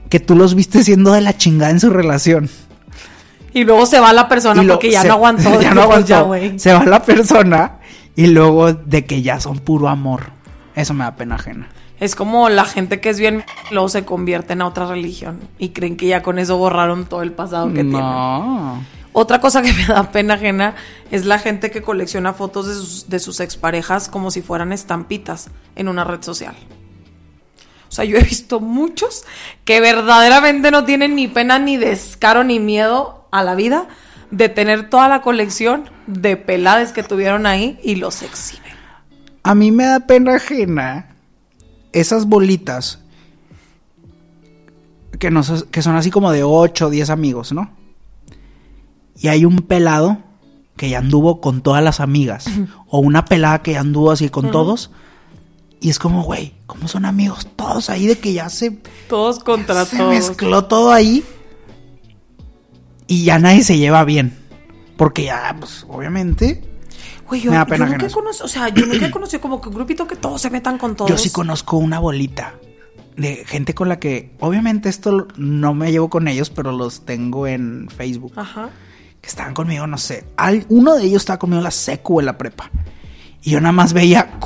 que 0.09 0.20
tú 0.20 0.37
los 0.37 0.55
viste 0.55 0.85
siendo 0.85 1.12
de 1.12 1.20
la 1.20 1.37
chingada 1.37 1.70
en 1.70 1.81
su 1.81 1.90
relación. 1.90 2.48
Y 3.54 3.64
luego 3.64 3.86
se 3.86 4.00
va 4.00 4.12
la 4.12 4.28
persona 4.28 4.62
lo- 4.62 4.74
porque 4.74 4.90
ya 4.90 5.02
se- 5.02 5.08
no 5.08 5.14
aguantó. 5.14 5.60
ya 5.62 5.72
no 5.72 5.82
aguantó. 5.82 6.36
Ya, 6.36 6.58
se 6.58 6.72
va 6.74 6.84
la 6.84 7.02
persona 7.02 7.78
y 8.16 8.26
luego 8.26 8.72
de 8.72 9.06
que 9.06 9.22
ya 9.22 9.40
son 9.40 9.58
puro 9.60 9.88
amor. 9.88 10.32
Eso 10.74 10.92
me 10.92 11.04
da 11.04 11.14
pena 11.16 11.36
ajena. 11.36 11.68
Es 12.00 12.16
como 12.16 12.48
la 12.48 12.64
gente 12.64 13.00
que 13.00 13.08
es 13.10 13.18
bien... 13.20 13.44
Luego 13.70 13.88
se 13.88 14.04
convierte 14.04 14.52
en 14.54 14.62
otra 14.62 14.86
religión. 14.86 15.38
Y 15.58 15.68
creen 15.70 15.96
que 15.96 16.06
ya 16.08 16.22
con 16.22 16.38
eso 16.40 16.58
borraron 16.58 17.06
todo 17.06 17.22
el 17.22 17.30
pasado 17.32 17.68
que 17.68 17.74
tienen. 17.84 17.92
no. 17.92 18.82
Otra 19.16 19.40
cosa 19.40 19.62
que 19.62 19.72
me 19.72 19.86
da 19.86 20.10
pena 20.10 20.34
ajena 20.34 20.74
es 21.12 21.24
la 21.24 21.38
gente 21.38 21.70
que 21.70 21.82
colecciona 21.82 22.32
fotos 22.32 22.66
de 22.66 22.74
sus, 22.74 23.08
de 23.08 23.20
sus 23.20 23.38
exparejas 23.38 24.08
como 24.08 24.32
si 24.32 24.42
fueran 24.42 24.72
estampitas 24.72 25.50
en 25.76 25.86
una 25.86 26.02
red 26.02 26.20
social. 26.22 26.56
O 27.88 27.92
sea, 27.94 28.04
yo 28.04 28.16
he 28.18 28.22
visto 28.24 28.58
muchos 28.58 29.24
que 29.64 29.80
verdaderamente 29.80 30.72
no 30.72 30.84
tienen 30.84 31.14
ni 31.14 31.28
pena, 31.28 31.60
ni 31.60 31.76
descaro, 31.76 32.42
ni 32.42 32.58
miedo 32.58 33.23
a 33.34 33.42
la 33.42 33.56
vida 33.56 33.88
de 34.30 34.48
tener 34.48 34.88
toda 34.88 35.08
la 35.08 35.20
colección 35.20 35.90
de 36.06 36.36
pelades 36.36 36.92
que 36.92 37.02
tuvieron 37.02 37.46
ahí 37.46 37.80
y 37.82 37.96
los 37.96 38.22
exhiben. 38.22 38.72
A 39.42 39.56
mí 39.56 39.72
me 39.72 39.84
da 39.84 40.00
pena 40.00 40.36
ajena 40.36 41.16
esas 41.92 42.26
bolitas 42.26 43.00
que, 45.18 45.32
no, 45.32 45.42
que 45.70 45.82
son 45.82 45.96
así 45.96 46.12
como 46.12 46.30
de 46.30 46.44
8 46.44 46.86
o 46.86 46.90
10 46.90 47.10
amigos, 47.10 47.52
¿no? 47.52 47.70
Y 49.18 49.28
hay 49.28 49.44
un 49.44 49.58
pelado 49.58 50.18
que 50.76 50.88
ya 50.88 50.98
anduvo 50.98 51.40
con 51.40 51.60
todas 51.60 51.82
las 51.82 51.98
amigas. 51.98 52.46
o 52.86 53.00
una 53.00 53.24
pelada 53.24 53.62
que 53.62 53.72
ya 53.72 53.80
anduvo 53.80 54.12
así 54.12 54.28
con 54.28 54.52
todos. 54.52 54.92
Y 55.80 55.90
es 55.90 55.98
como, 55.98 56.22
güey, 56.22 56.54
¿cómo 56.66 56.86
son 56.86 57.04
amigos 57.04 57.48
todos 57.56 57.90
ahí 57.90 58.06
de 58.06 58.16
que 58.16 58.32
ya 58.32 58.48
se, 58.48 58.78
Todos 59.08 59.42
contra 59.42 59.84
se 59.84 59.96
todos. 59.96 60.10
mezcló 60.10 60.64
todo 60.66 60.92
ahí? 60.92 61.24
Y 63.06 63.24
ya 63.24 63.38
nadie 63.38 63.62
se 63.62 63.76
lleva 63.78 64.04
bien. 64.04 64.36
Porque 64.96 65.24
ya, 65.24 65.54
pues, 65.58 65.84
obviamente, 65.88 66.62
Güey, 67.26 67.40
yo, 67.40 67.50
Me 67.50 67.56
da 67.56 67.64
yo 67.64 67.68
pena 67.70 67.86
nunca 67.86 68.06
eso. 68.06 68.16
conocido, 68.18 68.44
o 68.44 68.48
sea, 68.48 68.68
yo 68.68 68.84
nunca 68.86 69.06
he 69.06 69.10
conocido 69.10 69.40
como 69.40 69.58
que 69.60 69.68
un 69.70 69.74
grupito 69.74 70.06
que 70.06 70.14
todos 70.14 70.42
se 70.42 70.50
metan 70.50 70.76
con 70.76 70.94
todos. 70.94 71.10
Yo 71.10 71.16
sí 71.16 71.31
conozco 71.31 71.79
una 71.79 71.98
bolita 71.98 72.54
de 73.16 73.44
gente 73.46 73.74
con 73.74 73.88
la 73.88 73.98
que, 73.98 74.33
obviamente 74.40 74.88
esto 74.90 75.26
no 75.37 75.72
me 75.72 75.90
llevo 75.90 76.10
con 76.10 76.29
ellos, 76.29 76.50
pero 76.50 76.70
los 76.72 77.06
tengo 77.06 77.46
en 77.46 77.88
Facebook. 77.88 78.33
Ajá. 78.37 78.68
Que 79.22 79.29
estaban 79.29 79.54
conmigo, 79.54 79.87
no 79.87 79.96
sé. 79.96 80.26
al- 80.37 80.66
uno 80.68 80.94
de 80.96 81.04
ellos 81.04 81.22
estaba 81.22 81.38
conmigo 81.38 81.58
en 81.60 81.64
la 81.64 81.70
secu 81.70 82.20
en 82.20 82.26
la 82.26 82.37
prepa. 82.37 82.70
Y 83.42 83.50
yo 83.52 83.60
nada 83.60 83.72
más 83.72 83.94
veía... 83.94 84.38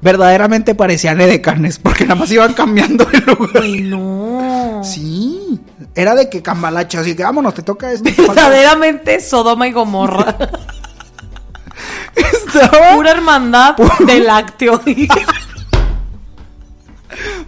verdaderamente 0.00 0.74
parecían 0.74 1.20
edecanes, 1.20 1.78
porque 1.78 2.04
nada 2.04 2.16
más 2.16 2.30
iban 2.30 2.54
cambiando 2.54 3.04
de 3.04 3.18
lugar. 3.20 3.50
Güey, 3.58 3.82
no. 3.82 4.80
Sí, 4.84 5.60
era 5.94 6.14
de 6.14 6.28
que 6.30 6.42
cambalacha, 6.42 7.00
así 7.00 7.16
que 7.16 7.22
vámonos, 7.22 7.54
te 7.54 7.62
toca 7.62 7.92
esto. 7.92 8.10
Verdaderamente 8.16 9.20
Sodoma 9.20 9.66
y 9.68 9.72
Gomorra. 9.72 10.36
Estaba 12.14 12.94
Pura 12.94 13.10
hermandad 13.12 13.76
de 13.76 14.20
lácteo. 14.20 14.80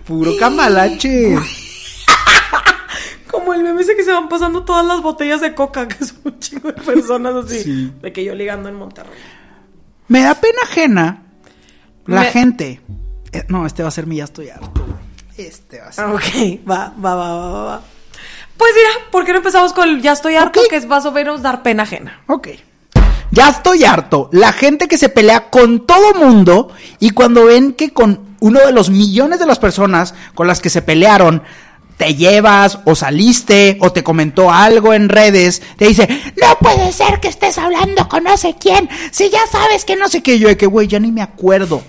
puro 0.07 0.33
cambalache. 0.39 1.37
Como 3.31 3.55
el 3.55 3.63
meme 3.63 3.83
ese 3.83 3.95
que 3.95 4.03
se 4.03 4.13
van 4.13 4.29
pasando 4.29 4.65
todas 4.65 4.85
las 4.85 5.01
botellas 5.03 5.41
de 5.41 5.55
coca, 5.55 5.87
que 5.87 6.05
son 6.05 6.19
un 6.25 6.39
chingo 6.41 6.73
de 6.73 6.83
personas 6.83 7.35
así. 7.45 7.63
Sí. 7.63 7.93
De 8.03 8.13
que 8.13 8.25
yo 8.25 8.35
ligando 8.35 8.69
en 8.69 8.75
Monterrey. 8.75 9.13
Me 10.09 10.23
da 10.23 10.35
pena 10.35 10.59
ajena 10.65 11.23
La 12.07 12.23
Me- 12.23 12.31
gente. 12.31 12.81
eh, 13.33 13.45
no, 13.49 13.67
este 13.67 13.83
va 13.83 13.89
a 13.89 13.93
ser 13.93 14.07
mi 14.07 14.17
ya 14.17 14.25
estoy 14.25 14.49
harto. 14.51 14.85
Este 15.37 15.81
va 15.81 15.89
a 15.89 15.93
ser. 15.93 16.05
Ok, 16.07 16.69
va, 16.69 16.93
va, 17.03 17.15
va, 17.15 17.37
va, 17.37 17.65
va. 17.65 17.83
Pues 18.57 18.73
mira, 18.75 19.11
¿por 19.11 19.25
qué 19.25 19.33
no 19.33 19.39
empezamos 19.39 19.73
con 19.73 19.89
el 19.89 20.03
ya 20.03 20.13
estoy 20.13 20.35
harto? 20.37 20.61
Que 20.69 20.77
es 20.77 20.87
más 20.87 21.07
o 21.07 21.13
menos 21.13 21.41
dar 21.43 21.63
pena 21.63 21.85
ajena. 21.85 22.21
Ok. 22.27 22.49
Ya 23.31 23.49
estoy 23.49 23.85
harto. 23.85 24.29
La 24.33 24.53
gente 24.53 24.89
que 24.89 24.99
se 24.99 25.09
pelea 25.09 25.49
con 25.51 25.87
todo 25.87 26.15
mundo 26.15 26.71
y 26.99 27.11
cuando 27.11 27.47
ven 27.47 27.73
que 27.73 27.93
con 27.93 28.37
uno 28.41 28.61
de 28.61 28.73
los 28.73 28.91
millones 28.91 29.39
de 29.39 29.47
las 29.47 29.59
personas 29.59 30.15
con 30.35 30.47
las 30.47 30.61
que 30.61 30.69
se 30.69 30.83
pelearon 30.83 31.43
te 32.01 32.15
llevas 32.15 32.79
o 32.87 32.95
saliste 32.95 33.77
o 33.83 33.93
te 33.93 34.03
comentó 34.03 34.51
algo 34.51 34.95
en 34.95 35.11
redes, 35.11 35.61
te 35.77 35.89
dice, 35.89 36.09
no 36.41 36.57
puede 36.59 36.93
ser 36.93 37.21
que 37.21 37.29
estés 37.29 37.59
hablando 37.59 38.09
con 38.09 38.25
no 38.25 38.39
sé 38.39 38.57
quién, 38.59 38.89
si 39.11 39.29
ya 39.29 39.47
sabes 39.53 39.85
que 39.85 39.97
no 39.97 40.09
sé 40.09 40.23
qué, 40.23 40.39
yo 40.39 40.49
de 40.49 40.57
que, 40.57 40.65
güey, 40.65 40.89
ya 40.89 40.99
ni 40.99 41.13
me 41.13 41.21
acuerdo. 41.21 41.83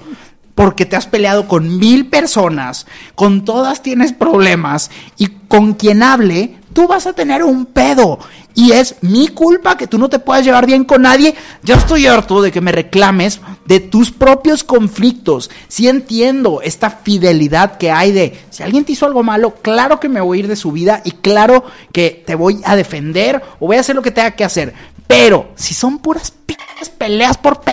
Porque 0.53 0.85
te 0.85 0.97
has 0.97 1.07
peleado 1.07 1.47
con 1.47 1.79
mil 1.79 2.09
personas, 2.09 2.87
con 3.15 3.45
todas 3.45 3.83
tienes 3.83 4.11
problemas 4.11 4.91
y 5.17 5.27
con 5.47 5.75
quien 5.75 6.03
hable, 6.03 6.57
tú 6.73 6.89
vas 6.89 7.07
a 7.07 7.13
tener 7.13 7.41
un 7.41 7.65
pedo. 7.65 8.19
Y 8.53 8.71
es 8.71 8.95
mi 9.01 9.29
culpa 9.29 9.77
que 9.77 9.87
tú 9.87 9.97
no 9.97 10.09
te 10.09 10.19
puedas 10.19 10.43
llevar 10.43 10.65
bien 10.65 10.83
con 10.83 11.03
nadie. 11.03 11.35
Ya 11.63 11.75
estoy 11.75 12.07
harto 12.07 12.41
de 12.41 12.51
que 12.51 12.61
me 12.61 12.71
reclames 12.71 13.39
de 13.65 13.79
tus 13.79 14.11
propios 14.11 14.63
conflictos. 14.63 15.49
Sí 15.67 15.87
entiendo 15.87 16.61
esta 16.61 16.89
fidelidad 16.89 17.77
que 17.77 17.91
hay 17.91 18.11
de, 18.11 18.39
si 18.49 18.63
alguien 18.63 18.83
te 18.83 18.91
hizo 18.91 19.05
algo 19.05 19.23
malo, 19.23 19.55
claro 19.61 19.99
que 19.99 20.09
me 20.09 20.21
voy 20.21 20.37
a 20.37 20.41
ir 20.41 20.47
de 20.47 20.55
su 20.55 20.71
vida 20.71 21.01
y 21.05 21.11
claro 21.11 21.63
que 21.93 22.23
te 22.25 22.35
voy 22.35 22.61
a 22.65 22.75
defender 22.75 23.41
o 23.59 23.67
voy 23.67 23.77
a 23.77 23.81
hacer 23.81 23.95
lo 23.95 24.01
que 24.01 24.11
tenga 24.11 24.31
que 24.31 24.43
hacer. 24.43 24.73
Pero 25.07 25.51
si 25.55 25.73
son 25.73 25.99
puras 25.99 26.33
peleas 26.97 27.37
por 27.37 27.61
pe 27.61 27.71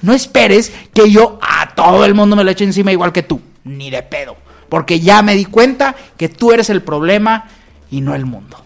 no 0.00 0.12
esperes 0.12 0.72
que 0.92 1.10
yo 1.10 1.38
a 1.42 1.74
todo 1.74 2.04
el 2.04 2.14
mundo 2.14 2.36
me 2.36 2.44
lo 2.44 2.50
eche 2.50 2.64
encima 2.64 2.92
igual 2.92 3.12
que 3.12 3.22
tú. 3.22 3.40
Ni 3.64 3.90
de 3.90 4.02
pedo. 4.02 4.36
Porque 4.68 5.00
ya 5.00 5.22
me 5.22 5.34
di 5.34 5.44
cuenta 5.44 5.96
que 6.16 6.28
tú 6.28 6.52
eres 6.52 6.70
el 6.70 6.82
problema 6.82 7.48
y 7.90 8.00
no 8.00 8.14
el 8.14 8.26
mundo. 8.26 8.62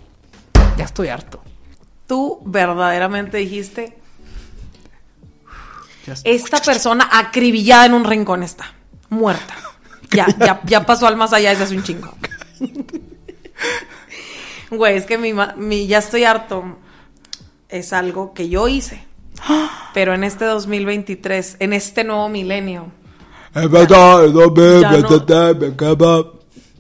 Ya 0.83 0.87
estoy 0.87 1.09
harto. 1.09 1.41
Tú 2.09 2.41
verdaderamente 2.45 3.37
dijiste, 3.39 3.97
esta 6.25 6.59
persona 6.61 7.09
acribillada 7.13 7.87
en 7.87 7.95
un 7.95 8.05
rincón 8.05 8.43
está, 8.43 8.73
muerta. 9.09 9.55
Ya, 10.11 10.27
ya, 10.39 10.61
ya 10.65 10.85
pasó 10.85 11.07
al 11.07 11.17
más 11.17 11.33
allá, 11.33 11.53
ese 11.53 11.63
es 11.65 11.71
un 11.71 11.83
chingo. 11.85 12.13
Güey, 14.71 14.97
es 14.97 15.05
que 15.05 15.19
mi, 15.19 15.87
ya 15.87 15.99
estoy 15.99 16.25
harto 16.25 16.77
es 17.69 17.93
algo 17.93 18.35
que 18.35 18.49
yo 18.49 18.69
hice. 18.69 19.05
Pero 19.95 20.15
en 20.15 20.25
este 20.25 20.45
2023, 20.45 21.57
en 21.61 21.73
este 21.73 22.05
nuevo 22.05 22.29
milenio, 22.29 22.87
Ya 24.81 24.91
no. 25.03 25.09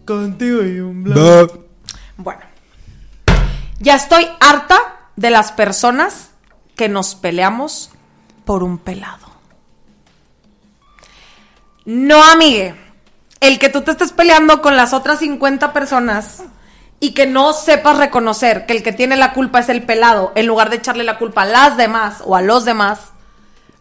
contigo 0.04 0.62
y 0.64 0.80
un 0.80 1.02
Me- 1.04 1.14
Bueno, 2.16 2.40
ya 3.82 3.96
estoy 3.96 4.28
harta 4.40 4.78
de 5.16 5.30
las 5.30 5.52
personas 5.52 6.30
que 6.76 6.88
nos 6.88 7.16
peleamos 7.16 7.90
por 8.44 8.62
un 8.62 8.78
pelado. 8.78 9.26
No, 11.84 12.22
amigue. 12.22 12.76
El 13.40 13.58
que 13.58 13.68
tú 13.68 13.82
te 13.82 13.90
estés 13.90 14.12
peleando 14.12 14.62
con 14.62 14.76
las 14.76 14.92
otras 14.92 15.18
50 15.18 15.72
personas 15.72 16.44
y 17.00 17.12
que 17.12 17.26
no 17.26 17.52
sepas 17.52 17.98
reconocer 17.98 18.66
que 18.66 18.72
el 18.72 18.84
que 18.84 18.92
tiene 18.92 19.16
la 19.16 19.32
culpa 19.32 19.58
es 19.58 19.68
el 19.68 19.82
pelado, 19.82 20.30
en 20.36 20.46
lugar 20.46 20.70
de 20.70 20.76
echarle 20.76 21.02
la 21.02 21.18
culpa 21.18 21.42
a 21.42 21.46
las 21.46 21.76
demás 21.76 22.22
o 22.24 22.36
a 22.36 22.42
los 22.42 22.64
demás, 22.64 23.10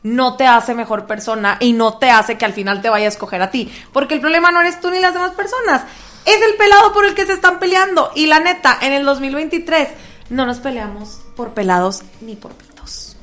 no 0.02 0.36
te 0.36 0.48
hace 0.48 0.74
mejor 0.74 1.06
persona 1.06 1.58
y 1.60 1.74
no 1.74 2.00
te 2.00 2.10
hace 2.10 2.40
que 2.40 2.46
al 2.46 2.54
final 2.54 2.82
te 2.82 2.90
vaya 2.90 3.06
a 3.06 3.10
escoger 3.10 3.44
a 3.44 3.52
ti. 3.52 3.72
Porque 3.94 4.16
el 4.16 4.20
problema 4.20 4.52
no 4.52 4.62
eres 4.62 4.80
tú 4.80 4.90
ni 4.90 5.00
las 5.00 5.14
demás 5.14 5.34
personas. 5.34 5.84
Es 6.26 6.42
el 6.42 6.56
pelado 6.56 6.94
por 6.94 7.06
el 7.06 7.14
que 7.16 7.26
se 7.26 7.34
están 7.34 7.60
peleando. 7.60 8.12
Y 8.16 8.28
la 8.28 8.40
neta, 8.40 8.78
en 8.82 8.94
el 8.94 9.06
2023 9.06 9.90
no 10.30 10.46
nos 10.46 10.60
peleamos 10.60 11.20
por 11.36 11.54
pelados 11.54 12.02
ni 12.22 12.36
por 12.36 12.52
pitos. 12.54 13.16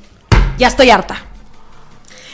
Ya 0.57 0.67
estoy 0.67 0.89
harta. 0.89 1.23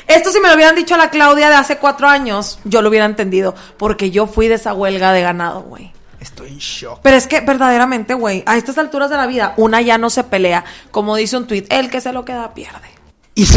Esto 0.07 0.32
si 0.32 0.39
me 0.39 0.49
lo 0.49 0.55
hubieran 0.55 0.76
dicho 0.76 0.95
a 0.95 0.97
la 0.99 1.09
Claudia 1.09 1.49
de 1.49 1.55
hace 1.55 1.78
cuatro 1.78 2.07
años, 2.07 2.59
yo 2.63 2.82
lo 2.82 2.89
hubiera 2.89 3.05
entendido. 3.05 3.55
Porque 3.78 4.11
yo 4.11 4.28
fui 4.28 4.47
de 4.47 4.55
esa 4.55 4.74
huelga 4.74 5.11
de 5.13 5.22
ganado, 5.22 5.61
güey. 5.61 5.91
Estoy 6.20 6.49
en 6.49 6.57
shock. 6.57 6.99
Pero 7.03 7.18
es 7.18 7.28
que 7.28 7.41
verdaderamente, 7.41 8.13
güey, 8.16 8.43
a 8.47 8.57
estas 8.57 8.78
alturas 8.80 9.09
de 9.11 9.18
la 9.18 9.28
vida, 9.28 9.53
una 9.57 9.82
ya 9.82 9.97
no 9.97 10.09
se 10.09 10.24
pelea. 10.24 10.63
Como 10.91 11.16
dice 11.16 11.38
un 11.38 11.45
tuit, 11.47 11.72
el 11.72 11.89
que 11.91 12.01
se 12.01 12.11
lo 12.13 12.26
queda 12.26 12.53
pierde. 12.53 12.88
Y- 13.36 13.45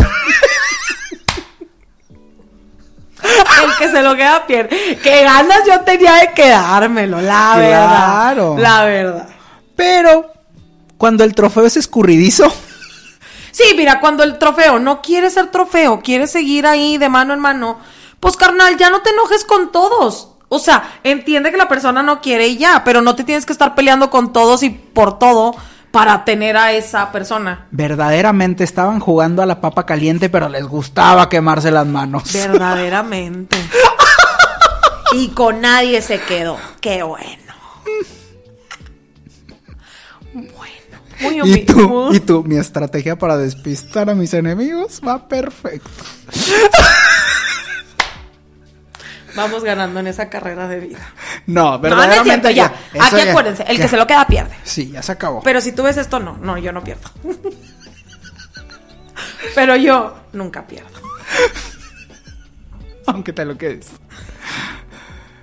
El 3.64 3.77
que 3.79 3.89
se 3.91 4.03
lo 4.03 4.14
queda 4.16 4.47
pierde. 4.47 4.99
Qué 5.03 5.23
ganas 5.25 5.61
yo 5.66 5.81
tenía 5.81 6.14
de 6.14 6.33
quedármelo, 6.33 7.21
la 7.21 7.55
Claro. 7.57 8.55
verdad. 8.55 8.62
La 8.62 8.85
verdad. 8.85 9.29
Pero 9.77 10.33
cuando 10.97 11.25
el 11.25 11.35
trofeo 11.35 11.66
es 11.66 11.77
escurridizo, 11.77 12.53
Sí, 13.51 13.64
mira, 13.77 13.99
cuando 13.99 14.23
el 14.23 14.39
trofeo 14.39 14.79
no 14.79 15.03
quiere 15.03 15.31
ser 15.31 15.51
trofeo, 15.51 16.01
quiere 16.01 16.27
seguir 16.29 16.66
ahí 16.66 16.97
de 16.97 17.09
mano 17.09 17.35
en 17.35 17.41
mano, 17.41 17.79
pues 18.21 18.37
carnal, 18.37 18.77
ya 18.77 18.89
no 18.91 19.01
te 19.01 19.11
enojes 19.11 19.45
con 19.45 19.73
todos. 19.73 20.31
O 20.49 20.59
sea, 20.61 20.99
entiende 21.03 21.51
que 21.51 21.57
la 21.57 21.66
persona 21.69 22.03
no 22.03 22.21
quiere 22.21 22.47
y 22.49 22.57
ya, 22.57 22.83
pero 22.85 23.03
no 23.03 23.16
te 23.16 23.25
tienes 23.25 23.45
que 23.47 23.53
estar 23.53 23.75
peleando 23.75 24.11
con 24.11 24.33
todos 24.33 24.62
y 24.62 24.71
por 24.71 25.19
todo 25.19 25.57
para 25.91 26.24
tener 26.24 26.57
a 26.57 26.72
esa 26.72 27.11
persona. 27.12 27.66
verdaderamente 27.70 28.64
estaban 28.64 29.01
jugando 29.01 29.43
a 29.43 29.47
la 29.47 29.61
papa 29.61 29.86
caliente, 29.86 30.28
pero 30.28 30.49
les 30.49 30.64
gustaba 30.64 31.28
quemarse 31.28 31.70
las 31.70 31.86
manos. 31.86 32.32
Verdaderamente. 32.32 33.57
y 35.12 35.28
con 35.28 35.61
nadie 35.61 36.01
se 36.03 36.20
quedó. 36.20 36.57
Qué 36.80 37.03
bueno. 37.03 37.43
Bueno. 40.32 40.78
Muy 41.20 41.51
Y 41.51 41.64
tú, 41.64 42.11
y 42.12 42.20
tú, 42.20 42.45
mi 42.45 42.57
estrategia 42.57 43.18
para 43.18 43.36
despistar 43.36 44.09
a 44.09 44.14
mis 44.14 44.34
enemigos 44.34 45.01
va 45.05 45.26
perfecto. 45.26 45.91
Vamos 49.39 49.62
ganando 49.64 50.01
en 50.01 50.09
esa 50.09 50.28
carrera 50.28 50.68
de 50.68 50.80
vida. 50.80 50.99
No, 51.47 51.62
No, 51.62 51.70
no 51.70 51.76
es 51.76 51.80
verdaderamente 51.82 52.24
cierto, 52.24 52.51
ya. 52.51 52.66
Aquí 53.01 53.16
ya- 53.24 53.30
acuérdense, 53.30 53.62
el 53.68 53.76
ya. 53.76 53.82
que 53.84 53.89
se 53.89 53.97
lo 53.97 54.07
queda 54.07 54.26
pierde. 54.26 54.57
Sí, 54.64 54.91
ya 54.91 55.03
se 55.03 55.12
acabó. 55.12 55.43
Pero 55.43 55.61
si 55.61 55.72
tú 55.72 55.82
ves 55.84 55.97
esto, 55.97 56.18
no, 56.18 56.36
no, 56.39 56.59
yo 56.59 56.72
no 56.72 56.82
pierdo. 56.84 57.09
Pero 59.55 59.76
yo 59.76 60.16
nunca 60.32 60.66
pierdo. 60.66 60.91
Aunque 63.07 63.32
te 63.32 63.45
lo 63.45 63.57
quedes. 63.57 63.89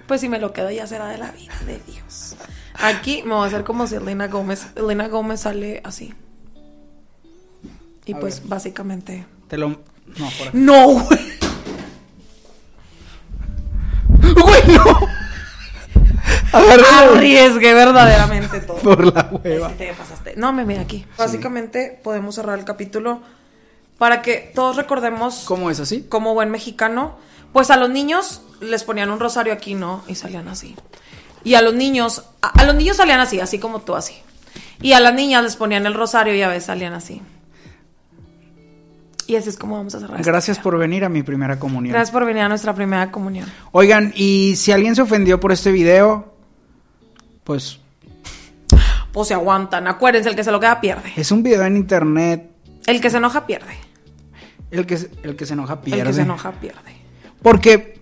Pues 0.08 0.22
si 0.22 0.30
me 0.30 0.40
lo 0.40 0.54
quedo 0.54 0.70
ya 0.70 0.86
será 0.86 1.08
de 1.08 1.18
la 1.18 1.32
vida 1.32 1.54
de 1.66 1.80
Dios. 1.88 2.36
Aquí 2.76 3.24
me 3.24 3.34
voy 3.34 3.46
a 3.46 3.48
hacer 3.48 3.64
como 3.64 3.88
si 3.88 3.96
Elena 3.96 4.28
Gómez. 4.28 4.68
Elena 4.76 5.08
Gómez 5.08 5.42
sale 5.42 5.82
así. 5.84 6.14
Y 8.06 8.14
A 8.14 8.20
pues 8.20 8.40
ver. 8.42 8.50
básicamente. 8.50 9.26
Te 9.48 9.58
lo. 9.58 9.70
No, 9.70 9.80
por 10.38 10.48
aquí. 10.50 10.58
No. 10.58 10.88
¡Güey, 10.90 11.35
Arriesgué 16.84 17.74
verdaderamente 17.74 18.60
todo. 18.68 18.78
por 18.78 19.14
la 19.14 19.30
hueva. 19.32 19.70
Sí, 19.70 19.76
te 19.78 19.94
pasaste. 19.94 20.34
No, 20.38 20.54
me 20.54 20.66
mira 20.66 20.82
aquí. 20.82 21.06
Básicamente 21.18 22.00
podemos 22.04 22.36
cerrar 22.36 22.58
el 22.60 22.66
capítulo 22.66 23.22
para 23.98 24.22
que 24.22 24.52
todos 24.54 24.76
recordemos 24.76 25.44
¿Cómo 25.48 25.70
es 25.72 25.80
así? 25.80 26.06
como 26.10 26.34
buen 26.34 26.52
mexicano, 26.52 27.16
pues 27.54 27.72
a 27.72 27.78
los 27.78 27.90
niños 27.90 28.42
les 28.62 28.84
ponían 28.84 29.10
un 29.10 29.20
rosario 29.20 29.54
aquí, 29.54 29.74
¿no? 29.76 30.04
Y 30.08 30.16
salían 30.16 30.48
así. 30.50 30.76
Y 31.44 31.56
a 31.56 31.62
los 31.62 31.74
niños, 31.76 32.24
a, 32.42 32.50
a 32.50 32.64
los 32.66 32.76
niños 32.76 32.98
salían 32.98 33.20
así, 33.20 33.40
así 33.40 33.60
como 33.60 33.82
tú 33.82 33.96
así. 33.96 34.16
Y 34.82 34.94
a 34.94 35.00
las 35.00 35.14
niñas 35.14 35.44
les 35.44 35.56
ponían 35.56 35.86
el 35.86 35.94
rosario 35.94 36.36
y 36.36 36.42
a 36.42 36.48
veces 36.50 36.66
salían 36.66 36.94
así. 36.94 37.22
Y 39.28 39.36
así 39.38 39.50
es 39.50 39.58
como 39.58 39.78
vamos 39.78 39.96
a 39.96 40.00
cerrar. 40.00 40.20
este 40.20 40.30
Gracias 40.30 40.60
por 40.60 40.78
venir 40.78 41.04
a 41.04 41.10
mi 41.10 41.24
primera 41.24 41.58
comunión. 41.58 41.94
Gracias 41.94 42.12
por 42.12 42.26
venir 42.26 42.44
a 42.44 42.50
nuestra 42.50 42.74
primera 42.76 43.12
comunión. 43.12 43.52
Oigan, 43.72 44.14
y 44.16 44.56
si 44.56 44.72
alguien 44.72 44.96
se 44.96 45.02
ofendió 45.02 45.40
por 45.40 45.52
este 45.52 45.72
video, 45.72 46.35
pues 47.46 47.80
Pues 49.14 49.30
se 49.30 49.34
aguantan. 49.34 49.88
Acuérdense, 49.88 50.28
el 50.28 50.36
que 50.36 50.44
se 50.44 50.52
lo 50.52 50.60
queda 50.60 50.82
pierde. 50.82 51.14
es 51.16 51.32
un 51.32 51.42
video 51.42 51.64
en 51.64 51.78
internet. 51.78 52.52
El 52.86 53.00
que 53.00 53.10
se 53.10 53.18
enoja 53.18 53.46
pierde. 53.48 53.74
El 54.72 54.86
que, 54.86 54.98
se- 54.98 55.10
el 55.24 55.38
que 55.38 55.46
se 55.46 55.54
enoja 55.54 55.80
pierde. 55.82 56.02
El 56.02 56.08
que 56.08 56.14
se 56.14 56.22
enoja 56.24 56.52
pierde. 56.52 56.98
Porque 57.42 58.02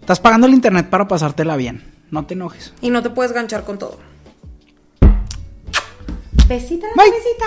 estás 0.00 0.20
pagando 0.20 0.46
el 0.46 0.52
internet 0.52 0.90
para 0.90 1.08
pasártela 1.08 1.56
bien. 1.56 1.90
No 2.10 2.26
te 2.26 2.34
enojes. 2.34 2.74
Y 2.82 2.90
no 2.90 3.02
te 3.02 3.08
puedes 3.08 3.32
ganchar 3.32 3.64
con 3.64 3.78
todo. 3.78 3.98
Besita 6.48 6.86
la 6.88 7.02
Bye. 7.02 7.10
cabecita. 7.12 7.46